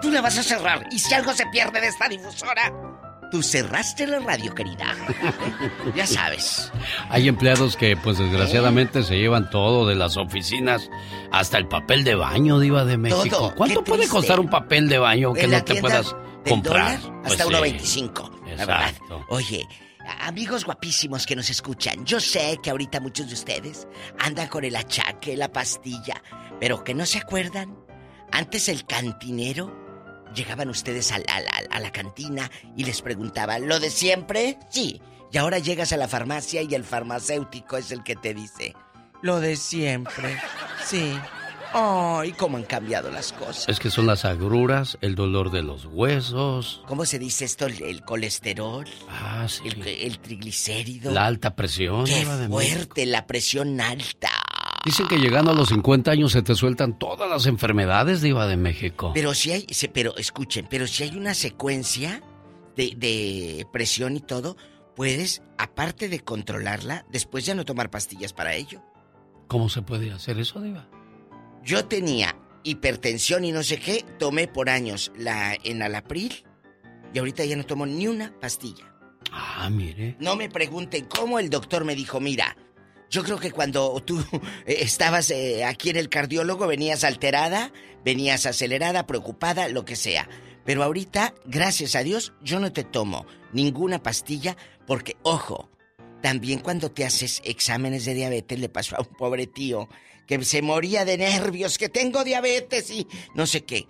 [0.00, 2.72] Tú la vas a cerrar y si algo se pierde de esta difusora,
[3.32, 4.94] tú cerraste la radio, querida.
[5.94, 6.72] ya sabes.
[7.10, 10.88] Hay empleados que, pues desgraciadamente, se llevan todo de las oficinas,
[11.32, 13.36] hasta el papel de baño, Diva de México.
[13.36, 13.54] Todo.
[13.56, 16.14] ¿Cuánto puede costar un papel de baño que no te puedas
[16.44, 17.00] del comprar?
[17.00, 17.50] dólar, Pues hasta sí.
[17.50, 18.30] 1.25.
[18.56, 18.88] La verdad.
[18.90, 19.26] Exacto.
[19.30, 19.66] Oye,
[20.20, 23.86] amigos guapísimos que nos escuchan, yo sé que ahorita muchos de ustedes
[24.18, 26.22] andan con el achaque, la pastilla,
[26.60, 27.76] pero que no se acuerdan.
[28.30, 29.74] Antes el cantinero,
[30.34, 34.58] llegaban ustedes a la, cantina y les preguntaban, ¿lo de siempre?
[34.70, 35.00] Sí.
[35.30, 38.74] Y ahora llegas a la farmacia y el farmacéutico es el que te dice,
[39.22, 40.38] lo de siempre.
[40.84, 41.18] Sí.
[41.72, 43.68] Ay, cómo han cambiado las cosas.
[43.68, 47.66] Es que son las agruras, el dolor de los huesos, ¿Cómo se dice esto?
[47.66, 51.12] El, el colesterol, ah, sí, el, el triglicérido.
[51.12, 52.04] la alta presión.
[52.06, 52.74] Qué Diva de México.
[52.76, 54.30] fuerte, la presión alta.
[54.84, 58.56] Dicen que llegando a los 50 años se te sueltan todas las enfermedades, Diva de
[58.56, 59.10] México.
[59.12, 62.22] Pero si hay, pero escuchen, pero si hay una secuencia
[62.76, 64.56] de, de presión y todo,
[64.96, 68.80] puedes, aparte de controlarla, después ya no tomar pastillas para ello.
[69.48, 70.86] ¿Cómo se puede hacer eso, Diva?
[71.64, 76.44] Yo tenía hipertensión y no sé qué, tomé por años la enalapril
[77.12, 78.94] y ahorita ya no tomo ni una pastilla.
[79.32, 80.16] Ah, mire.
[80.18, 82.56] No me pregunten cómo el doctor me dijo, mira,
[83.10, 84.22] yo creo que cuando tú
[84.66, 87.72] estabas eh, aquí en el cardiólogo venías alterada,
[88.04, 90.28] venías acelerada, preocupada, lo que sea.
[90.64, 94.56] Pero ahorita, gracias a Dios, yo no te tomo ninguna pastilla
[94.86, 95.70] porque, ojo,
[96.20, 99.88] también cuando te haces exámenes de diabetes le pasó a un pobre tío
[100.28, 103.88] que se moría de nervios, que tengo diabetes y no sé qué.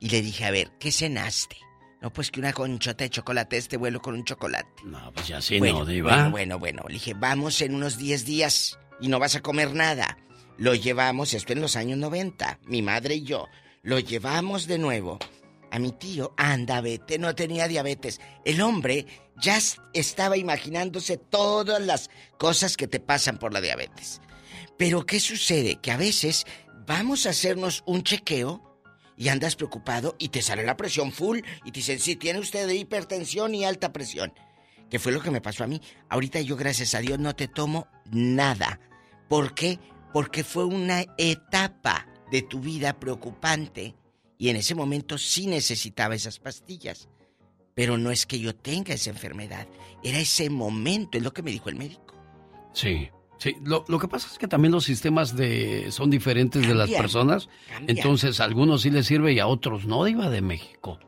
[0.00, 1.56] Y le dije, a ver, ¿qué cenaste?
[2.00, 4.82] No, pues que una conchota de chocolate, este vuelo con un chocolate.
[4.84, 6.16] No, pues ya sí bueno, no, Diva.
[6.16, 6.84] Bueno, bueno, bueno.
[6.88, 10.18] Le dije, vamos en unos 10 días y no vas a comer nada.
[10.56, 13.48] Lo llevamos, esto en los años 90, mi madre y yo.
[13.82, 15.18] Lo llevamos de nuevo.
[15.70, 18.20] A mi tío, anda, vete, no tenía diabetes.
[18.44, 19.06] El hombre
[19.36, 19.58] ya
[19.92, 22.08] estaba imaginándose todas las
[22.38, 24.20] cosas que te pasan por la diabetes.
[24.76, 25.76] Pero ¿qué sucede?
[25.76, 26.46] Que a veces
[26.86, 28.62] vamos a hacernos un chequeo
[29.16, 32.68] y andas preocupado y te sale la presión full y te dicen, sí, tiene usted
[32.68, 34.32] hipertensión y alta presión.
[34.90, 35.80] Que fue lo que me pasó a mí.
[36.08, 38.80] Ahorita yo, gracias a Dios, no te tomo nada.
[39.28, 39.78] ¿Por qué?
[40.12, 43.94] Porque fue una etapa de tu vida preocupante
[44.38, 47.08] y en ese momento sí necesitaba esas pastillas.
[47.74, 49.66] Pero no es que yo tenga esa enfermedad,
[50.02, 52.14] era ese momento, es lo que me dijo el médico.
[52.72, 53.56] Sí, sí.
[53.64, 57.48] Lo, lo que pasa es que también los sistemas de son diferentes de las personas.
[57.68, 57.96] cambian.
[57.96, 60.98] Entonces, a algunos sí les sirve y a otros no, Diva de México.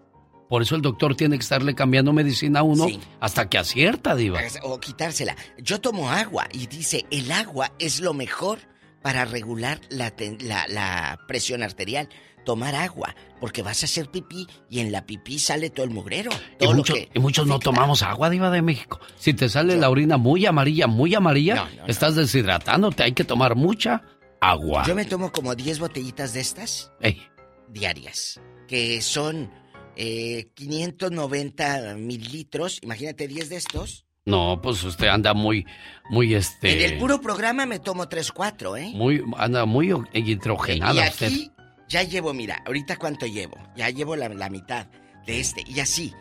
[0.49, 3.01] Por eso el doctor tiene que estarle cambiando medicina a uno Sí.
[3.19, 4.41] hasta que acierta, Diva.
[4.63, 5.35] O quitársela.
[5.59, 8.61] Yo tomo agua y dice, el agua es lo mejor
[9.03, 12.09] para regular la, la, la presión arterial.
[12.47, 16.31] Tomar agua, porque vas a hacer pipí y en la pipí sale todo el mugrero.
[16.61, 19.01] Y Todo que y muchos no tomamos agua, Diva de México.
[19.17, 23.03] Si te sale la orina muy amarilla, muy amarilla, estás deshidratándote.
[23.03, 24.03] Hay que tomar mucha
[24.41, 24.85] agua.
[24.87, 27.21] Yo me tomo como 10 botellitas de estas Ey,
[27.69, 29.51] diarias, que son
[29.97, 32.79] eh, 590 mililitros.
[32.83, 34.05] Imagínate 10 de estos.
[34.25, 35.67] no, pues usted anda muy,
[36.11, 36.85] muy este.
[36.85, 38.93] En el puro programa me tomo 3, 4, ¿eh?
[38.95, 41.33] Muy, anda muy hidrogenada y usted.
[41.89, 43.57] Ya llevo, mira, ahorita cuánto llevo.
[43.77, 44.87] Ya llevo la, la mitad
[45.27, 45.63] de este.
[45.67, 46.15] Y así.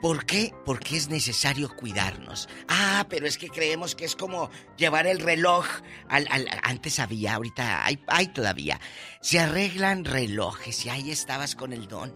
[0.00, 0.54] ¿Por qué?
[0.64, 2.48] Porque es necesario cuidarnos.
[2.68, 5.66] Ah, pero es que creemos que es como llevar el reloj
[6.08, 8.80] antes había, ahorita hay, hay todavía.
[9.20, 12.14] Se arreglan relojes y ahí estabas con el don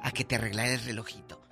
[0.00, 1.42] a que te arreglara el relojito.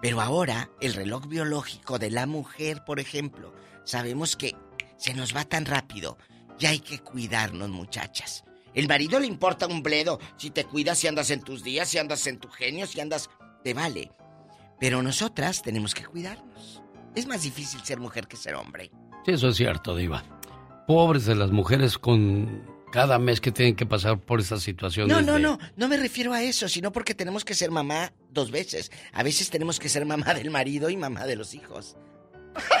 [0.00, 3.52] Pero ahora el reloj biológico de la mujer, por ejemplo,
[3.84, 4.54] sabemos que
[4.96, 6.18] se nos va tan rápido
[6.58, 8.44] y hay que cuidarnos, muchachas.
[8.74, 11.98] El marido le importa un bledo si te cuidas, si andas en tus días, si
[11.98, 13.28] andas en tu genio, si andas...
[13.62, 14.10] Te vale.
[14.80, 16.82] Pero nosotras tenemos que cuidarnos.
[17.14, 18.90] Es más difícil ser mujer que ser hombre.
[19.24, 20.24] Sí, eso es cierto, Diva.
[20.88, 25.14] Pobres de las mujeres con cada mes que tienen que pasar por esas situaciones.
[25.14, 28.12] No, no, de- no, no me refiero a eso, sino porque tenemos que ser mamá
[28.30, 28.90] dos veces.
[29.12, 31.96] A veces tenemos que ser mamá del marido y mamá de los hijos.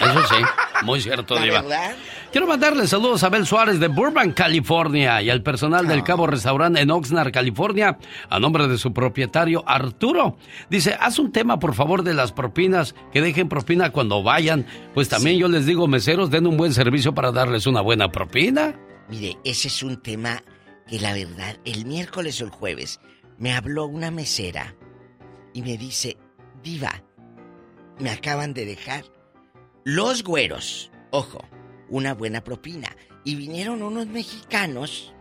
[0.00, 0.36] Eso sí,
[0.84, 1.60] muy cierto, ¿La Diva.
[1.62, 1.94] verdad?
[2.30, 5.88] Quiero mandarle saludos a Abel Suárez de Burbank, California, y al personal Ah.
[5.88, 7.98] del Cabo Restaurant en Oxnard, California,
[8.30, 10.36] a nombre de su propietario Arturo.
[10.70, 14.66] Dice, haz un tema, por favor, de las propinas, que dejen propina cuando vayan.
[14.94, 18.74] Pues también yo les digo, meseros, den un buen servicio para darles una buena propina.
[19.08, 20.42] Mire, ese es un tema
[20.86, 23.00] que la verdad, el miércoles o el jueves
[23.38, 24.74] me habló una mesera
[25.54, 26.16] y me dice,
[26.62, 27.02] Diva,
[27.98, 29.04] me acaban de dejar
[29.84, 31.44] los güeros, ojo,
[31.88, 32.96] una buena propina.
[33.24, 35.12] Y vinieron unos mexicanos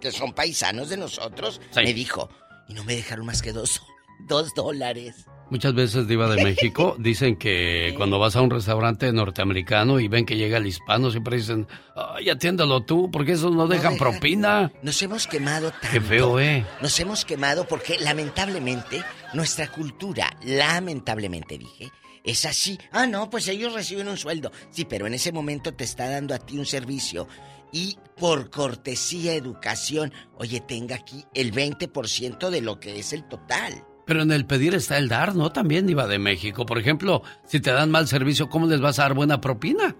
[0.00, 1.60] que son paisanos de nosotros.
[1.70, 1.80] Sí.
[1.82, 2.30] Me dijo,
[2.68, 3.82] y no me dejaron más que dos,
[4.28, 5.26] dos dólares.
[5.50, 10.24] Muchas veces, Diva de México, dicen que cuando vas a un restaurante norteamericano y ven
[10.24, 11.66] que llega el hispano, siempre dicen,
[11.96, 14.12] ay, atiéndalo tú, porque esos no dejan dejan.
[14.12, 14.72] propina.
[14.82, 15.88] Nos hemos quemado tanto.
[15.90, 16.64] Qué feo, ¿eh?
[16.80, 19.02] Nos hemos quemado porque lamentablemente
[19.34, 21.90] nuestra cultura, lamentablemente dije,
[22.24, 22.78] es así.
[22.92, 24.52] Ah, no, pues ellos reciben un sueldo.
[24.70, 27.28] Sí, pero en ese momento te está dando a ti un servicio.
[27.72, 33.84] Y por cortesía, educación, oye, tenga aquí el 20% de lo que es el total.
[34.06, 35.52] Pero en el pedir está el dar, ¿no?
[35.52, 36.66] También, Diva de México.
[36.66, 39.96] Por ejemplo, si te dan mal servicio, ¿cómo les vas a dar buena propina?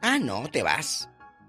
[0.00, 1.08] Ah, no, te vas.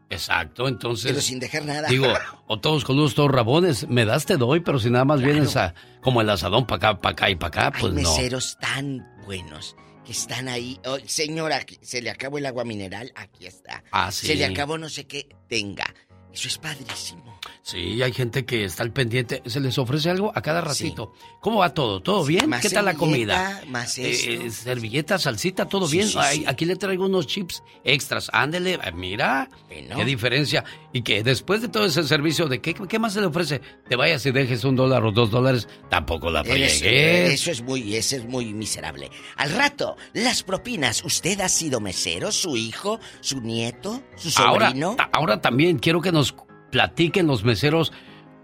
[0.10, 1.12] Exacto, entonces.
[1.12, 1.88] Pero sin dejar nada.
[1.88, 2.08] Digo,
[2.48, 5.74] o todos coludos, todos rabones, me das, te doy, pero si nada más vienes a,
[6.02, 8.10] como el asadón para acá, para acá y para acá, pues Hay no.
[8.10, 10.80] meseros tan buenos que están ahí.
[10.86, 13.84] Oh, señora, se le acabó el agua mineral, aquí está.
[13.92, 14.28] Ah, sí.
[14.28, 15.94] Se le acabó no sé qué, tenga.
[16.32, 17.33] Eso es padrísimo.
[17.66, 21.14] Sí, hay gente que está al pendiente, se les ofrece algo a cada ratito.
[21.40, 22.02] ¿Cómo va todo?
[22.02, 22.50] ¿Todo bien?
[22.50, 23.62] Más ¿Qué tal la comida?
[23.70, 26.10] más Eh, servilleta, salsita, todo Sí, bien.
[26.10, 26.44] sí, Ay, sí.
[26.46, 28.30] Aquí le traigo unos chips extras.
[28.34, 30.66] Ándele, eh, mira, qué diferencia.
[30.92, 33.62] Y que después de todo ese servicio, ¿de qué, qué más se le ofrece?
[33.88, 36.82] Te vayas y dejes un dólar o dos dólares, tampoco la friegues.
[36.84, 39.10] eso es muy, eso es muy miserable.
[39.38, 41.02] Al rato, las propinas.
[41.06, 42.30] ¿Usted ha sido mesero?
[42.34, 43.00] ¿Su hijo?
[43.22, 44.04] ¿Su nieto?
[44.18, 44.98] ¿Su sobrino?
[45.14, 46.36] ahora también quiero que nos
[46.74, 47.94] platiquen los meseros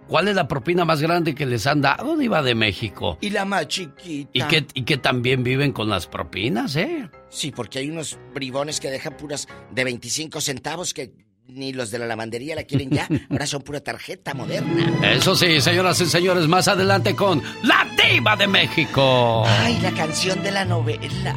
[0.08, 3.18] cuál es la propina más grande que les han dado, Diva de México.
[3.22, 4.30] Y la más chiquita.
[4.34, 7.10] Y que, y que también viven con las propinas, ¿eh?
[7.30, 11.12] Sí, porque hay unos bribones que dejan puras de 25 centavos que
[11.48, 13.08] ni los de la lavandería la quieren ya.
[13.32, 15.12] Ahora son pura tarjeta moderna.
[15.12, 19.44] Eso sí, señoras y señores, más adelante con La Diva de México.
[19.48, 21.36] Ay, la canción de la novela.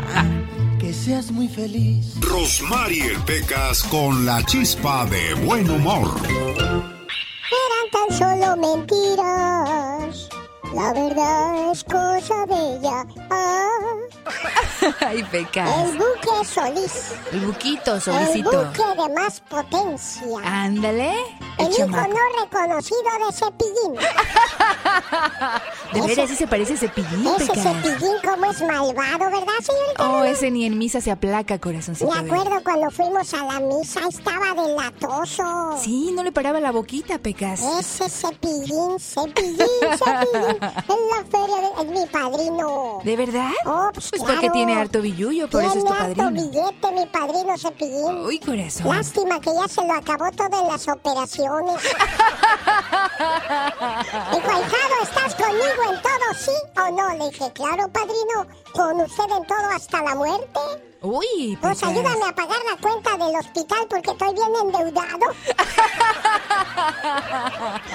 [0.82, 2.16] Que seas muy feliz.
[2.20, 6.10] Rosmarie Pecas con la chispa de buen humor.
[6.26, 10.28] Eran tan solo mentiras.
[10.74, 13.06] La verdad es cosa bella.
[13.30, 13.68] Ah,
[15.00, 15.68] Ay, pecas.
[15.78, 17.12] el buque Solís.
[17.32, 18.50] El buquito, El solicito.
[18.50, 20.22] buque de más potencia.
[20.44, 21.12] Ándale.
[21.58, 23.94] El El hijo no reconocido de Cepillín.
[25.92, 27.62] De veras, sí se parece a cepillín, Ese pecas.
[27.62, 30.08] Cepillín como es malvado, ¿verdad, señorita?
[30.10, 32.10] Oh, ese ni en misa se aplaca, corazoncito.
[32.10, 35.76] Me acuerdo cuando fuimos a la misa, estaba delatoso.
[35.82, 37.60] Sí, no le paraba la boquita, pecas.
[37.78, 39.66] Ese cepillín, cepillín,
[39.98, 40.58] cepillín.
[40.92, 41.82] En la feria de...
[41.82, 42.98] es mi padrino.
[43.04, 43.50] ¿De verdad?
[43.66, 44.40] Oh, pues, Pues claro.
[44.42, 46.42] porque tiene harto billullo, por eso es tu Tiene harto padrino.
[46.50, 48.16] billete, mi padrino cepillín.
[48.26, 48.94] Uy, corazón.
[48.94, 51.82] Lástima que ya se lo acabó todo en las operaciones.
[54.32, 57.08] Dijo, ahijado, ¿estás conmigo en todo, sí o no?
[57.16, 60.60] Le dije, claro, padrino, con usted en todo hasta la muerte.
[61.02, 61.90] Uy, Pues pecas.
[61.90, 65.26] ayúdame a pagar la cuenta del hospital porque estoy bien endeudado.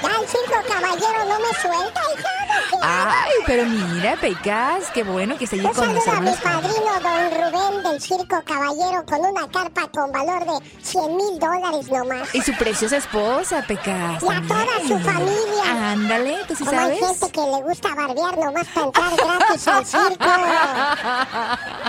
[0.04, 2.48] ya el circo caballero no me suelta, hijado.
[2.70, 2.84] ¿qué hago?
[2.84, 7.84] Ay, pero mira, pecas, qué bueno que Un con saludo a mi padrino, don Rubén
[7.84, 12.34] del Circo Caballero, con una carpa con valor de 100 mil dólares nomás.
[12.36, 14.22] Y su preciosa esposa, pecas.
[14.22, 15.92] Y a toda su familia.
[15.92, 17.00] Ándale, ¿tú sí Como hay sabes?
[17.20, 20.26] gente que le gusta barbear nomás para entrar gratis al circo.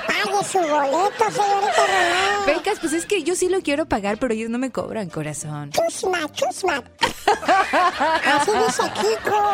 [0.08, 2.44] Pague su boleto, señorita Román.
[2.46, 5.70] Pecas, pues es que yo sí lo quiero pagar, pero ellos no me cobran, corazón.
[5.72, 6.82] Chusma, chusma.
[8.24, 9.50] Así dice Kiko.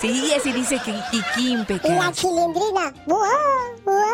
[0.00, 0.78] Sí, así dice
[1.10, 2.16] Kikín, Y la pecas.
[2.16, 2.92] chilindrina.
[3.06, 3.28] ¡Buah,
[3.84, 4.04] buah,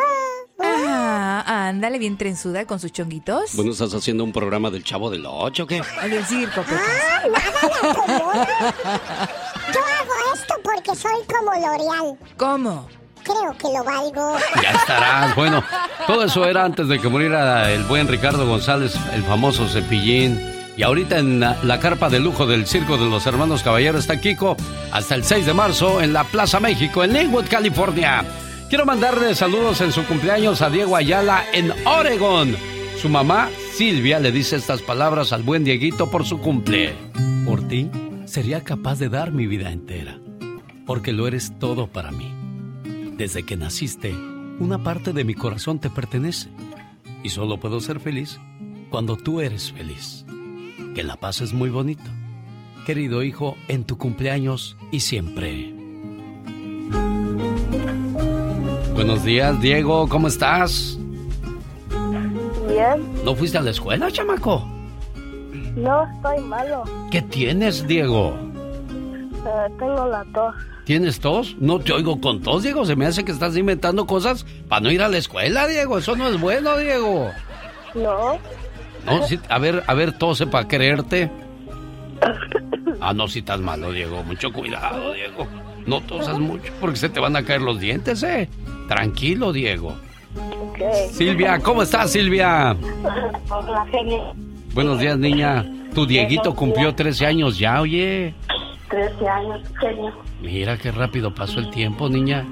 [0.58, 0.60] buah!
[0.62, 3.54] Ah, ándale, bien trenzuda con sus chonguitos.
[3.54, 5.82] Bueno, ¿estás haciendo un programa del Chavo del Ocho o qué?
[6.02, 6.80] Del circo, pecas.
[7.12, 9.28] Ah, nada la.
[9.72, 12.18] Yo hago esto porque soy como L'Oreal.
[12.36, 12.88] ¿Cómo?
[13.30, 14.36] Creo que lo valgo.
[14.62, 15.34] Ya estarás.
[15.36, 15.62] Bueno,
[16.06, 20.40] todo eso era antes de que muriera el buen Ricardo González, el famoso cepillín.
[20.76, 24.20] Y ahorita en la, la carpa de lujo del Circo de los Hermanos Caballeros está
[24.20, 24.56] Kiko
[24.92, 28.24] hasta el 6 de marzo en la Plaza México, en Linwood, California.
[28.68, 32.56] Quiero mandarle saludos en su cumpleaños a Diego Ayala en Oregon.
[33.00, 36.94] Su mamá, Silvia, le dice estas palabras al buen Dieguito por su cumple.
[37.44, 37.90] Por ti,
[38.26, 40.18] sería capaz de dar mi vida entera,
[40.86, 42.39] porque lo eres todo para mí.
[43.20, 44.16] Desde que naciste,
[44.60, 46.48] una parte de mi corazón te pertenece.
[47.22, 48.40] Y solo puedo ser feliz
[48.88, 50.24] cuando tú eres feliz.
[50.94, 52.10] Que la paz es muy bonito.
[52.86, 55.74] Querido hijo, en tu cumpleaños y siempre.
[58.94, 60.98] Buenos días, Diego, ¿cómo estás?
[62.70, 63.06] Bien.
[63.22, 64.66] ¿No fuiste a la escuela, chamaco?
[65.76, 66.84] No, estoy malo.
[67.10, 68.34] ¿Qué tienes, Diego?
[69.44, 70.54] Eh, tengo la tos.
[70.90, 71.54] ¿Tienes tos?
[71.60, 72.84] No te oigo con tos, Diego.
[72.84, 75.98] Se me hace que estás inventando cosas para no ir a la escuela, Diego.
[75.98, 77.30] Eso no es bueno, Diego.
[77.94, 78.40] No.
[79.06, 81.30] No, sí, a ver, a ver, tose para creerte.
[83.00, 84.22] Ah, no, si estás malo, Diego.
[84.24, 85.46] Mucho cuidado, Diego.
[85.86, 88.48] No tosas mucho porque se te van a caer los dientes, ¿eh?
[88.88, 89.94] Tranquilo, Diego.
[91.12, 92.76] Silvia, ¿cómo estás, Silvia?
[93.48, 93.86] Hola.
[94.74, 95.64] Buenos días, niña.
[95.94, 98.34] Tu Dieguito cumplió 13 años ya, oye.
[98.90, 100.12] 13 años, genio.
[100.42, 102.44] Mira qué rápido pasó el tiempo, niña.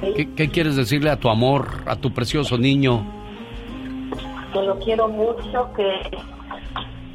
[0.00, 3.04] ¿Qué, qué quieres decirle a tu amor, a tu precioso niño?
[4.52, 6.18] Que lo quiero mucho, que,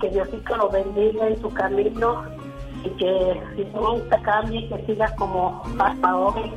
[0.02, 2.24] que Diosito lo bendiga en su camino
[2.86, 6.52] y que si nunca cambie, que siga como hasta hoy.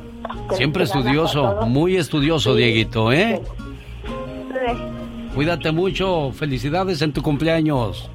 [0.51, 2.57] Siempre estudioso, muy estudioso, Sí.
[2.57, 3.41] Dieguito, ¿eh?
[4.05, 4.73] Sí.
[5.33, 8.09] Cuídate mucho, felicidades en tu cumpleaños.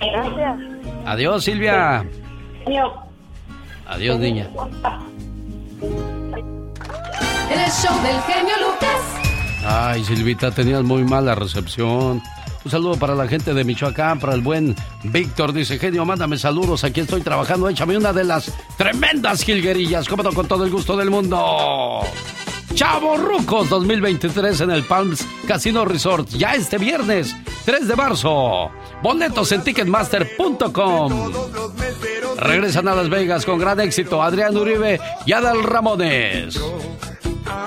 [0.00, 0.60] Gracias.
[1.06, 2.04] Adiós, Silvia.
[3.86, 4.48] Adiós, niña.
[7.50, 9.00] El show del genio Lucas.
[9.64, 12.22] Ay, Silvita, tenías muy mala recepción.
[12.62, 15.52] Un saludo para la gente de Michoacán, para el buen Víctor.
[15.52, 16.84] Dice, genio, mándame saludos.
[16.84, 17.68] Aquí estoy trabajando.
[17.68, 20.06] Échame una de las tremendas jilguerillas.
[20.08, 22.02] Cómodo con todo el gusto del mundo.
[22.74, 26.28] Chavo Rucos 2023 en el Palms Casino Resort.
[26.28, 27.34] Ya este viernes,
[27.64, 28.70] 3 de marzo.
[29.02, 31.30] Boletos en ticketmaster.com.
[32.40, 36.58] Regresan a Las Vegas con gran éxito Adrián Uribe y Adal Ramones.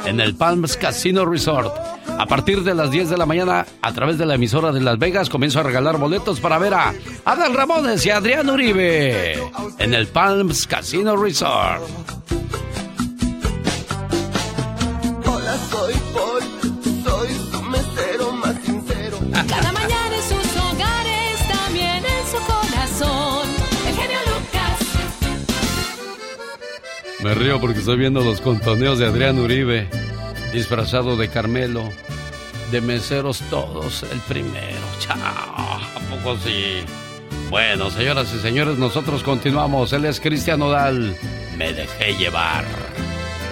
[0.05, 1.77] En el Palms Casino Resort.
[2.17, 4.97] A partir de las 10 de la mañana, a través de la emisora de Las
[4.97, 6.93] Vegas, comienzo a regalar boletos para ver a
[7.23, 9.39] Adal Ramones y Adrián Uribe.
[9.77, 11.83] En el Palms Casino Resort.
[27.35, 29.87] Río porque estoy viendo los contoneos de Adrián Uribe,
[30.53, 31.89] disfrazado de Carmelo,
[32.71, 34.81] de meseros todos, el primero.
[34.99, 36.83] Chao, ¿a poco sí?
[37.49, 39.93] Bueno, señoras y señores, nosotros continuamos.
[39.93, 41.15] Él es Cristian Nodal.
[41.57, 42.65] Me dejé llevar.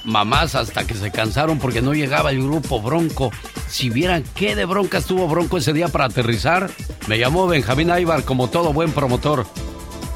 [0.05, 3.31] mamás hasta que se cansaron porque no llegaba el grupo Bronco.
[3.69, 6.71] Si vieran qué de bronca estuvo Bronco ese día para aterrizar,
[7.09, 9.47] me llamó Benjamín Aybar como todo buen promotor.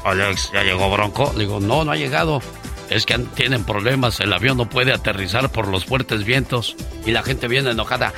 [0.03, 1.31] Alex, ¿ya llegó Bronco?
[1.33, 2.41] Le digo, no, no ha llegado.
[2.89, 6.75] Es que tienen problemas, el avión no puede aterrizar por los fuertes vientos
[7.05, 8.13] y la gente viene enojada.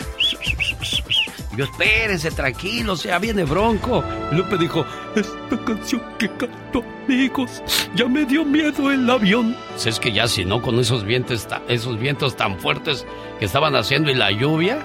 [1.60, 4.02] Yo, espérense, tranquilo, ya viene Bronco.
[4.32, 7.62] Lupe dijo, esta canción que canto, amigos,
[7.94, 9.58] ya me dio miedo el avión.
[9.72, 13.06] Pues es que ya si no, con esos vientos, esos vientos tan fuertes
[13.40, 14.80] que estaban haciendo y la lluvia,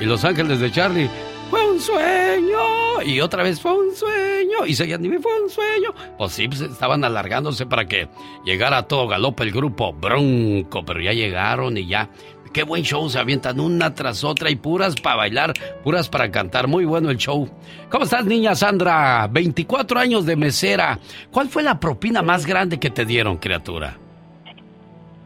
[0.00, 1.08] y Los Ángeles de Charlie,
[1.50, 5.94] fue un sueño, y otra vez fue un sueño, y seguían, y fue un sueño.
[6.18, 8.08] Pues sí, pues, estaban alargándose para que
[8.44, 12.10] llegara a todo galope el grupo Bronco, pero ya llegaron y ya.
[12.52, 15.52] Qué buen show, se avientan una tras otra y puras para bailar,
[15.84, 16.66] puras para cantar.
[16.68, 17.48] Muy bueno el show.
[17.90, 19.28] ¿Cómo estás, niña Sandra?
[19.30, 20.98] 24 años de mesera.
[21.30, 23.96] ¿Cuál fue la propina más grande que te dieron, criatura?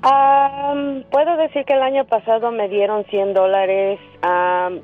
[0.03, 4.81] Am, puedo decir que el año pasado me dieron 100 dólares am,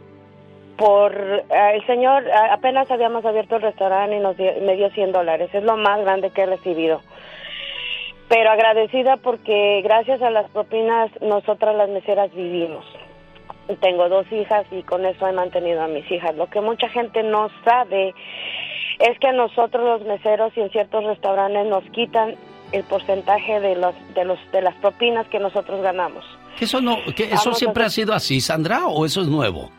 [0.77, 1.13] por
[1.51, 5.51] ah, el señor apenas habíamos abierto el restaurante y nos dio- me dio 100 dólares
[5.53, 7.01] es lo más grande que he recibido
[8.29, 12.85] pero agradecida porque gracias a las propinas nosotras las meseras vivimos
[13.81, 16.35] Tengo dos hijas y con eso he mantenido a mis hijas.
[16.37, 18.15] Lo que mucha gente no sabe
[18.99, 22.35] es que a nosotros los meseros y en ciertos restaurantes nos quitan
[22.73, 26.25] el porcentaje de los de los de las propinas que nosotros ganamos.
[26.59, 29.29] ¿Que eso no, que eso Vamos siempre a- ha sido así, Sandra, o eso es
[29.29, 29.71] nuevo?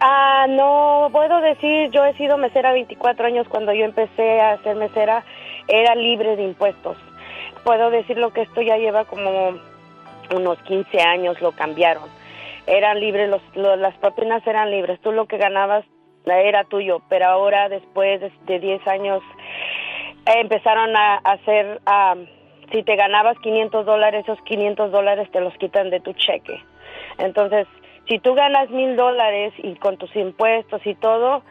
[0.00, 4.76] Ah, no puedo decir, yo he sido mesera 24 años cuando yo empecé a ser
[4.76, 5.24] mesera,
[5.66, 6.96] era libre de impuestos.
[7.64, 9.58] Puedo decir lo que esto ya lleva como
[10.34, 12.04] unos 15 años, lo cambiaron.
[12.66, 15.84] Eran libres, los, lo- las propinas eran libres, tú lo que ganabas
[16.26, 19.22] era tuyo, pero ahora después de, de 10 años
[20.26, 22.14] empezaron a hacer, ah,
[22.72, 26.62] si te ganabas 500 dólares, esos 500 dólares te los quitan de tu cheque.
[27.18, 27.66] Entonces,
[28.06, 31.42] si tú ganas mil dólares y con tus impuestos y todo,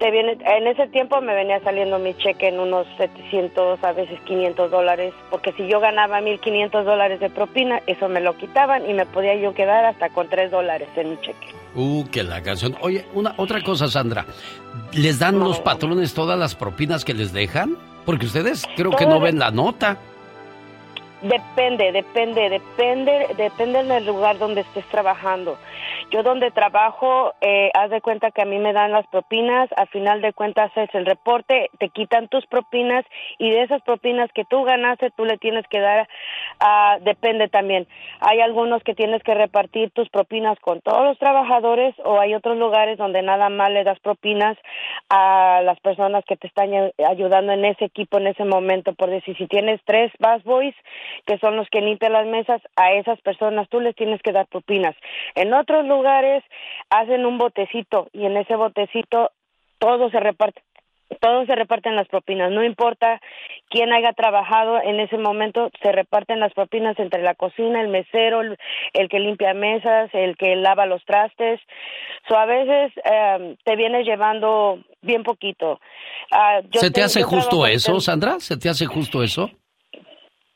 [0.00, 4.18] te viene, en ese tiempo me venía saliendo mi cheque en unos 700, a veces
[4.22, 8.94] 500 dólares, porque si yo ganaba 1500 dólares de propina, eso me lo quitaban y
[8.94, 11.48] me podía yo quedar hasta con 3 dólares en mi cheque.
[11.74, 12.74] Uh, que la canción.
[12.80, 14.24] Oye, una otra cosa, Sandra.
[14.94, 17.76] ¿Les dan los patrones todas las propinas que les dejan?
[18.06, 19.98] Porque ustedes creo que no ven la nota.
[21.20, 25.58] Depende, depende, depende, depende del lugar donde estés trabajando.
[26.10, 29.86] Yo donde trabajo, eh, haz de cuenta que a mí me dan las propinas, al
[29.88, 33.04] final de cuentas haces el reporte, te quitan tus propinas
[33.38, 36.08] y de esas propinas que tú ganaste, tú le tienes que dar,
[36.58, 37.86] ah, depende también.
[38.18, 42.56] Hay algunos que tienes que repartir tus propinas con todos los trabajadores o hay otros
[42.58, 44.58] lugares donde nada más le das propinas
[45.10, 48.94] a las personas que te están ay- ayudando en ese equipo en ese momento.
[48.94, 50.74] Por decir, si tienes tres bus boys,
[51.24, 54.48] que son los que limpian las mesas, a esas personas tú les tienes que dar
[54.48, 54.96] propinas.
[55.36, 55.99] En otros lugares
[56.90, 59.30] hacen un botecito y en ese botecito
[59.78, 60.62] todo se reparte.
[61.20, 63.20] Todos se reparten las propinas, no importa
[63.68, 68.42] quién haya trabajado en ese momento, se reparten las propinas entre la cocina, el mesero,
[68.42, 68.56] el,
[68.92, 71.60] el que limpia mesas, el que lava los trastes.
[72.28, 75.80] So, a veces eh, te vienes llevando bien poquito.
[76.30, 78.38] Ah, yo ¿Se te te- hace justo eso, Sandra?
[78.38, 79.50] ¿Se te hace justo eso?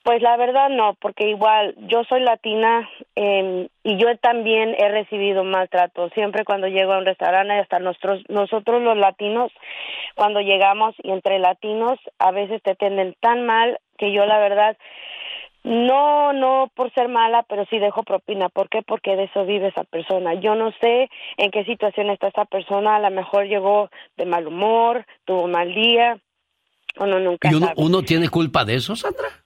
[0.05, 2.87] Pues la verdad no, porque igual yo soy latina
[3.17, 6.11] eh, y yo también he recibido maltrato.
[6.11, 9.51] Siempre cuando llego a un restaurante, hasta nosotros, nosotros los latinos,
[10.15, 14.77] cuando llegamos y entre latinos, a veces te atienden tan mal que yo la verdad,
[15.63, 18.51] no, no por ser mala, pero sí dejo propina.
[18.51, 18.83] ¿Por qué?
[18.83, 20.35] Porque de eso vive esa persona.
[20.35, 21.09] Yo no sé
[21.39, 22.97] en qué situación está esa persona.
[22.97, 26.19] A lo mejor llegó de mal humor, tuvo mal día.
[27.01, 27.81] Uno nunca ¿Y uno, sabe.
[27.83, 29.44] uno tiene culpa de eso, Sandra?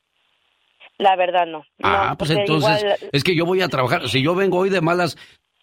[0.98, 1.64] La verdad no.
[1.82, 4.08] Ah, No, pues entonces, igual- es que yo voy a trabajar.
[4.08, 5.16] Si yo vengo hoy de malas,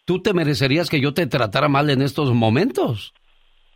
[0.06, 3.12] ¿tú te merecerías que yo te tratara mal en estos momentos?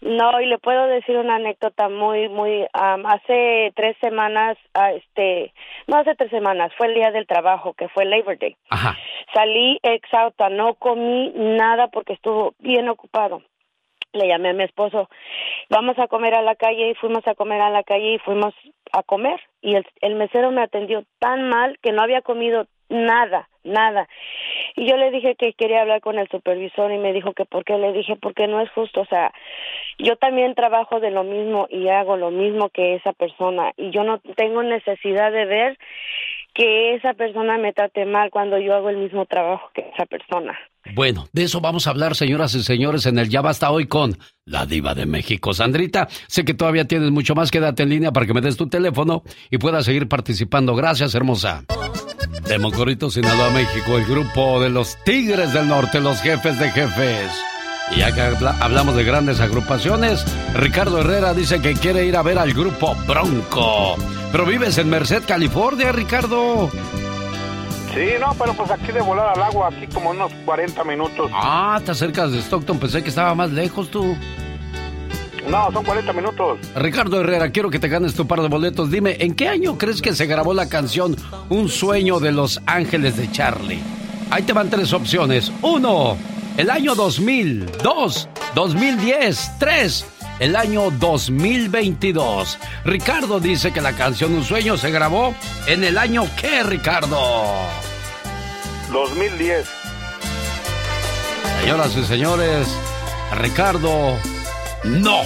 [0.00, 5.52] No, y le puedo decir una anécdota muy, muy, am, hace tres semanas, ah, este,
[5.88, 8.56] no hace tres semanas, fue el día del trabajo, que fue Labor Day.
[8.70, 8.96] Ajá.
[9.34, 13.42] Salí exhausta, no comí nada porque estuvo bien ocupado.
[14.14, 15.10] Le llamé a mi esposo,
[15.68, 18.54] vamos a comer a la calle y fuimos a comer a la calle y fuimos
[18.92, 19.38] a comer.
[19.62, 24.08] Y el, el mesero me atendió tan mal que no había comido nada, nada.
[24.76, 27.64] Y yo le dije que quería hablar con el supervisor y me dijo que por
[27.64, 27.78] qué.
[27.78, 29.32] Le dije porque no es justo, o sea,
[29.98, 34.02] yo también trabajo de lo mismo y hago lo mismo que esa persona y yo
[34.02, 35.78] no tengo necesidad de ver
[36.54, 40.58] que esa persona me trate mal cuando yo hago el mismo trabajo que esa persona.
[40.94, 44.16] Bueno, de eso vamos a hablar, señoras y señores, en el Ya Basta Hoy con
[44.44, 45.52] la Diva de México.
[45.52, 47.50] Sandrita, sé que todavía tienes mucho más.
[47.50, 50.74] Quédate en línea para que me des tu teléfono y puedas seguir participando.
[50.74, 51.64] Gracias, hermosa.
[52.48, 57.49] De Mocorito, Sinaloa, México, el grupo de los Tigres del Norte, los jefes de jefes.
[57.94, 62.22] Y ya que habla- hablamos de grandes agrupaciones, Ricardo Herrera dice que quiere ir a
[62.22, 63.96] ver al grupo Bronco.
[64.30, 66.70] Pero vives en Merced, California, Ricardo.
[67.92, 71.28] Sí, no, pero pues aquí de volar al agua, aquí como unos 40 minutos.
[71.34, 74.16] Ah, estás cerca de Stockton, pensé que estaba más lejos tú.
[75.48, 76.58] No, son 40 minutos.
[76.76, 78.88] Ricardo Herrera, quiero que te ganes tu par de boletos.
[78.90, 81.16] Dime, ¿en qué año crees que se grabó la canción
[81.48, 83.80] Un sueño de los ángeles de Charlie?
[84.30, 85.50] Ahí te van tres opciones.
[85.62, 86.16] Uno,
[86.60, 87.72] el año 2000.
[87.82, 89.52] Dos, 2010.
[89.58, 90.04] Tres,
[90.40, 92.58] el año 2022.
[92.84, 95.34] Ricardo dice que la canción Un sueño se grabó
[95.66, 97.18] en el año qué, Ricardo?
[98.92, 99.66] 2010.
[101.60, 102.68] Señoras y señores,
[103.38, 104.16] Ricardo,
[104.84, 105.20] no.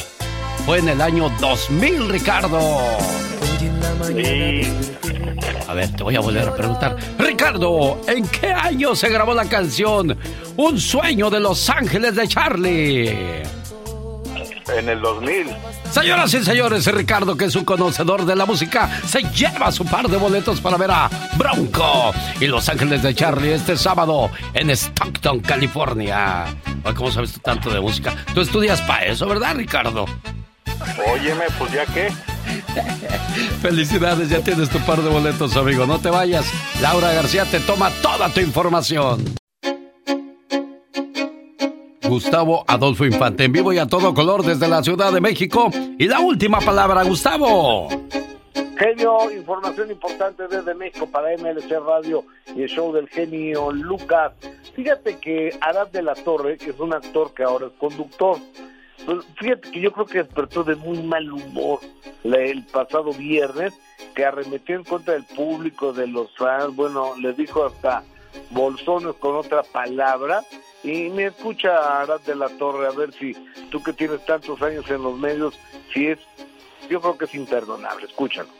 [0.65, 2.81] Fue en el año 2000, Ricardo.
[5.69, 6.97] A ver, te voy a volver a preguntar.
[7.19, 10.16] Ricardo, ¿en qué año se grabó la canción
[10.56, 13.43] Un sueño de los ángeles de Charlie?
[14.78, 15.47] en el 2000.
[15.90, 20.09] Señoras y señores, Ricardo, que es un conocedor de la música, se lleva su par
[20.09, 25.40] de boletos para ver a Bronco y Los Ángeles de Charlie este sábado en Stockton,
[25.40, 26.44] California.
[26.82, 28.15] Ay, ¿Cómo sabes tú tanto de música?
[28.35, 30.06] Tú estudias para eso, ¿verdad, Ricardo?
[31.12, 32.09] Óyeme, pues ya qué.
[33.62, 35.86] Felicidades, ya tienes tu par de boletos, amigo.
[35.86, 36.46] No te vayas.
[36.80, 39.24] Laura García te toma toda tu información.
[42.02, 45.70] Gustavo Adolfo Infante en vivo y a todo color desde la Ciudad de México.
[45.98, 47.88] Y la última palabra, Gustavo.
[48.76, 52.24] Genio, información importante desde México para MLC Radio
[52.55, 54.32] y el show del genio Lucas.
[54.74, 58.38] Fíjate que Arad de la Torre, que es un actor que ahora es conductor,
[59.39, 61.81] fíjate que yo creo que despertó de muy mal humor
[62.22, 63.74] el pasado viernes,
[64.14, 68.02] que arremetió en contra del público, de los fans, bueno, les dijo hasta
[68.51, 70.43] bolsones con otra palabra.
[70.82, 73.32] Y me escucha Arad de la Torre, a ver si
[73.70, 75.59] tú que tienes tantos años en los medios,
[75.93, 76.18] si es,
[76.90, 78.51] yo creo que es imperdonable, escúchalo.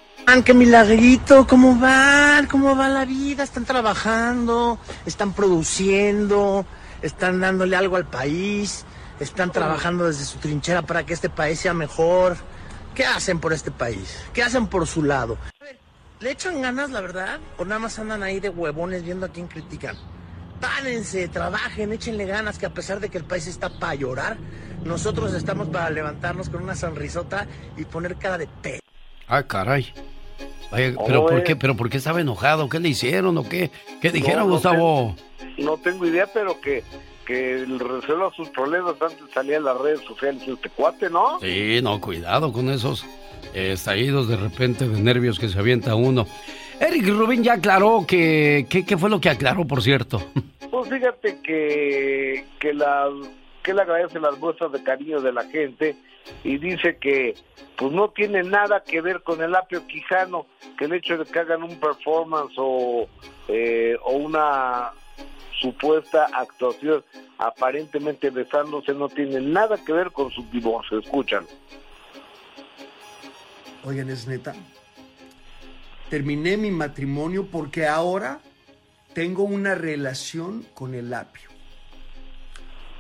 [0.45, 2.47] Qué milagrito, ¿cómo van?
[2.47, 3.43] ¿Cómo va la vida?
[3.43, 6.65] Están trabajando, están produciendo,
[7.03, 8.87] están dándole algo al país,
[9.21, 12.37] están trabajando desde su trinchera para que este país sea mejor.
[12.95, 14.25] ¿Qué hacen por este país?
[14.33, 15.37] ¿Qué hacen por su lado?
[16.21, 17.41] ¿Le echan ganas, la verdad?
[17.59, 19.97] ¿O nada más andan ahí de huevones viendo a quién critican?
[20.61, 24.37] Párense, trabajen, échenle ganas, que a pesar de que el país está para llorar,
[24.85, 27.47] nosotros estamos para levantarnos con una sonrisota
[27.77, 28.81] y poner cara de pe.
[29.27, 29.93] Ah, caray.
[30.71, 31.45] Vaya, ¿Cómo pero ¿por ves?
[31.45, 31.57] qué?
[31.57, 32.69] ¿Pero por qué estaba enojado?
[32.69, 33.71] ¿Qué le hicieron o qué?
[34.01, 35.17] ¿Qué dijeron, No, no Gustavo?
[35.59, 36.83] No tengo idea, pero que,
[37.25, 41.39] que resuelva sus problemas antes de salir a las redes sociales este cuate, ¿no?
[41.41, 43.05] Sí, no, cuidado con esos
[43.55, 46.27] eh, estallidos de repente de nervios que se avienta uno.
[46.81, 48.67] Eric Rubin ya aclaró que...
[48.69, 50.21] ¿Qué, fue lo que aclaró, por cierto?
[50.71, 53.09] Pues fíjate que, que, la,
[53.63, 55.95] que él agradece las muestras de cariño de la gente
[56.43, 57.37] y dice que
[57.77, 60.47] pues no tiene nada que ver con el apio quijano,
[60.77, 63.07] que el hecho de que hagan un performance o,
[63.47, 64.91] eh, o una
[65.65, 67.03] supuesta actuación
[67.39, 71.47] aparentemente besándose no tiene nada que ver con su divorcio, escúchalo.
[73.83, 74.55] Oigan, es neta.
[76.11, 78.41] Terminé mi matrimonio porque ahora
[79.15, 81.49] tengo una relación con el apio.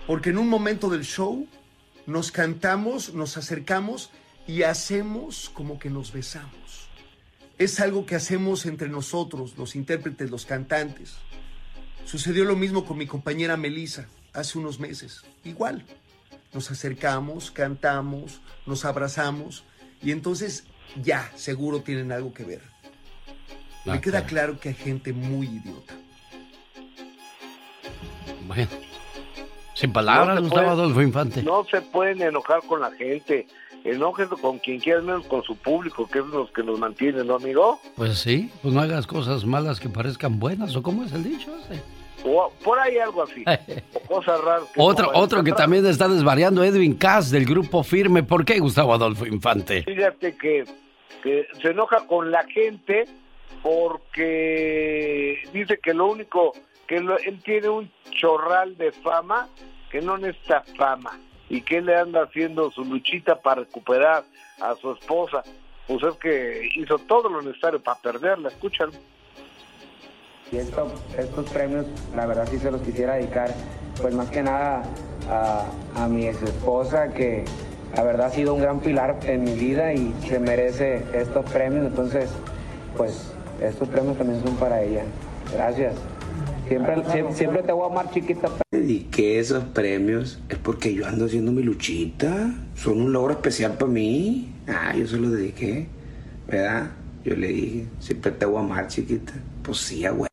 [0.07, 1.47] Porque en un momento del show
[2.07, 4.11] nos cantamos, nos acercamos
[4.47, 6.89] y hacemos como que nos besamos.
[7.59, 11.19] Es algo que hacemos entre nosotros, los intérpretes, los cantantes.
[12.05, 15.23] Sucedió lo mismo con mi compañera Melissa hace unos meses.
[15.45, 15.85] Igual.
[16.53, 19.65] Nos acercamos, cantamos, nos abrazamos
[20.03, 20.65] y entonces
[21.03, 22.63] ya, seguro tienen algo que ver.
[23.85, 24.29] Me Ah, queda caray.
[24.29, 25.95] claro que hay gente muy idiota.
[28.47, 28.69] Bueno.
[29.75, 31.43] Sin palabras, No se Gustavo puede- Adolfo Infante.
[31.43, 33.49] No se pueden enojar con la gente,
[33.85, 37.35] enójense con quien quieran, menos con su público, que es los que nos mantienen, ¿no,
[37.36, 37.78] amigo?
[37.97, 41.52] Pues sí, pues no hagas cosas malas que parezcan buenas, ¿o cómo es el dicho
[41.65, 41.81] ese?
[42.27, 43.44] O por ahí algo así,
[43.93, 44.62] o cosas raras.
[44.73, 48.23] que Otro, no otro que también está desvariando, Edwin Cass, del grupo Firme.
[48.23, 49.82] ¿Por qué, Gustavo Adolfo Infante?
[49.82, 50.65] Fíjate que,
[51.23, 53.05] que se enoja con la gente
[53.62, 56.52] porque dice que lo único,
[56.86, 59.48] que lo- él tiene un chorral de fama,
[59.90, 61.19] que no necesita fama,
[61.55, 64.25] y que le anda haciendo su luchita para recuperar
[64.61, 65.45] a su esposa.
[65.87, 68.93] Pues es que hizo todo lo necesario para perderla, escúchalo.
[70.51, 73.51] Y esto- estos premios, la verdad sí se los quisiera dedicar,
[74.01, 74.83] pues más que nada
[75.31, 75.65] a,
[75.97, 77.45] a mi ex esposa, que
[77.95, 81.87] la verdad ha sido un gran pilar en mi vida y se merece estos premios,
[81.87, 82.31] entonces,
[82.97, 85.05] pues estos premios también son para ella.
[85.53, 85.95] Gracias.
[86.67, 88.49] Siempre, siempre, siempre te voy a amar chiquita.
[88.85, 92.55] Dediqué esos premios es porque yo ando haciendo mi luchita.
[92.77, 94.52] Son un logro especial para mí.
[94.69, 95.86] Ah, yo se los dediqué.
[96.47, 96.90] ¿Verdad?
[97.24, 99.32] Yo le dije, siempre te voy a amar, chiquita.
[99.62, 100.28] Pues sí, güey.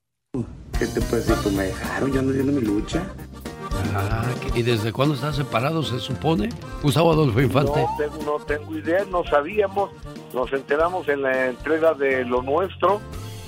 [0.77, 1.35] ¿Qué te puedo decir?
[1.41, 3.03] Pues me dejaron, yo ando haciendo mi lucha.
[3.95, 6.49] Ah, ¿y desde cuándo están separados, se supone?
[6.83, 7.79] Gustavo Adolfo Infante.
[7.79, 9.91] No tengo, no tengo idea, no sabíamos,
[10.33, 12.99] nos enteramos en la entrega de Lo Nuestro,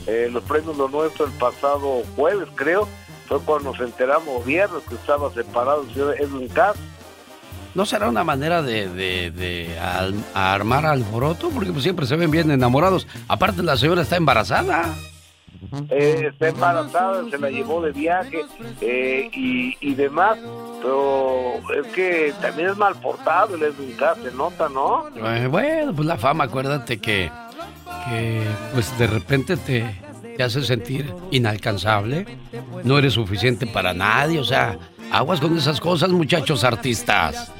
[0.08, 2.88] eh, los premios Lo Nuestro el pasado jueves, creo,
[3.28, 6.76] fue cuando nos enteramos viernes que estaba separado el señor Edwin Cass.
[7.76, 11.50] ¿No será una manera de, de- de al- armar alboroto?
[11.50, 13.08] Porque pues, siempre se ven bien enamorados.
[13.28, 14.94] Aparte, la señora está embarazada.
[15.90, 18.42] Eh, está embarazada, se la llevó de viaje
[18.82, 20.38] eh, y, y demás,
[20.82, 25.06] pero es que también es mal portado el Edwin Cass, se nota, ¿no?
[25.16, 27.32] Eh, bueno, pues la fama, acuérdate que,
[28.10, 28.44] que
[28.74, 29.96] pues de repente te,
[30.36, 32.26] te hace sentir inalcanzable.
[32.84, 34.78] No eres suficiente para nadie, o sea,
[35.14, 37.52] Aguas con esas cosas, muchachos artistas.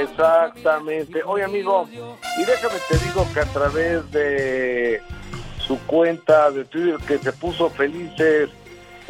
[0.00, 1.22] Exactamente.
[1.22, 5.02] Oye, amigo, y déjame te digo que a través de
[5.58, 8.48] su cuenta de Twitter que se puso felices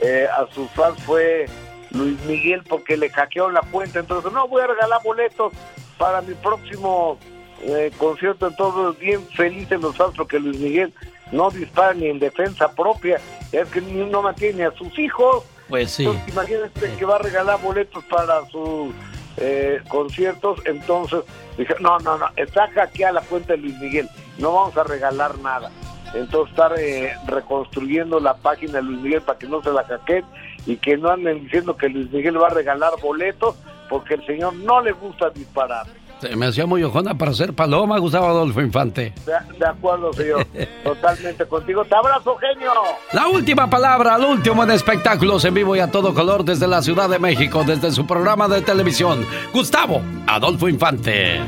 [0.02, 1.46] eh, a sus fans fue
[1.92, 4.00] Luis Miguel porque le hackearon la cuenta.
[4.00, 5.52] Entonces, no, voy a regalar boletos
[5.98, 7.16] para mi próximo
[7.62, 8.48] eh, concierto.
[8.48, 10.92] Entonces, bien felices los fans porque Luis Miguel
[11.32, 13.20] no dispara ni en defensa propia.
[13.52, 15.44] Es que no mantiene a sus hijos.
[15.68, 16.04] Pues sí.
[16.04, 18.92] Entonces, imagínate que va a regalar boletos para sus
[19.36, 20.60] eh, conciertos.
[20.64, 21.20] Entonces,
[21.56, 24.08] dije, no, no, no, está hackeada la cuenta de Luis Miguel.
[24.38, 25.70] No vamos a regalar nada.
[26.14, 30.24] Entonces, estar eh, reconstruyendo la página de Luis Miguel para que no se la hackeen
[30.66, 33.56] y que no anden diciendo que Luis Miguel va a regalar boletos
[33.88, 35.86] porque el señor no le gusta disparar.
[36.20, 39.12] Se me hacía muy ojona para ser paloma, Gustavo Adolfo Infante.
[39.24, 40.46] De, de acuerdo, señor.
[40.84, 41.84] Totalmente contigo.
[41.84, 42.72] Te abrazo, genio.
[43.12, 46.82] La última palabra, al último en espectáculos en vivo y a todo color desde la
[46.82, 51.40] Ciudad de México, desde su programa de televisión, Gustavo Adolfo Infante.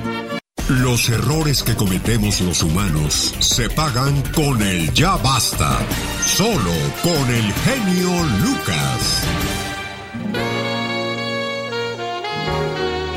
[0.68, 5.78] Los errores que cometemos los humanos se pagan con el ya basta.
[6.24, 6.70] Solo
[7.02, 8.10] con el genio
[8.40, 9.26] Lucas.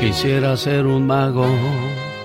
[0.04, 1.46] Quisiera ser un mago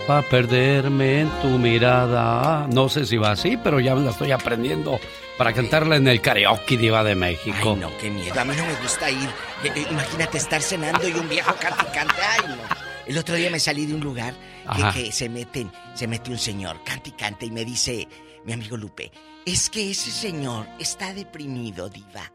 [0.06, 2.68] para perderme en tu mirada.
[2.68, 5.00] No sé si va así, pero ya la estoy aprendiendo
[5.38, 7.72] para cantarla en el karaoke diva de México.
[7.76, 8.38] Ay, no, qué miedo.
[8.38, 9.30] A mí no me gusta ir.
[9.64, 12.22] Eh, eh, imagínate estar cenando y un viejo y cante.
[12.22, 12.58] Ay, no.
[13.08, 14.34] El otro día me salí de un lugar
[14.76, 18.10] que, que se meten, se mete un señor, cante y me dice
[18.44, 19.10] mi amigo Lupe,
[19.46, 22.30] es que ese señor está deprimido, diva.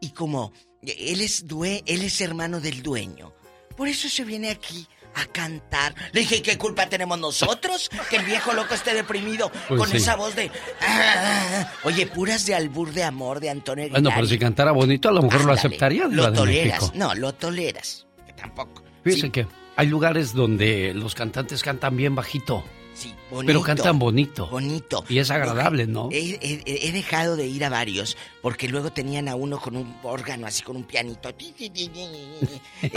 [0.00, 3.34] Y como él es due él es hermano del dueño,
[3.76, 5.94] por eso se viene aquí a cantar.
[6.12, 7.88] Le dije, ¿qué culpa tenemos nosotros?
[8.10, 9.96] Que el viejo loco esté deprimido Pues con sí.
[9.96, 10.50] esa voz de...
[10.82, 11.72] "Ah".
[11.84, 14.28] Oye, puras de albur de amor de Antonio Bueno, pero Aguilar.
[14.30, 16.94] si cantara bonito, a lo mejor lo aceptaría Lo toleras.
[16.94, 18.06] No, lo toleras.
[18.26, 18.82] Que tampoco.
[19.04, 19.46] Fíjese que
[19.76, 22.64] hay lugares donde los cantantes cantan bien bajito.
[22.96, 23.62] Sí, Pero bonito.
[23.62, 24.46] cantan bonito.
[24.48, 25.04] Bonito.
[25.10, 26.08] Y es agradable, ¿no?
[26.10, 29.94] He, he- he dejado de ir a varios porque luego tenían a uno con un
[30.02, 31.28] órgano así con un pianito.
[31.38, 32.90] Eh,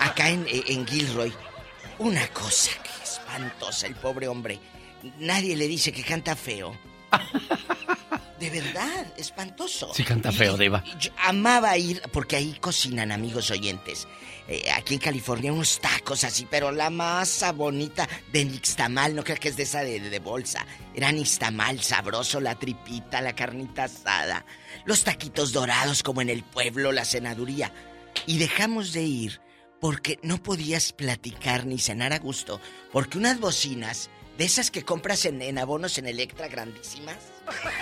[0.00, 1.32] acá en, eh, en Gilroy.
[1.98, 4.58] Una cosa que espantosa, el pobre hombre.
[5.18, 6.74] Nadie le dice que canta feo.
[8.42, 9.94] De verdad, espantoso.
[9.94, 10.82] Sí canta feo, diva.
[10.98, 14.08] Yo amaba ir, porque ahí cocinan, amigos oyentes.
[14.48, 19.36] Eh, aquí en California, unos tacos así, pero la masa bonita de nixtamal, no creo
[19.36, 20.66] que es de esa de, de bolsa.
[20.92, 24.44] Era nixtamal, sabroso, la tripita, la carnita asada,
[24.86, 27.72] los taquitos dorados como en el pueblo, la cenaduría.
[28.26, 29.40] Y dejamos de ir
[29.80, 32.60] porque no podías platicar ni cenar a gusto,
[32.90, 37.31] porque unas bocinas, de esas que compras en, en abonos en Electra grandísimas,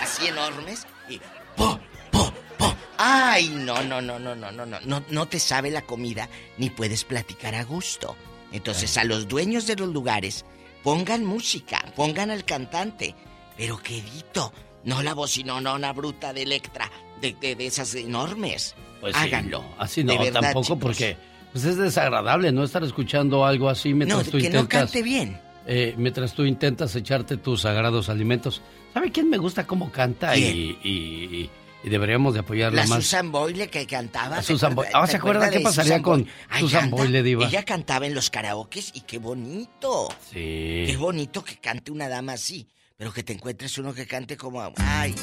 [0.01, 1.19] así enormes, y
[1.55, 1.79] ¡po,
[2.11, 2.75] po, po!
[2.97, 4.79] ¡Ay, no, no, no, no, no, no, no!
[4.85, 8.15] No, no te sabe la comida ni puedes platicar a gusto.
[8.51, 10.43] Entonces, a los dueños de los lugares,
[10.83, 13.15] pongan música, pongan al cantante,
[13.57, 14.51] pero quedito,
[14.83, 18.75] no la bocinonona bruta de Electra, de, de, de esas enormes.
[18.99, 19.61] Pues sí, Háganlo.
[19.61, 20.79] no, así no, verdad, tampoco chicos.
[20.81, 21.17] porque
[21.53, 25.01] pues es desagradable no estar escuchando algo así mientras No, tú que no intentas cante
[25.01, 25.39] bien.
[25.65, 28.61] eh, mientras tú intentas echarte tus sagrados alimentos.
[28.93, 30.57] ¿Sabe quién me gusta cómo canta y, ¿Quién?
[30.83, 31.49] y-
[31.83, 33.03] y deberíamos de apoyarla La más?
[33.03, 34.35] Susan Boyle que cantaba.
[34.37, 35.03] La ¿se Susan acuerda- Boyle.
[35.03, 36.27] Ah, ¿se acuerda qué pasaría Susan con
[36.59, 36.97] Susan anda.
[36.97, 37.45] Boyle, diva?
[37.47, 40.07] Ella cantaba en los karaokes y qué bonito.
[40.31, 40.83] Sí.
[40.87, 42.67] Qué bonito que cante una dama así.
[42.97, 44.61] Pero que te encuentres uno que cante como.
[44.77, 45.15] Ay.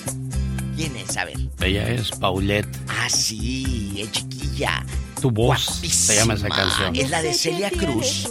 [0.74, 1.16] ¿Quién es?
[1.16, 1.36] A ver.
[1.60, 2.68] Ella es Paulette.
[2.88, 4.84] Ah, sí, es chiquilla.
[5.20, 6.74] Tu voz se llama esa Guapísima.
[6.76, 6.96] canción.
[6.96, 8.28] Es la de Celia Cruz.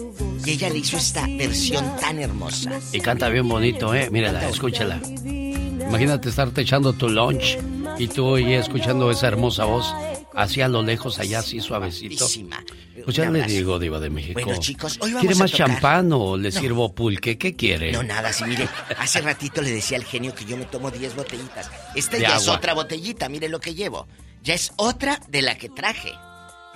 [0.48, 2.80] Y ella le hizo esta versión tan hermosa.
[2.94, 4.10] Y canta bien bonito, ¿eh?
[4.10, 4.98] Mírala, escúchala.
[5.26, 7.58] Imagínate estarte echando tu lunch
[7.98, 9.94] y tú ahí escuchando esa hermosa voz
[10.34, 12.20] así a lo lejos, allá así suavecito.
[12.26, 12.64] Guapísima.
[13.04, 14.40] Pues ya le digo, Diva de México.
[14.42, 16.60] Bueno, chicos, hoy vamos ¿Quiere a más tocar- champán o le No.
[16.60, 17.38] sirvo pulque?
[17.38, 17.92] ¿Qué quiere?
[17.92, 18.68] No, nada, sí, mire,
[18.98, 21.70] hace ratito le decía al genio que yo me tomo 10 botellitas.
[21.96, 24.08] Esta De ya es otra botellita, mire lo que llevo.
[24.44, 26.14] Ya es otra de la que traje.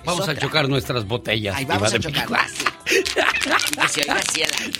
[0.04, 1.56] Vamos a chocar nuestras botellas.
[1.56, 2.26] Ahí vamos a chocar.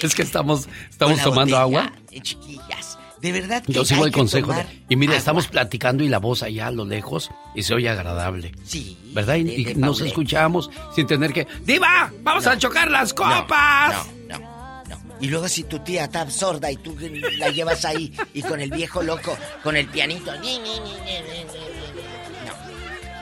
[0.03, 1.93] Es que estamos, estamos tomando agua.
[2.23, 4.53] chiquillas, de verdad que Yo sigo el consejo.
[4.53, 5.19] de- y mire, agua.
[5.19, 8.53] estamos platicando y la voz allá a lo lejos y se oye agradable.
[8.65, 8.99] Sí.
[9.13, 9.37] ¿Verdad?
[9.37, 10.07] Y, de- y de nos Paulette.
[10.09, 11.47] escuchamos sin tener que.
[11.65, 12.13] ¡Diva!
[12.23, 14.07] ¡Vamos a chocar las copas!
[14.29, 14.99] No, no, no.
[15.21, 16.97] Y luego si tu tía está sorda y tú
[17.39, 20.33] la llevas ahí y con el viejo loco, con el pianito.
[20.41, 21.72] ni, ni, ni, ni, ni, ni, ni.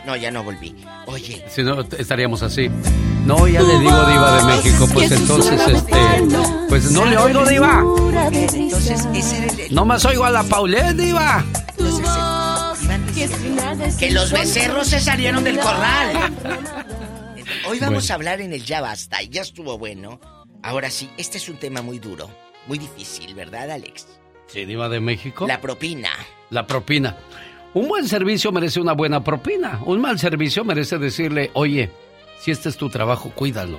[0.06, 0.74] No, ya no volví.
[1.06, 2.68] Oye, Si no, estaríamos así.
[3.26, 5.96] No, ya le digo Diva de México, pues entonces, este.
[6.68, 7.82] Pues no le oigo, Diva.
[8.32, 9.74] entonces ese era el...
[9.74, 11.44] No más oigo a la Paulette, Diva.
[11.78, 12.06] Entonces,
[13.98, 16.32] que los becerros se salieron del corral.
[17.68, 18.06] Hoy vamos Bueno.
[18.10, 19.22] a hablar en el Ya Basta.
[19.22, 20.20] Ya estuvo bueno.
[20.62, 22.30] Ahora sí, este es un tema muy duro.
[22.66, 24.06] Muy difícil, ¿verdad, Alex?
[24.46, 25.46] Sí, Diva de México.
[25.46, 26.10] La propina.
[26.50, 27.16] La propina.
[27.74, 29.80] Un buen servicio merece una buena propina.
[29.86, 31.90] Un mal servicio merece decirle, oye,
[32.40, 33.78] si este es tu trabajo, cuídalo.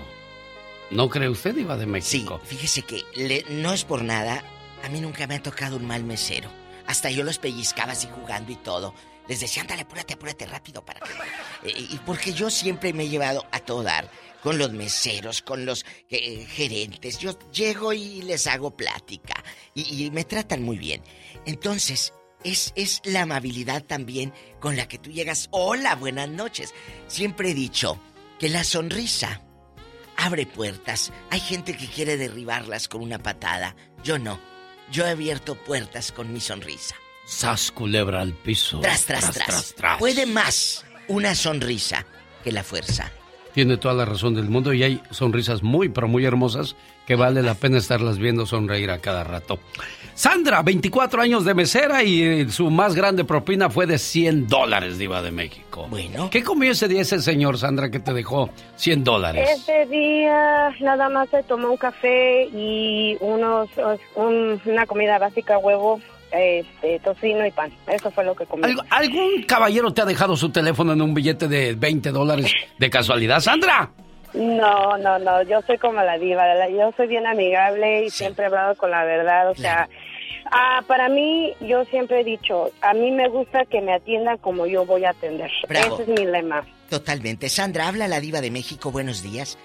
[0.92, 2.40] ¿No cree usted, Diva de México?
[2.44, 4.44] Fíjese que le- no es por nada.
[4.84, 6.50] A mí nunca me ha tocado un mal mesero.
[6.88, 8.94] Hasta yo los pellizcaba así jugando y todo.
[9.28, 11.70] Les decía, ándale, apúrate, apúrate rápido para que...
[11.70, 14.10] Eh, y porque yo siempre me he llevado a todo dar.
[14.42, 17.20] Con los meseros, con los eh, gerentes.
[17.20, 19.36] Yo llego y les hago plática.
[19.76, 21.02] Y, y me tratan muy bien.
[21.46, 22.12] Entonces,
[22.44, 25.48] es, es la amabilidad también con la que tú llegas.
[25.52, 26.74] Hola, buenas noches.
[27.08, 28.00] Siempre he dicho
[28.40, 29.42] que la sonrisa
[30.18, 31.12] abre puertas.
[31.30, 33.76] Hay gente que quiere derribarlas con una patada.
[34.04, 34.40] Yo no.
[34.92, 36.96] Yo he abierto puertas con mi sonrisa.
[37.26, 38.80] Sas culebra al piso.
[38.82, 39.76] Tras, tras, tras.
[40.00, 42.06] Puede más una sonrisa
[42.44, 43.12] que la fuerza.
[43.54, 46.76] Tiene toda la razón del mundo y hay sonrisas muy, pero muy hermosas
[47.06, 49.60] que vale la pena estarlas viendo sonreír a cada rato.
[50.14, 54.98] Sandra, 24 años de mesera y eh, su más grande propina fue de 100 dólares,
[54.98, 55.88] Diva de México.
[55.90, 56.30] Bueno.
[56.30, 59.50] ¿Qué comió ese día ese señor, Sandra, que te dejó 100 dólares?
[59.50, 63.70] Ese día nada más se tomó un café y unos
[64.16, 66.00] un- una comida básica, huevo,
[66.32, 67.72] este, tocino y pan.
[67.88, 68.64] Eso fue lo que comí.
[68.64, 72.90] ¿Alg- ¿Algún caballero te ha dejado su teléfono en un billete de 20 dólares de
[72.90, 73.92] casualidad, Sandra?
[74.34, 78.48] No, no, no, yo soy como la diva, yo soy bien amigable y siempre he
[78.48, 79.90] hablado con la verdad, o sea,
[80.52, 84.66] ah, para mí, yo siempre he dicho, a mí me gusta que me atiendan como
[84.66, 85.52] yo voy a atender.
[85.68, 85.96] Bravo.
[86.00, 86.66] Ese es mi lema.
[86.90, 87.50] Totalmente.
[87.50, 88.92] Sandra, habla la diva de México.
[88.92, 89.58] Buenos días.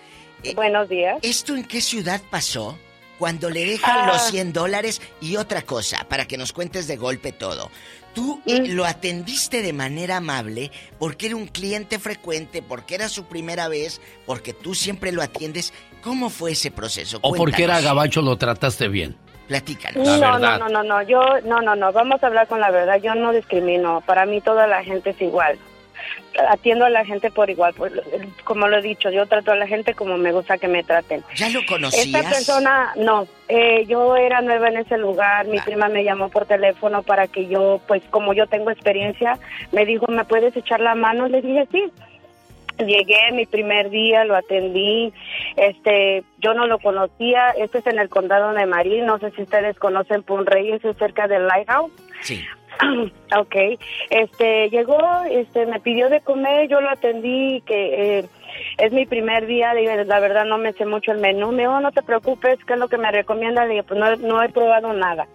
[0.43, 1.19] Eh, Buenos días.
[1.23, 2.79] ¿Esto en qué ciudad pasó?
[3.19, 4.07] Cuando le dejan Ah.
[4.13, 7.71] los 100 dólares y otra cosa, para que nos cuentes de golpe todo.
[8.17, 13.27] Tú eh, lo atendiste de manera amable porque era un cliente frecuente, porque era su
[13.27, 15.75] primera vez, porque tú siempre lo atiendes.
[16.01, 17.19] ¿Cómo fue ese proceso?
[17.21, 19.15] ¿O porque era gabacho lo trataste bien?
[19.49, 20.07] Platícanos.
[20.07, 20.59] La no, verdad.
[20.59, 23.15] no, no, no, no, yo, no, no, no, vamos a hablar con la verdad, yo
[23.15, 25.59] no discrimino, para mí toda la gente es igual.
[26.49, 27.93] Atiendo a la gente por igual, pues,
[28.45, 31.25] como lo he dicho, yo trato a la gente como me gusta que me traten.
[31.35, 32.07] ¿Ya lo conocías?
[32.07, 36.47] Esta persona, no, eh, yo era nueva en ese lugar, mi prima me llamó por
[36.47, 39.39] teléfono para que yo, pues como yo tengo experiencia,
[39.73, 41.29] me dijo, ¿me puedes echar la mano?
[41.29, 41.85] Le dije, sí.
[42.79, 45.11] Llegué mi primer día, lo atendí,
[45.57, 49.43] este, yo no lo conocía, este es en el condado de Marín, no sé si
[49.43, 51.91] ustedes conocen Pun Reyes, es cerca del Lighthouse.
[52.21, 52.45] Sí.
[53.37, 53.57] Ok,
[54.11, 54.99] este, llegó,
[55.29, 58.25] este, me pidió de comer, yo lo atendí, que eh,
[58.79, 61.91] es mi primer día, la verdad no me sé mucho el menú, me dijo, no
[61.91, 63.65] te preocupes, ¿qué es lo que me recomienda?
[63.65, 65.27] Le dije, pues no, no he probado nada,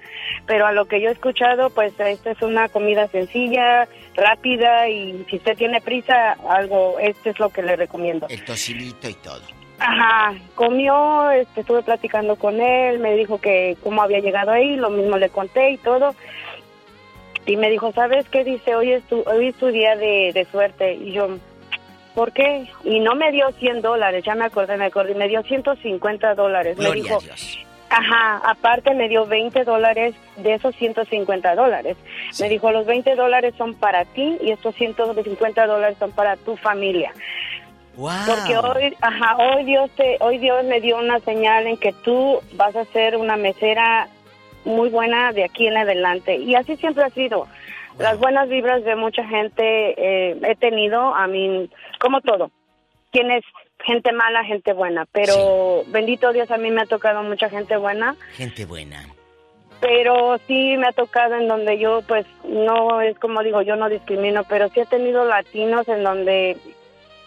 [0.46, 5.26] pero a lo que yo he escuchado, pues esta es una comida sencilla, rápida, y
[5.30, 8.28] si usted tiene prisa, algo, este es lo que le recomiendo.
[8.30, 9.62] El tocinito y todo.
[9.84, 14.92] Ajá, comió, este, estuve platicando con él, me dijo que cómo había llegado ahí, lo
[14.92, 16.14] mismo le conté y todo.
[17.52, 18.46] Y me dijo, ¿sabes qué?
[18.46, 20.94] Dice, hoy es tu, hoy es tu día de, de suerte.
[20.94, 21.28] Y yo,
[22.16, 22.66] ¿por qué?
[22.86, 26.78] Y no me dio 100 dólares, ya me acordé, me acordé, me dio 150 dólares.
[26.78, 27.60] me dijo, a Dios.
[27.90, 31.98] Ajá, aparte me dio 20 dólares de esos 150 dólares.
[32.40, 36.56] Me dijo, los 20 dólares son para ti y estos 150 dólares son para tu
[36.56, 37.12] familia.
[37.98, 42.40] Porque hoy, ajá, hoy Dios te, hoy Dios me dio una señal en que tú
[42.54, 44.08] vas a ser una mesera
[44.66, 47.48] muy buena de aquí en adelante y así siempre ha sido.
[48.00, 49.62] Las buenas vibras de mucha gente
[49.98, 51.70] eh, he tenido, a mí,
[52.00, 52.50] como todo.
[53.12, 53.44] Tienes
[53.84, 58.16] gente mala, gente buena, pero bendito Dios a mí me ha tocado mucha gente buena
[58.36, 59.06] Gente buena.
[59.82, 63.90] pero sí me ha tocado en donde yo pues no es como digo yo no
[63.90, 66.58] discrimino pero sí he tenido latinos en donde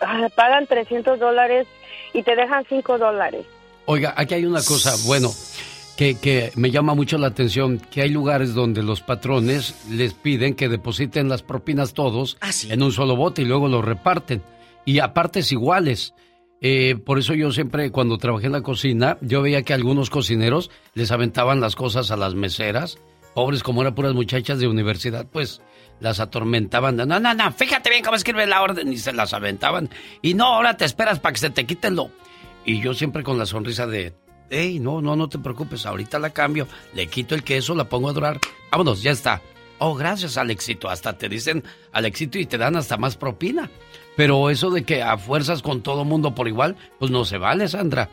[0.00, 1.66] ah, pagan 300 dólares
[2.12, 3.44] y te dejan 5 dólares
[3.86, 5.28] Oiga, aquí hay una cosa, bueno,
[5.96, 10.54] que, que me llama mucho la atención, que hay lugares donde los patrones les piden
[10.54, 12.36] que depositen las propinas todos
[12.68, 14.42] en un solo bote y luego lo reparten.
[14.84, 16.14] Y a partes iguales.
[16.60, 20.70] Eh, por eso yo siempre, cuando trabajé en la cocina, yo veía que algunos cocineros
[20.94, 22.98] les aventaban las cosas a las meseras.
[23.34, 25.60] Pobres, como eran puras muchachas de universidad, pues
[26.00, 26.96] las atormentaban.
[26.96, 28.92] No, no, no, fíjate bien cómo escribe la orden.
[28.92, 29.90] Y se las aventaban.
[30.22, 32.10] Y no, ahora te esperas para que se te quiten lo.
[32.64, 34.14] Y yo siempre con la sonrisa de,
[34.50, 38.08] hey, no, no, no te preocupes, ahorita la cambio, le quito el queso, la pongo
[38.08, 38.38] a durar,
[38.70, 39.40] vámonos, ya está.
[39.80, 40.88] Oh, gracias, Alexito.
[40.88, 43.68] Hasta te dicen Alexito y te dan hasta más propina.
[44.16, 47.66] Pero eso de que a fuerzas con todo mundo por igual, pues no se vale,
[47.66, 48.08] Sandra.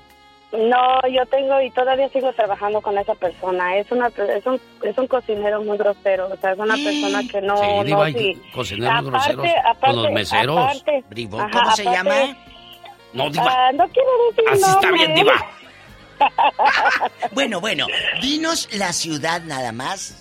[0.51, 4.97] no yo tengo y todavía sigo trabajando con esa persona es una es un es
[4.97, 8.13] un cocinero muy grosero o sea es una persona que no Sí, no Diva, hay
[8.13, 8.41] sí.
[8.53, 10.57] cocineros Aparte- groseros aparte- con los meseros.
[10.57, 12.37] aparte- Bribón, ajá, ¿cómo se aparte- llama?
[13.13, 13.45] No, diva.
[13.47, 15.33] Ah, no quiero decir Así está bien, diva.
[17.31, 17.87] Bueno, bueno,
[18.21, 20.17] dinos la ciudad nada más.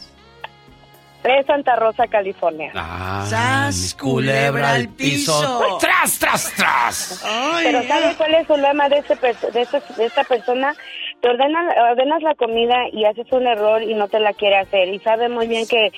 [1.22, 2.72] Es Santa Rosa, California.
[2.74, 5.78] Ah, ¡Sas, culebra al piso!
[5.78, 7.22] ¡Tras, tras, tras!
[7.62, 9.16] Pero ¿sabes cuál es el lema de, este
[9.52, 10.74] de, este- de esta persona?
[11.20, 14.89] Te ordenan, ordenas la comida y haces un error y no te la quiere hacer.
[14.89, 15.93] Y sabe muy bien que,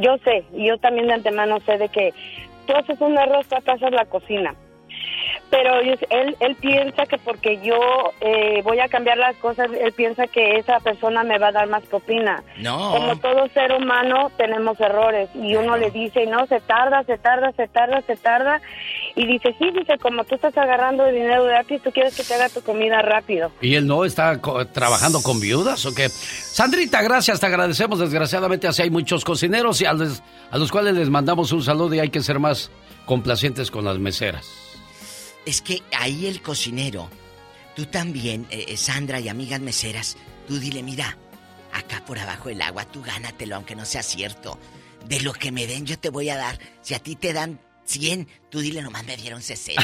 [0.00, 2.12] yo sé, yo también de antemano sé de que
[2.66, 4.56] tú haces un error, tú atrasas la cocina.
[5.56, 7.78] Pero él, él piensa que porque yo
[8.20, 11.68] eh, voy a cambiar las cosas, él piensa que esa persona me va a dar
[11.68, 12.42] más propina.
[12.58, 12.90] No.
[12.90, 17.52] Como todo ser humano tenemos errores y uno le dice, no, se tarda, se tarda,
[17.52, 18.60] se tarda, se tarda.
[19.14, 22.48] Y dice, sí, dice, como tú estás agarrando dinero gratis, tú quieres que te haga
[22.48, 23.52] tu comida rápido.
[23.60, 26.08] ¿Y él no está co- trabajando con viudas o qué?
[26.08, 28.00] Sandrita, gracias, te agradecemos.
[28.00, 30.20] Desgraciadamente así hay muchos cocineros y a los,
[30.50, 32.72] a los cuales les mandamos un saludo y hay que ser más
[33.06, 34.63] complacientes con las meseras.
[35.46, 37.10] Es que ahí el cocinero,
[37.76, 40.16] tú también, eh, eh, Sandra y amigas meseras,
[40.48, 41.18] tú dile, mira,
[41.72, 44.58] acá por abajo el agua, tú gánatelo, aunque no sea cierto.
[45.06, 46.58] De lo que me den, yo te voy a dar.
[46.80, 49.82] Si a ti te dan 100, tú dile, nomás me dieron 60.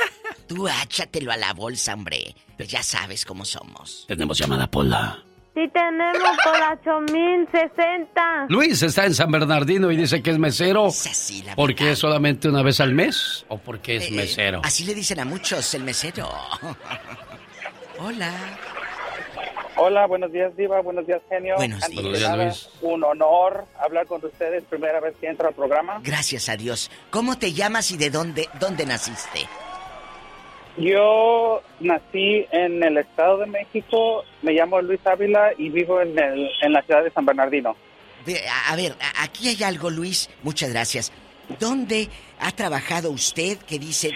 [0.46, 2.36] tú áchatelo a la bolsa, hombre.
[2.68, 4.04] Ya sabes cómo somos.
[4.06, 5.24] Tenemos llamada Pola.
[5.54, 6.54] Sí tenemos por
[6.88, 8.46] 8060.
[8.48, 10.88] Luis está en San Bernardino y dice que es mesero.
[11.44, 14.62] la ¿Porque es solamente una vez al mes o porque es Eh, mesero?
[14.64, 16.26] Así le dicen a muchos, el mesero.
[17.98, 18.32] Hola.
[19.76, 20.80] Hola, buenos días, Diva.
[20.80, 21.56] Buenos días, genio.
[21.56, 22.20] Buenos Antes días.
[22.22, 22.68] nada, Luis.
[22.80, 24.64] Un honor hablar con ustedes.
[24.64, 26.00] Primera vez que entro al programa.
[26.02, 26.90] Gracias a Dios.
[27.10, 29.46] ¿Cómo te llamas y de dónde, dónde naciste?
[30.76, 34.24] Yo nací en el Estado de México.
[34.42, 37.76] Me llamo Luis Ávila y vivo en, el, en la ciudad de San Bernardino.
[38.68, 40.30] A, ver, aquí hay algo, Luis.
[40.42, 41.12] Muchas gracias.
[41.58, 42.08] ¿Dónde
[42.38, 44.12] ha trabajado usted que dice,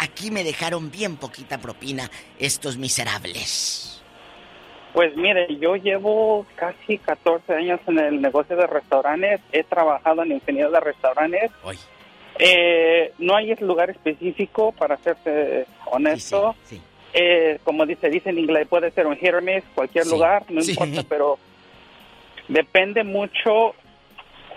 [0.00, 4.02] aquí me dejaron bien poquita propina estos miserables?
[4.92, 9.40] Pues mire, yo llevo casi 14 años en el negocio de restaurantes.
[9.50, 11.50] He trabajado en infinidad de restaurantes.
[12.38, 16.54] Eh, no hay lugar específico, para serte honesto.
[17.14, 20.62] Eh, como dice, dice en inglés, puede ser un hit or miss, cualquier lugar, no
[20.62, 21.38] importa, pero
[22.48, 23.74] depende mucho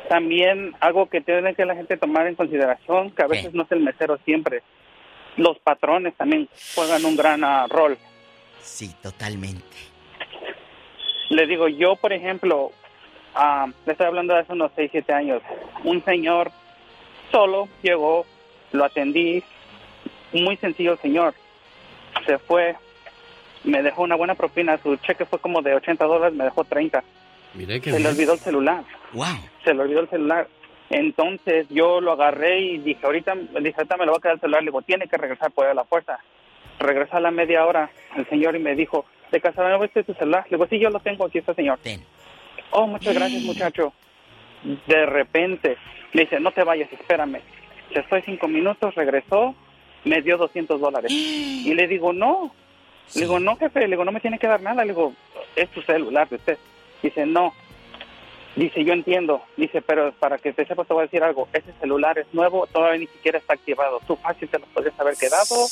[0.08, 3.72] también algo que tiene que la gente tomar en consideración, que a veces no es
[3.72, 4.62] el mesero siempre.
[5.36, 7.98] Los patrones también juegan un gran ah, rol.
[8.62, 9.66] Sí, totalmente.
[11.30, 12.72] Le digo, yo, por ejemplo,
[13.34, 15.42] ah, le estoy hablando de hace unos 6, 7 años.
[15.84, 16.52] Un señor
[17.32, 18.26] solo llegó,
[18.72, 19.44] lo atendí,
[20.32, 21.34] muy sencillo el señor.
[22.26, 22.76] Se fue,
[23.64, 27.04] me dejó una buena propina, su cheque fue como de 80 dólares, me dejó 30.
[27.54, 28.84] Mire que Se le olvidó el celular.
[29.14, 29.26] Wow.
[29.64, 30.48] Se le olvidó el celular.
[30.90, 34.42] Entonces yo lo agarré y dije, ahorita, dije, ahorita me lo va a quedar el
[34.42, 34.62] celular.
[34.62, 36.20] Le digo, tiene que regresar por la fuerza.
[36.80, 40.14] Regresó a la media hora el señor y me dijo, ¿de casualidad no viste tu
[40.14, 40.46] celular?
[40.50, 41.80] Le digo, sí, yo lo tengo, aquí está, señor.
[42.72, 43.94] Oh, muchas gracias, muchacho.
[44.88, 45.78] De repente,
[46.16, 47.42] me dice, no te vayas, espérame.
[47.94, 49.54] Se fue cinco minutos, regresó,
[50.06, 51.12] me dio 200 dólares.
[51.12, 52.56] Y le digo, no.
[53.16, 54.86] Le digo, no, jefe, le digo, no me tiene que dar nada.
[54.86, 55.14] Le digo,
[55.58, 56.58] es tu celular de usted.
[57.04, 57.54] Dice, no.
[58.56, 59.42] Dice, yo entiendo.
[59.58, 61.50] Dice, pero para que te sepas te voy a decir algo.
[61.52, 64.00] Ese celular es nuevo, todavía ni siquiera está activado.
[64.08, 65.68] Tú fácil te lo podrías haber quedado.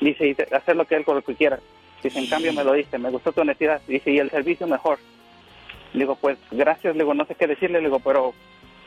[0.00, 1.60] Dice, y hacer lo que él con lo que quieras.
[2.02, 3.82] Dice, en cambio me lo diste, me gustó tu honestidad.
[3.86, 4.98] Dice, y el servicio mejor.
[5.92, 8.32] Le digo, pues gracias, le digo, no sé qué decirle, le digo, pero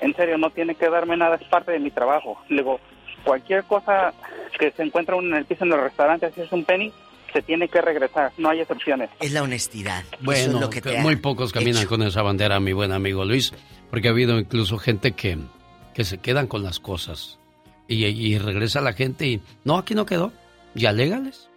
[0.02, 2.40] en serio, no tiene que darme nada, es parte de mi trabajo.
[2.50, 2.80] Le digo,
[3.24, 4.14] cualquier cosa
[4.60, 6.92] que se encuentra uno en el piso en el restaurante, si es un penny,
[7.34, 9.10] se tiene que regresar, no hay excepciones.
[9.20, 10.04] Es la honestidad.
[10.12, 11.90] Eso Bueno, es lo que te ha muy pocos caminan hecho.
[11.90, 13.54] con esa bandera, mi buen amigo Luis,
[13.90, 15.38] porque ha habido incluso gente que,
[15.94, 17.38] que se quedan con las cosas
[17.88, 20.32] y, y regresa la gente y no, aquí no quedó,
[20.74, 21.50] ya légales.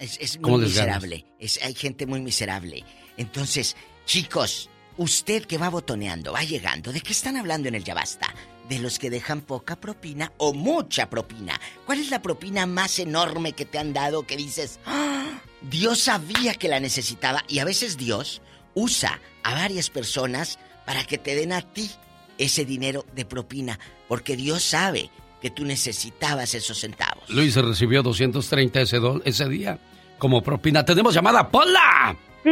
[0.00, 1.24] Es, es ¿Cómo muy miserable.
[1.38, 2.84] Es, hay gente muy miserable.
[3.16, 7.94] Entonces, chicos, usted que va botoneando, va llegando, ¿de qué están hablando en el Ya
[7.94, 8.34] Basta?
[8.68, 11.60] De los que dejan poca propina o mucha propina.
[11.84, 16.54] ¿Cuál es la propina más enorme que te han dado que dices, "Ah, Dios sabía
[16.54, 17.44] que la necesitaba?
[17.48, 18.42] Y a veces Dios
[18.74, 21.90] usa a varias personas para que te den a ti
[22.38, 23.78] ese dinero de propina,
[24.08, 25.10] porque Dios sabe
[25.40, 27.28] que tú necesitabas esos centavos.
[27.28, 29.78] Luis recibió 230 ese, ese día
[30.18, 30.84] como propina.
[30.84, 32.16] Tenemos llamada, Pola.
[32.42, 32.50] Sí,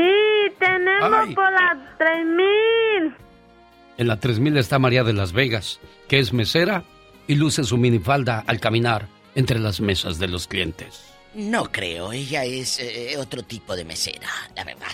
[0.58, 1.34] tenemos Ay.
[1.34, 3.14] por las 3000.
[3.96, 6.82] En la 3000 está María de las Vegas, que es mesera
[7.28, 11.10] y luce su minifalda al caminar entre las mesas de los clientes.
[11.34, 14.92] No creo, ella es eh, otro tipo de mesera, la verdad.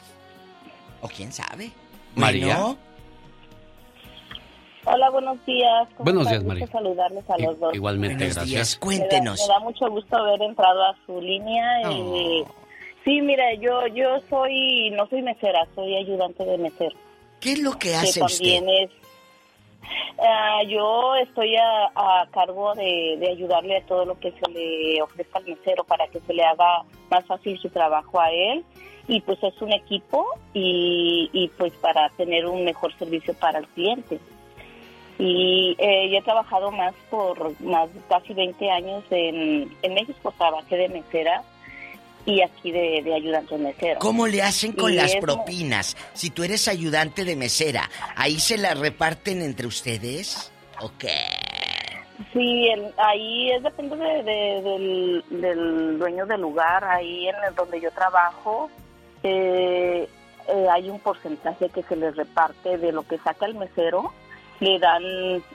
[1.03, 1.71] ¿O quién sabe?
[2.15, 2.57] María.
[2.57, 2.79] Bueno,
[4.87, 5.89] Hola, buenos días.
[5.97, 6.33] ¿Cómo Buenos están?
[6.33, 6.67] días, Gusto María.
[6.73, 7.75] saludarles a los dos.
[7.75, 8.49] Igualmente, Buenos gracias.
[8.51, 9.39] días, Me cuéntenos.
[9.39, 11.93] da, me da mucho gusto haber entrado a su línea.
[11.93, 12.45] Y,
[13.05, 16.97] sí, mira, yo yo soy, no soy mesera, soy ayudante de mesero.
[17.41, 18.83] ¿Qué es lo que Que hace también usted?
[18.85, 18.91] es...
[20.19, 25.01] Ah, yo estoy a, a cargo de, de ayudarle a todo lo que se le
[25.03, 28.65] ofrezca al mesero para que se le haga más fácil su trabajo a él
[29.09, 33.67] y pues es un equipo y, y pues para tener un mejor servicio para el
[33.69, 34.21] cliente.
[35.19, 40.77] Y eh, yo he trabajado más por más casi 20 años en, en México, trabajé
[40.77, 41.43] de mesera
[42.27, 43.99] y aquí de, de ayudante mesero.
[43.99, 45.97] ¿Cómo le hacen con Y las es- propinas?
[46.13, 50.53] Si tú eres ayudante de mesera, ¿ahí se las reparten entre ustedes?
[50.81, 51.17] ¿O qué?
[52.33, 57.55] Sí, el- ahí es depende de- de- del, del dueño del lugar, ahí en el
[57.55, 58.71] donde yo trabajo,
[59.23, 60.09] eh,
[60.49, 64.13] eh, hay un porcentaje que se les reparte de lo que saca el mesero,
[64.61, 65.03] le dan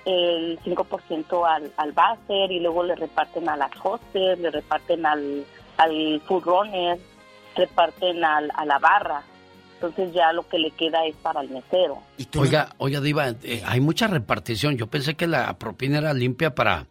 [0.06, 5.46] el 5% al, al buzzer y luego le reparten a las hostess, le reparten al,
[5.78, 7.00] al food runner,
[7.56, 9.24] reparten al, a la barra,
[9.76, 12.02] entonces ya lo que le queda es para el mesero.
[12.38, 14.78] Oiga, oiga, Diva, eh, hay mucha repartición.
[14.78, 16.88] Yo pensé que la propina era limpia para,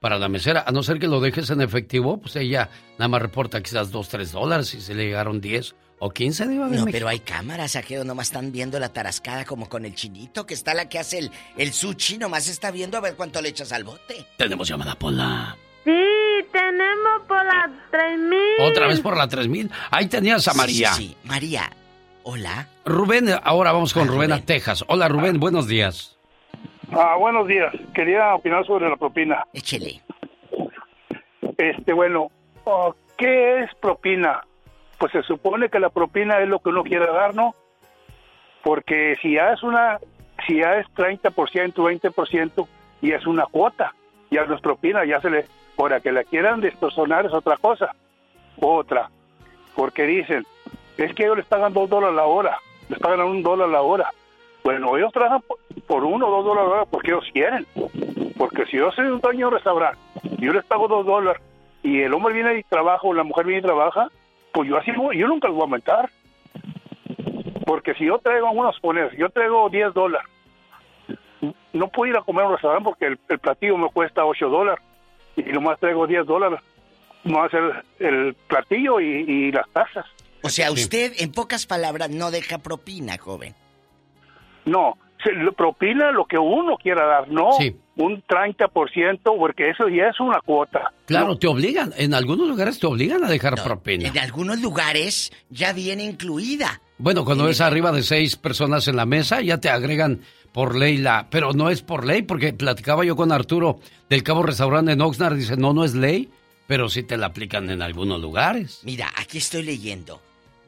[0.00, 0.64] para la mesera.
[0.66, 4.08] A no ser que lo dejes en efectivo, pues ella nada más reporta quizás 2,
[4.08, 6.90] 3 dólares y se le llegaron 10 o 15, Diva de No, México.
[6.92, 10.72] pero hay cámaras, aquí nomás están viendo la tarascada como con el chinito, que está
[10.74, 13.82] la que hace el, el sushi, nomás está viendo a ver cuánto le echas al
[13.82, 14.24] bote.
[14.36, 15.56] Tenemos llamada Pola.
[16.78, 18.38] Tenemos por las 3000.
[18.60, 19.68] Otra vez por la 3000.
[19.90, 20.92] Ahí tenías a María.
[20.92, 21.16] sí, sí.
[21.24, 21.70] María,
[22.22, 22.68] hola.
[22.84, 24.84] Rubén, ahora vamos con Rubén, a Texas.
[24.86, 26.16] Hola Rubén, buenos días.
[26.92, 27.74] Ah, buenos días.
[27.92, 29.44] Quería opinar sobre la propina.
[29.52, 30.00] Échele.
[31.56, 32.30] Este, bueno,
[32.62, 34.42] oh, ¿qué es propina?
[34.98, 37.56] Pues se supone que la propina es lo que uno quiere dar, ¿no?
[38.62, 39.98] Porque si ya es una,
[40.46, 42.68] si ya es 30%, 20%,
[43.02, 43.94] y es una cuota,
[44.30, 45.44] ya no es propina, ya se le,
[45.78, 47.94] ahora que la quieran despersonar es otra cosa,
[48.60, 49.10] otra,
[49.76, 50.44] porque dicen,
[50.96, 54.10] es que ellos les pagan dos dólares la hora, les pagan un dólar la hora.
[54.64, 55.42] Bueno, ellos trabajan
[55.86, 57.64] por, uno o dos dólares la hora porque ellos quieren.
[58.36, 59.98] Porque si yo soy un dueño de un restaurante,
[60.38, 61.40] yo les pago dos dólares,
[61.82, 64.08] y el hombre viene y trabaja o la mujer viene y trabaja,
[64.52, 66.10] pues yo así yo nunca les voy a aumentar.
[67.64, 70.26] Porque si yo traigo, a poner, yo traigo 10 dólares,
[71.72, 74.48] no puedo ir a comer a un restaurante porque el, el platillo me cuesta 8
[74.48, 74.82] dólares
[75.38, 76.60] y nomás traigo 10 dólares.
[77.24, 80.06] No hacer el platillo y, y las tasas.
[80.42, 83.54] O sea, usted, en pocas palabras, no deja propina, joven.
[84.64, 87.50] No, se le propina lo que uno quiera dar, no
[87.96, 90.92] un 30%, porque eso ya es una cuota.
[91.06, 91.92] Claro, te obligan.
[91.96, 94.08] En algunos lugares te obligan a dejar propina.
[94.08, 96.80] En algunos lugares ya viene incluida.
[96.98, 100.20] Bueno, cuando ves arriba de seis personas en la mesa, ya te agregan
[100.58, 101.30] por ley la...
[101.30, 103.78] Pero no es por ley, porque platicaba yo con Arturo
[104.10, 106.30] del Cabo Restaurante en Oxnard, dice, no, no es ley,
[106.66, 108.80] pero sí te la aplican en algunos lugares.
[108.82, 110.20] Mira, aquí estoy leyendo.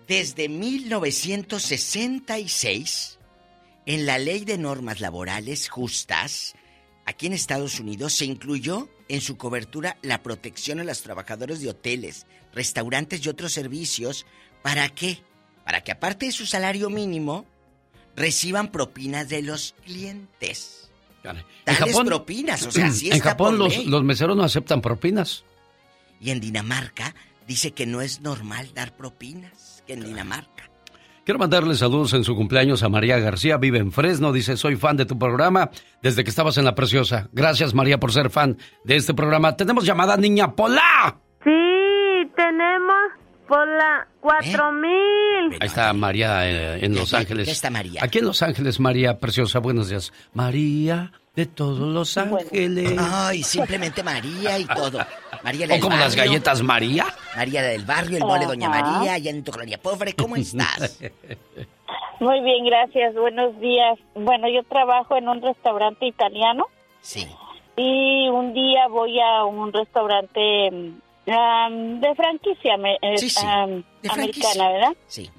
[0.07, 3.19] Desde 1966,
[3.85, 6.55] en la Ley de Normas Laborales Justas,
[7.05, 11.71] aquí en Estados Unidos se incluyó en su cobertura la protección a los trabajadores de
[11.71, 14.25] hoteles, restaurantes y otros servicios.
[14.62, 15.19] ¿Para qué?
[15.65, 17.45] Para que aparte de su salario mínimo,
[18.21, 20.91] reciban propinas de los clientes.
[21.23, 23.87] Tales propinas, o sea, sí en está Japón por los, ley.
[23.87, 25.45] los meseros no aceptan propinas.
[26.21, 27.15] Y en Dinamarca
[27.47, 30.71] dice que no es normal dar propinas, que en Dinamarca.
[31.25, 34.97] Quiero mandarle saludos en su cumpleaños a María García, vive en Fresno, dice, soy fan
[34.97, 35.71] de tu programa
[36.03, 37.29] desde que estabas en La Preciosa.
[37.33, 39.57] Gracias María por ser fan de este programa.
[39.57, 41.21] Tenemos llamada Niña Pola.
[41.45, 43.20] Sí, tenemos
[43.51, 45.59] por la 4000.
[45.60, 47.47] Ahí está María eh, en Los Ángeles.
[47.48, 48.01] ya está María.
[48.05, 50.12] Aquí en Los Ángeles, María Preciosa, buenos días.
[50.35, 52.97] María de todos Los Ángeles.
[52.97, 55.01] Ay, simplemente María y todo.
[55.43, 57.06] María ¿O del como las galletas María?
[57.35, 58.82] María del barrio, el mole Doña Ajá.
[58.93, 61.01] María, allá en tu colonia pobre, ¿cómo estás?
[62.20, 63.14] Muy bien, gracias.
[63.16, 63.98] Buenos días.
[64.14, 66.66] Bueno, yo trabajo en un restaurante italiano.
[67.01, 67.27] Sí.
[67.77, 70.93] Y un día voy a un restaurante
[71.27, 74.69] am, de franquicia me- Sí, sí, am, de americana, franquicia.
[74.71, 74.97] ¿verdad?
[75.07, 75.31] Sí.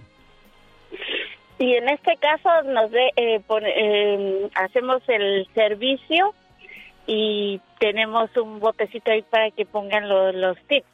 [1.60, 6.34] Y en este caso nos de, eh, pon- eh, hacemos el servicio
[7.08, 10.88] y tenemos un botecito ahí para que pongan lo- los tips.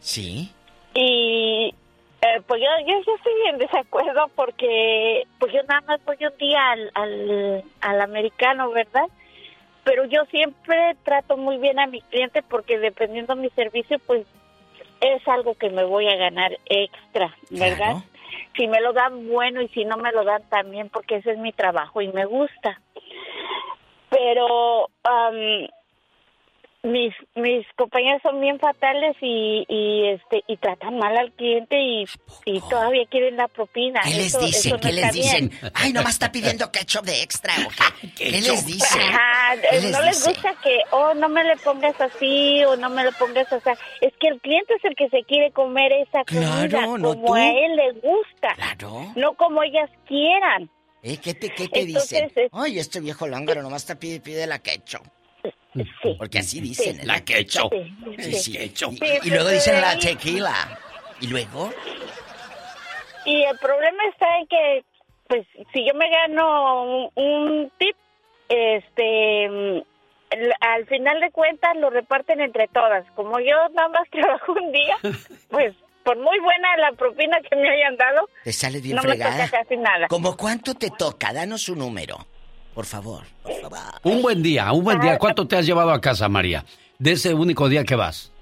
[0.00, 0.50] Sí.
[0.94, 1.74] Y
[2.22, 6.36] eh, pues yo, yo, yo estoy en desacuerdo porque pues yo nada más voy un
[6.38, 9.04] día al, al, al americano, ¿verdad?
[9.84, 14.26] Pero yo siempre trato muy bien a mi cliente porque dependiendo de mi servicio, pues
[15.00, 17.96] es algo que me voy a ganar extra, ¿verdad?
[18.56, 21.38] Si me lo dan bueno y si no me lo dan también porque ese es
[21.38, 22.80] mi trabajo y me gusta.
[24.08, 25.68] pero am,
[26.84, 32.04] mis mis compañeros son bien fatales y, y este y tratan mal al cliente y,
[32.44, 34.00] y todavía quieren la propina.
[34.04, 34.60] ¿Qué les Eso- dicen?
[34.74, 35.48] eso no ¿Qué les está dicen?
[35.48, 35.72] bien.
[35.74, 38.08] Ay, nomás está pidiendo ketchup de extra o qué.
[38.16, 39.00] ¿Qué les dicen?
[39.00, 42.76] Ajá, ¿Qué eh, les no les gusta que, oh, no me le pongas así o
[42.76, 43.70] no me le pongas así.
[44.00, 47.26] Es que el cliente es el que se quiere comer esa comida Claro, no como
[47.26, 47.34] tú.
[47.34, 48.56] a él le gusta,
[49.16, 50.70] no como ellas quieran.
[51.02, 51.18] ¿Eh?
[51.18, 52.48] ¿Qué te, qué te Entonces, dicen?
[52.52, 55.02] Ay, este viejo lángaro nomás te pide, pide la ketchup.
[56.18, 57.00] Porque así dicen.
[57.00, 57.06] Sí.
[57.06, 57.72] La ketchup.
[57.72, 58.34] Sí, Sí, sí.
[58.34, 58.58] sí.
[58.58, 60.78] Y, Sí, y luego dicen la tequila.
[61.20, 61.70] ¿Y luego?
[63.24, 64.84] Y el problema está en que,
[65.28, 67.96] pues, si yo me gano un, un tip,
[68.48, 69.82] este, mm,
[70.60, 73.04] al final de cuentas lo reparten entre todas.
[73.14, 74.96] Como yo nada más trabajo un día,
[75.48, 75.74] pues,
[76.04, 79.36] por muy buena la propina que me hayan dado, Te bien no fregada.
[79.38, 80.06] me toca casi nada.
[80.08, 81.32] ¿Cómo cuánto te toca?
[81.32, 82.18] Danos su número.
[82.74, 83.22] Por favor.
[83.42, 83.78] Por favor.
[84.02, 85.18] Un buen día, un buen día.
[85.18, 86.64] ¿Cuánto te has llevado a casa, María?
[86.98, 88.32] De ese único día que vas.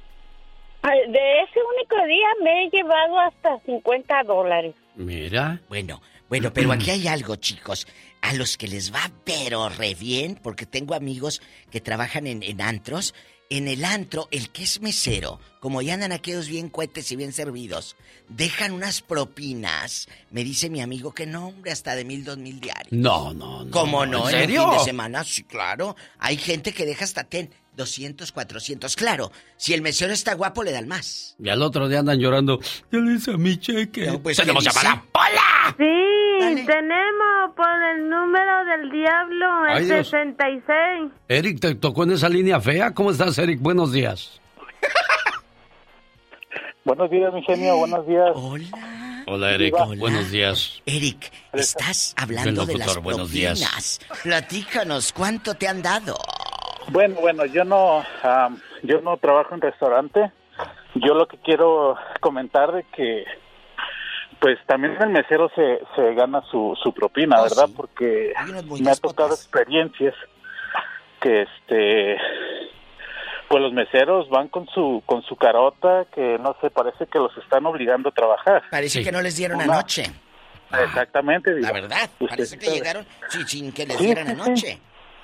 [0.82, 4.74] De ese único día me he llevado hasta 50 dólares.
[4.96, 5.60] Mira.
[5.68, 7.86] Bueno, bueno, pero aquí hay algo, chicos.
[8.22, 12.60] A los que les va pero re bien, porque tengo amigos que trabajan en, en
[12.60, 13.14] antros.
[13.55, 17.35] En el antro, el que es mesero, como ya andan aquellos bien cohetes y bien
[17.35, 17.97] servidos,
[18.31, 20.09] dejan unas propinas.
[20.31, 22.91] Me dice mi amigo que no, hombre, hasta de mil, dos mil diarios.
[22.93, 23.70] No, no, no.
[23.70, 24.27] ¿Cómo no?
[24.31, 24.70] ¿En el serio?
[24.70, 25.97] fin de semana, sí, claro.
[26.19, 28.97] Hay gente que deja hasta ten 200, 400.
[28.97, 31.37] Claro, si el mesero está guapo, le dan más.
[31.39, 32.59] Y al otro día andan llorando.
[32.91, 34.19] Ya le hice a mi cheque.
[34.23, 34.95] pues, Tenemos ¿qué llamada.
[34.95, 35.09] dice?
[35.12, 35.77] ¡Hola!
[36.55, 40.09] Tenemos por el número del diablo, el Ay, Dios.
[40.09, 41.11] 66.
[41.29, 42.93] Eric, ¿te tocó en esa línea fea?
[42.93, 43.61] ¿Cómo estás, Eric?
[43.61, 44.41] Buenos días.
[46.85, 48.31] Buenos días, mi genio, buenos días.
[48.35, 49.23] Hola.
[49.29, 49.74] Hola, Eric.
[49.79, 50.01] Hola.
[50.01, 50.83] Buenos días.
[50.85, 53.59] Eric, estás hablando de las buenos propinas.
[53.59, 54.01] días.
[54.24, 56.16] Platícanos, ¿cuánto te han dado?
[56.89, 60.33] Bueno, bueno, yo no, am, yo no trabajo en restaurante.
[60.97, 63.24] Yo lo que quiero comentar de que,
[64.43, 67.66] pues también el mesero se, se gana su, su propina, Oh, ¿verdad?
[67.69, 67.74] sí.
[67.77, 68.35] Porque
[68.81, 70.14] me ha tocado experiencias
[71.20, 72.16] que, este,
[73.47, 77.31] pues los meseros van con su, con su carota que no sé, parece que los
[77.39, 78.64] están obligando a trabajar.
[78.69, 80.06] Parece que no les dieron Una- anoche.
[80.73, 81.52] Exactamente.
[81.60, 82.78] La verdad, Usted parece que sabe.
[82.78, 84.81] llegaron sí, sin que les Sí, dieran anoche.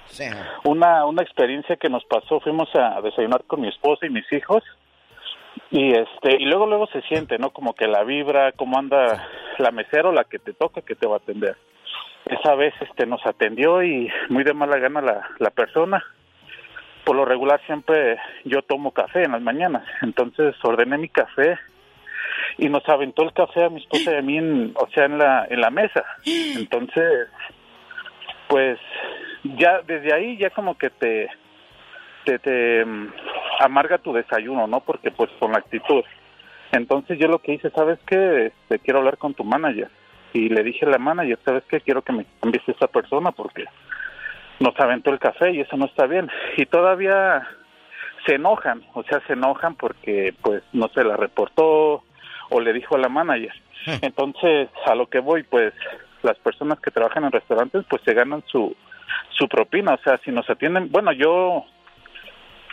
[0.08, 4.10] O sea, una, una experiencia que nos pasó, fuimos a desayunar con mi esposa y
[4.10, 4.62] mis hijos
[5.70, 7.50] y este y luego luego se siente, ¿no?
[7.50, 9.26] Como que la vibra, cómo anda
[9.58, 11.56] la mesera o la que te toca que te va a atender.
[12.26, 16.04] Esa vez este nos atendió y muy de mala gana la, la persona.
[17.04, 21.58] Por lo regular siempre yo tomo café en las mañanas, entonces ordené mi café
[22.58, 25.18] y nos aventó el café a mi esposa y a mí, en, o sea, en
[25.18, 26.04] la en la mesa.
[26.24, 27.28] Entonces
[28.48, 28.78] pues
[29.44, 31.28] ya desde ahí ya como que te
[32.36, 32.84] te,
[33.58, 34.80] amarga tu desayuno, ¿no?
[34.80, 36.02] Porque pues con la actitud.
[36.72, 38.46] Entonces yo lo que hice, ¿sabes qué?
[38.46, 39.88] Este, quiero hablar con tu manager.
[40.32, 41.80] Y le dije a la manager, ¿sabes qué?
[41.80, 43.64] Quiero que me cambies esa persona porque
[44.60, 46.30] nos aventó el café y eso no está bien.
[46.56, 47.46] Y todavía
[48.26, 52.02] se enojan, o sea, se enojan porque pues no se la reportó
[52.50, 53.54] o le dijo a la manager.
[54.02, 55.72] Entonces, a lo que voy, pues
[56.22, 58.76] las personas que trabajan en restaurantes pues se ganan su
[59.30, 61.64] su propina, o sea, si nos atienden, bueno, yo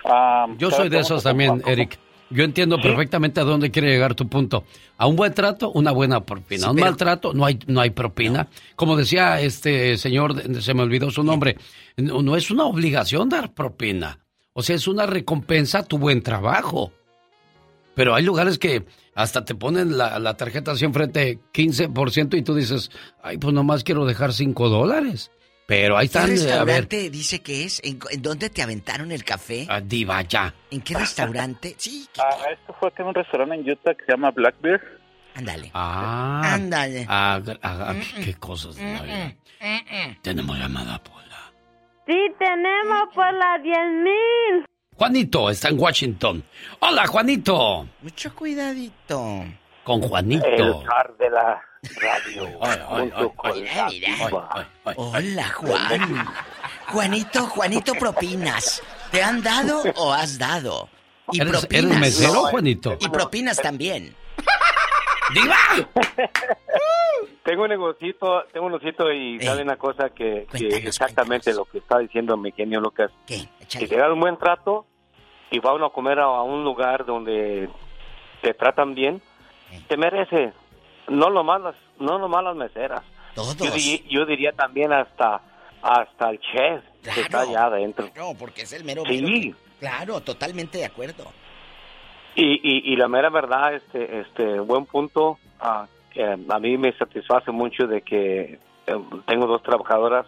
[0.06, 2.00] ah, Yo soy de esos también, Eric.
[2.32, 4.64] Yo entiendo perfectamente a dónde quiere llegar tu punto.
[4.98, 6.61] A un buen trato, una buena propina.
[6.61, 8.48] Sí, a un pero- mal trato, no hay, no hay propina.
[8.75, 11.58] Como decía este señor, se me olvidó su nombre,
[11.98, 14.19] no, no es una obligación dar propina.
[14.53, 16.92] O sea, es una recompensa a tu buen trabajo.
[17.93, 22.56] Pero hay lugares que hasta te ponen la, la tarjeta así enfrente 15% y tú
[22.56, 22.90] dices,
[23.22, 25.32] ay, pues nomás quiero dejar 5 dólares.
[25.68, 27.82] Pero ahí ¿Qué están, eh, a ver, restaurante dice que es?
[27.84, 29.66] ¿En, en dónde te aventaron el café?
[29.69, 30.53] ah, diva, ya.
[30.69, 31.76] ¿En qué restaurante?
[31.77, 34.82] Sí, Ah, esto fue aquí en un restaurante en Utah que se llama Blackbeard.
[35.34, 35.72] ándale.
[35.74, 37.06] Ah, Ándale.
[37.10, 39.35] ah, ah, ah, qué cosas de la vida.
[40.22, 41.52] Tenemos llamada, Pola.
[42.06, 44.66] Sí, tenemos por las 10 mil.
[44.95, 46.44] Juanito está en Washington.
[46.80, 47.88] Hola, Juanito.
[48.02, 49.44] Mucho cuidadito.
[49.85, 50.83] Con Juanito.
[50.83, 51.61] zar de la
[52.01, 52.49] radio.
[54.97, 56.27] Hola, Juan.
[56.88, 58.81] Juanito, Juanito, propinas.
[59.11, 60.89] ¿Te han dado o has dado?
[61.31, 61.85] Y ¿Eres, propinas.
[61.85, 62.97] eres mesero, No, Juanito?
[62.99, 64.15] Y propinas también.
[65.33, 65.55] ¡Diva!
[67.43, 71.77] Tengo un negocito, tengo un negocito y sabe una cosa que, que exactamente lo que
[71.77, 73.11] está diciendo mi genio Lucas.
[73.27, 73.47] ¿Qué?
[73.69, 74.88] Que te dan un buen trato
[75.51, 77.69] y va uno a comer a, a un lugar donde
[78.41, 79.22] te tratan bien,
[79.87, 80.53] te merece.
[81.07, 83.01] No lo malas, no lo malas meseras.
[83.35, 83.55] Todos.
[83.57, 85.41] Yo, di- yo diría también hasta
[85.81, 86.83] hasta el chef.
[87.03, 87.21] Claro.
[87.21, 88.09] está allá adentro.
[88.15, 89.21] No, porque es el mero Sí.
[89.21, 89.57] mero.
[89.79, 91.25] Claro, totalmente de acuerdo.
[92.33, 96.91] Y, y, y la mera verdad, este, este, buen punto, ah, que a mí me
[96.97, 100.25] satisface mucho de que eh, tengo dos trabajadoras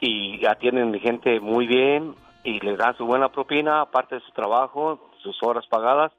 [0.00, 5.10] y atienden gente muy bien y les dan su buena propina, aparte de su trabajo,
[5.22, 6.10] sus horas pagadas.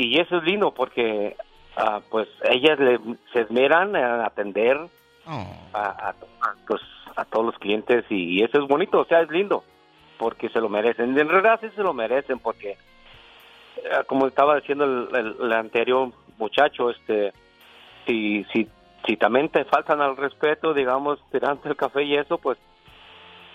[0.00, 1.36] Y eso es lindo porque,
[1.76, 3.00] ah, pues, ellas le-
[3.32, 4.78] se esmeran en atender
[5.26, 6.14] a, a- a,
[6.66, 6.80] pues,
[7.16, 9.64] a todos los clientes y, y eso es bonito, o sea, es lindo
[10.18, 11.18] porque se lo merecen.
[11.18, 12.78] En realidad sí se lo merecen porque eh,
[14.06, 17.32] como estaba diciendo el, el- el anterior muchacho, este,
[18.06, 18.68] si, si,
[19.06, 22.56] si también te faltan al respeto, digamos, tirando el café y eso, pues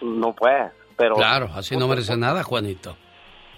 [0.02, 0.72] no puedes.
[0.98, 2.98] Pero Claro, así no merece nada, Juanito.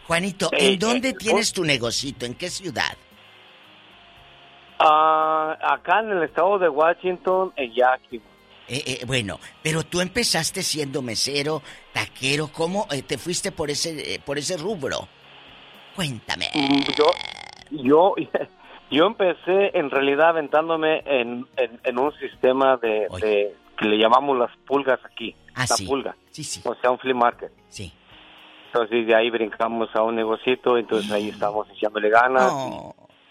[0.08, 2.26] Juanito, Eh, ¿en dónde eh, tienes tu negocito?
[2.26, 2.96] ¿En qué ciudad?
[4.80, 8.24] Ah, acá en el estado de Washington, en Yakima.
[8.68, 11.62] Eh, eh, bueno, pero tú empezaste siendo mesero,
[11.94, 15.08] taquero, ¿cómo te fuiste por ese, por ese rubro?
[15.96, 16.50] Cuéntame.
[16.54, 17.06] Mm, Yo,
[17.72, 18.16] yo,
[18.92, 24.38] yo empecé en realidad aventándome en, en, en un sistema de, de- que le llamamos
[24.38, 25.36] las pulgas aquí.
[25.54, 25.86] Ah, la sí.
[25.86, 26.16] pulga.
[26.32, 26.62] Sí, sí.
[26.66, 27.52] O sea, un flea market.
[27.70, 27.92] Sí.
[28.76, 32.52] Entonces de ahí brincamos a un negocito, entonces ahí estamos echándole ganas.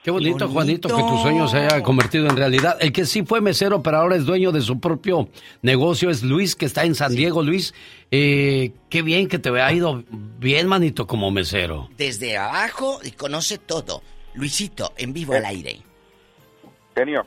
[0.03, 2.79] Qué bonito, Juanito, que tu sueño se haya convertido en realidad.
[2.81, 5.29] El que sí fue mesero, pero ahora es dueño de su propio
[5.61, 7.43] negocio es Luis, que está en San Diego.
[7.43, 7.75] Luis,
[8.11, 11.91] eh, qué bien que te ha ido bien, manito, como mesero.
[11.99, 14.01] Desde abajo y conoce todo.
[14.33, 15.77] Luisito, en vivo al aire.
[16.97, 17.23] Genio.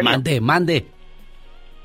[0.00, 0.86] Mande, mande.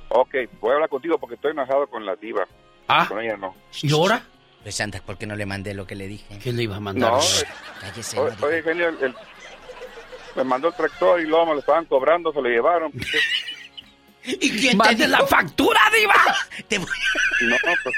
[0.09, 2.47] Ok, voy a hablar contigo porque estoy enojado con la diva.
[2.87, 3.07] Ah.
[3.09, 3.55] Con ella no.
[3.81, 4.23] ¿Y ahora?
[4.65, 6.39] Pues anda, ¿por qué no le mandé lo que le dije?
[6.43, 7.11] ¿Qué le iba a mandar?
[7.11, 7.19] No,
[7.81, 8.17] Cállese.
[8.19, 9.15] o- no oye, genio, el- el-
[10.35, 12.91] me mandó el tractor y luego me lo estaban cobrando, se lo llevaron.
[14.25, 16.15] ¿Y quién ¡Mande la factura, diva!
[16.67, 16.87] Te voy-
[17.41, 17.95] No, pues,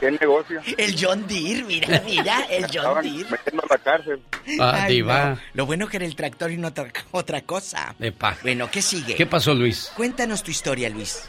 [0.00, 0.60] ¿qué negocio?
[0.76, 3.30] El John Deere, mira, mira, el John Estaban Deere.
[3.30, 4.20] metiendo a la cárcel.
[4.58, 5.24] Ah, Ay, diva.
[5.30, 5.38] no.
[5.54, 7.94] Lo bueno que era el tractor y no otra, otra cosa.
[8.00, 8.36] Epa.
[8.42, 9.14] Bueno, ¿qué sigue?
[9.14, 9.92] ¿Qué pasó, Luis?
[9.96, 11.28] Cuéntanos tu historia, Luis.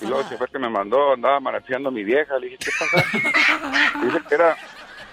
[0.00, 2.38] Y luego el chofer que me mandó andaba manateando a mi vieja.
[2.38, 3.04] Le dije, ¿qué pasa?
[4.04, 4.56] Dice que era,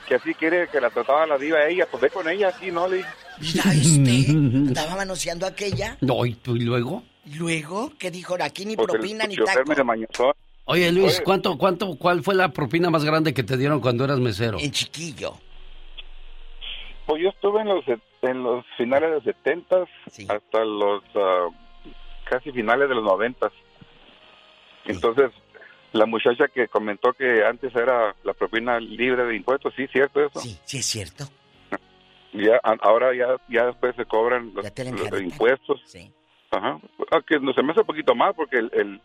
[0.08, 1.88] que así quiere que la trataba la diva a ella.
[1.90, 2.88] Pues ve con ella, así, ¿no?
[2.88, 3.10] Le dije.
[3.40, 5.98] Mira este, estaba manoseando a aquella.
[6.02, 7.04] No, ¿y tú y luego?
[7.38, 8.36] Luego, ¿qué dijo?
[8.42, 9.86] Aquí ni Pues el propina ni taco.
[9.86, 10.08] me.
[10.66, 11.24] Oye, Luis, Oye.
[11.24, 14.58] ¿cuánto, cuánto, cuál fue la propina más grande que te dieron cuando eras mesero?
[14.60, 15.34] En chiquillo.
[17.06, 17.84] Pues yo estuve en los,
[18.22, 19.76] en los finales de los 70
[20.30, 21.48] hasta los ah,
[22.30, 23.52] casi finales de los 90.
[24.86, 25.32] Entonces,
[25.94, 30.40] la muchacha que comentó que antes era la propina libre de impuestos, sí, cierto eso.
[30.40, 31.26] Sí, sí es cierto.
[32.36, 34.66] Ya, ahora ya, ya después se cobran los,
[35.22, 35.80] impuestos.
[36.50, 36.80] Ajá.
[37.12, 39.02] Aunque no se me hace un poquito más porque el, el,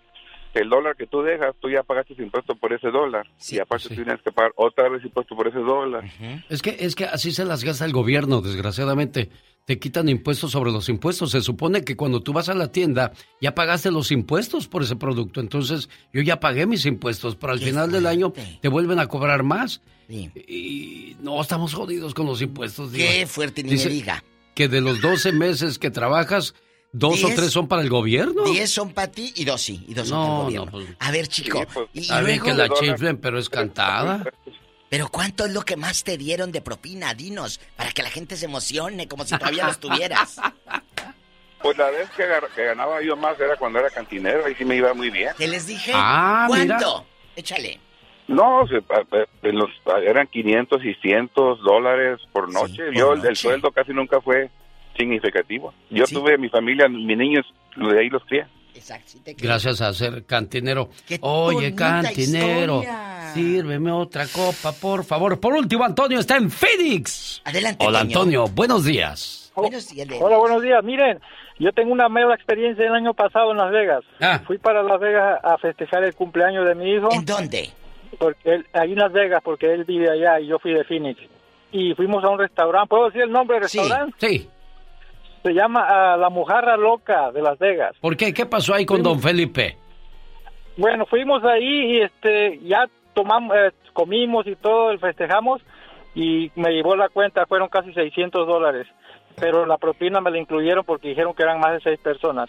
[0.54, 3.26] el dólar que tú dejas, tú ya pagaste impuestos por ese dólar.
[3.50, 6.04] y aparte tienes que pagar otra vez impuestos por ese dólar.
[6.48, 9.28] Es que, es que así se las gasta el gobierno, desgraciadamente.
[9.68, 11.32] Te quitan impuestos sobre los impuestos.
[11.32, 14.96] Se supone que cuando tú vas a la tienda ya pagaste los impuestos por ese
[14.96, 15.42] producto.
[15.42, 18.32] Entonces yo ya pagué mis impuestos, pero al final del año
[18.62, 19.82] te vuelven a cobrar más.
[20.08, 22.90] Y no, estamos jodidos con los impuestos.
[22.92, 24.24] Qué fuerte, ni Dice me diga.
[24.54, 26.54] Que de los 12 meses que trabajas,
[26.92, 28.44] dos o tres son para el gobierno.
[28.44, 30.64] Diez son para ti y dos sí, y dos son para el No, gobierno.
[30.64, 32.44] no, pues, A ver, chico, y, Está bien luego...
[32.46, 34.24] que la chiflen, pero es cantada.
[34.88, 37.12] Pero ¿cuánto es lo que más te dieron de propina?
[37.14, 40.40] Dinos, para que la gente se emocione, como si todavía los tuvieras.
[41.60, 44.94] Pues la vez que, ganaba yo más era cuando era cantinero, ahí sí me iba
[44.94, 45.30] muy bien.
[45.36, 45.90] ¿Qué les dije?
[45.92, 46.76] Ah, mira.
[46.78, 47.04] ¿Cuánto?
[47.34, 47.80] Échale.
[48.28, 48.80] No, se-
[49.52, 49.68] los,
[50.04, 52.84] eran 500 y 100 dólares por noche.
[52.94, 54.50] yo el- el sueldo casi nunca fue
[54.96, 55.74] significativo.
[55.90, 57.44] Yo tuve mi familia, mis niños,
[57.76, 58.24] de ahí los
[59.36, 60.88] Gracias a ser cantinero.
[61.20, 63.32] Oye, cantinero, historia.
[63.34, 65.38] sírveme otra copa, por favor.
[65.40, 67.42] Por último, Antonio está en Phoenix.
[67.44, 68.00] Adelante, Hola.
[68.00, 68.46] Antonio.
[68.46, 69.52] Buenos días.
[69.54, 70.84] Buenos días, Hola, buenos días.
[70.84, 71.18] Miren,
[71.58, 74.04] yo tengo una mala experiencia el año pasado en Las Vegas.
[74.20, 74.40] Ah.
[74.46, 77.08] Fui para Las Vegas a festejar el cumpleaños de mi hijo.
[77.12, 77.70] ¿En dónde?
[78.18, 81.20] Porque él, ahí en Las Vegas, porque él vive allá y yo fui de Phoenix.
[81.72, 82.88] Y fuimos a un restaurante.
[82.88, 84.14] ¿Puedo decir el nombre del restaurante?
[84.18, 84.48] Sí.
[85.42, 87.94] Se llama ah, La Mojarra Loca de Las Vegas.
[88.00, 88.32] ¿Por qué?
[88.34, 89.76] ¿Qué pasó ahí con don Felipe?
[90.76, 95.60] Bueno, fuimos ahí y este ya tomamos, eh, comimos y todo, festejamos
[96.14, 98.86] y me llevó la cuenta, fueron casi 600 dólares,
[99.40, 102.48] pero la propina me la incluyeron porque dijeron que eran más de seis personas.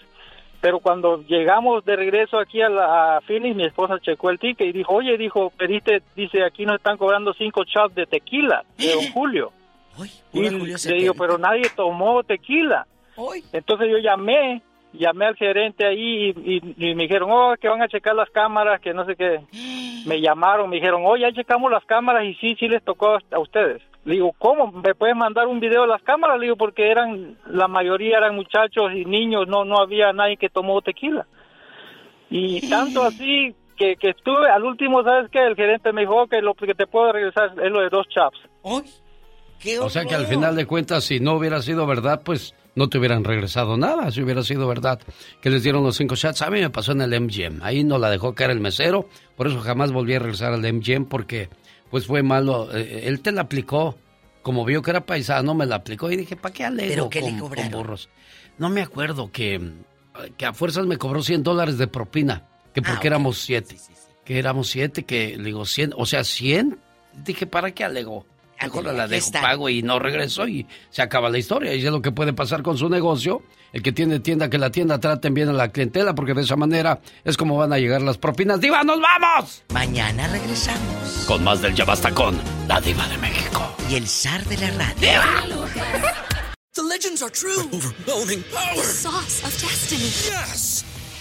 [0.62, 4.68] Pero cuando llegamos de regreso aquí a, la, a Phoenix, mi esposa checó el ticket
[4.68, 8.94] y dijo, oye, dijo, pediste, dice, aquí nos están cobrando cinco shots de tequila de
[8.94, 9.52] Don Julio.
[10.06, 10.10] Y
[10.50, 10.52] Julio
[10.90, 12.86] le digo, pero nadie tomó tequila.
[13.54, 14.62] Entonces yo llamé
[14.92, 18.30] llamé al gerente ahí y, y- y me dijeron, oh, que van a checar las
[18.32, 19.42] cámaras, que no sé qué.
[20.08, 23.40] Me llamaron, me dijeron, oh, ya checamos las cámaras y sí, sí les tocó a
[23.40, 23.82] ustedes.
[24.06, 24.72] Le digo, ¿cómo?
[24.72, 26.40] ¿Me puedes mandar un video de las cámaras?
[26.40, 30.48] Le digo, porque eran, la mayoría eran muchachos y niños, no, no había nadie que
[30.50, 31.28] tomó tequila.
[32.30, 35.40] Y tanto así que, que estuve, al último, ¿sabes qué?
[35.46, 38.08] El gerente me dijo "Oh, que lo que te puedo regresar es lo de dos
[38.08, 38.40] chaps.
[39.82, 42.98] O sea que al final de cuentas, si no hubiera sido verdad, pues no te
[42.98, 44.10] hubieran regresado nada.
[44.12, 45.00] Si hubiera sido verdad
[45.42, 47.62] que les dieron los cinco shots, a mí me pasó en el MGM.
[47.62, 49.10] Ahí no la dejó caer el mesero.
[49.36, 51.50] Por eso jamás volví a regresar al MGM porque
[51.90, 52.70] pues fue malo.
[52.74, 53.98] Eh, él te la aplicó.
[54.42, 57.22] Como vio que era paisano, me la aplicó y dije, ¿para qué alego ¿Pero qué
[57.22, 57.72] le con, cobraron?
[57.72, 58.10] con burros?
[58.58, 59.60] No me acuerdo que,
[60.38, 62.48] que a fuerzas me cobró 100 dólares de propina.
[62.74, 63.76] Que porque Ah, éramos siete.
[64.24, 65.94] Que éramos siete, que le digo 100.
[65.98, 66.80] O sea, 100.
[67.26, 68.26] Dije, ¿para qué alegó?
[68.62, 69.42] Mejor la dejo está.
[69.42, 71.74] pago y no regreso y se acaba la historia.
[71.76, 73.42] Y es lo que puede pasar con su negocio.
[73.72, 76.56] El que tiene tienda, que la tienda traten bien a la clientela, porque de esa
[76.56, 78.60] manera es como van a llegar las propinas.
[78.60, 79.64] ¡Diva, nos vamos!
[79.74, 81.26] Mañana regresamos.
[81.28, 83.76] Con más del Ya Basta con la Diva de México.
[83.90, 85.22] Y el zar de la radio.
[86.74, 87.68] The legends are true.
[87.72, 88.84] overwhelming power!
[88.84, 90.04] Sauce of destiny.
[90.04, 90.84] Yes!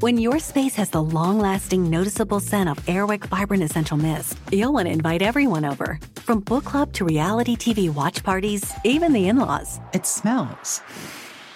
[0.00, 4.72] When your space has the long lasting, noticeable scent of Airwick Vibrant Essential Mist, you'll
[4.72, 5.98] want to invite everyone over.
[6.16, 9.80] From book club to reality TV watch parties, even the in laws.
[9.92, 10.82] It smells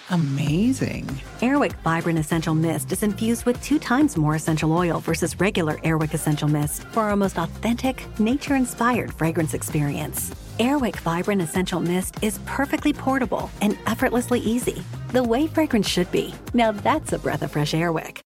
[0.09, 1.05] amazing.
[1.39, 6.13] Airwick Vibrant Essential Mist is infused with two times more essential oil versus regular Airwick
[6.13, 10.31] Essential Mist for our most authentic, nature inspired fragrance experience.
[10.59, 16.33] Airwick Vibrant Essential Mist is perfectly portable and effortlessly easy, the way fragrance should be.
[16.53, 18.21] Now that's a breath of fresh Airwick.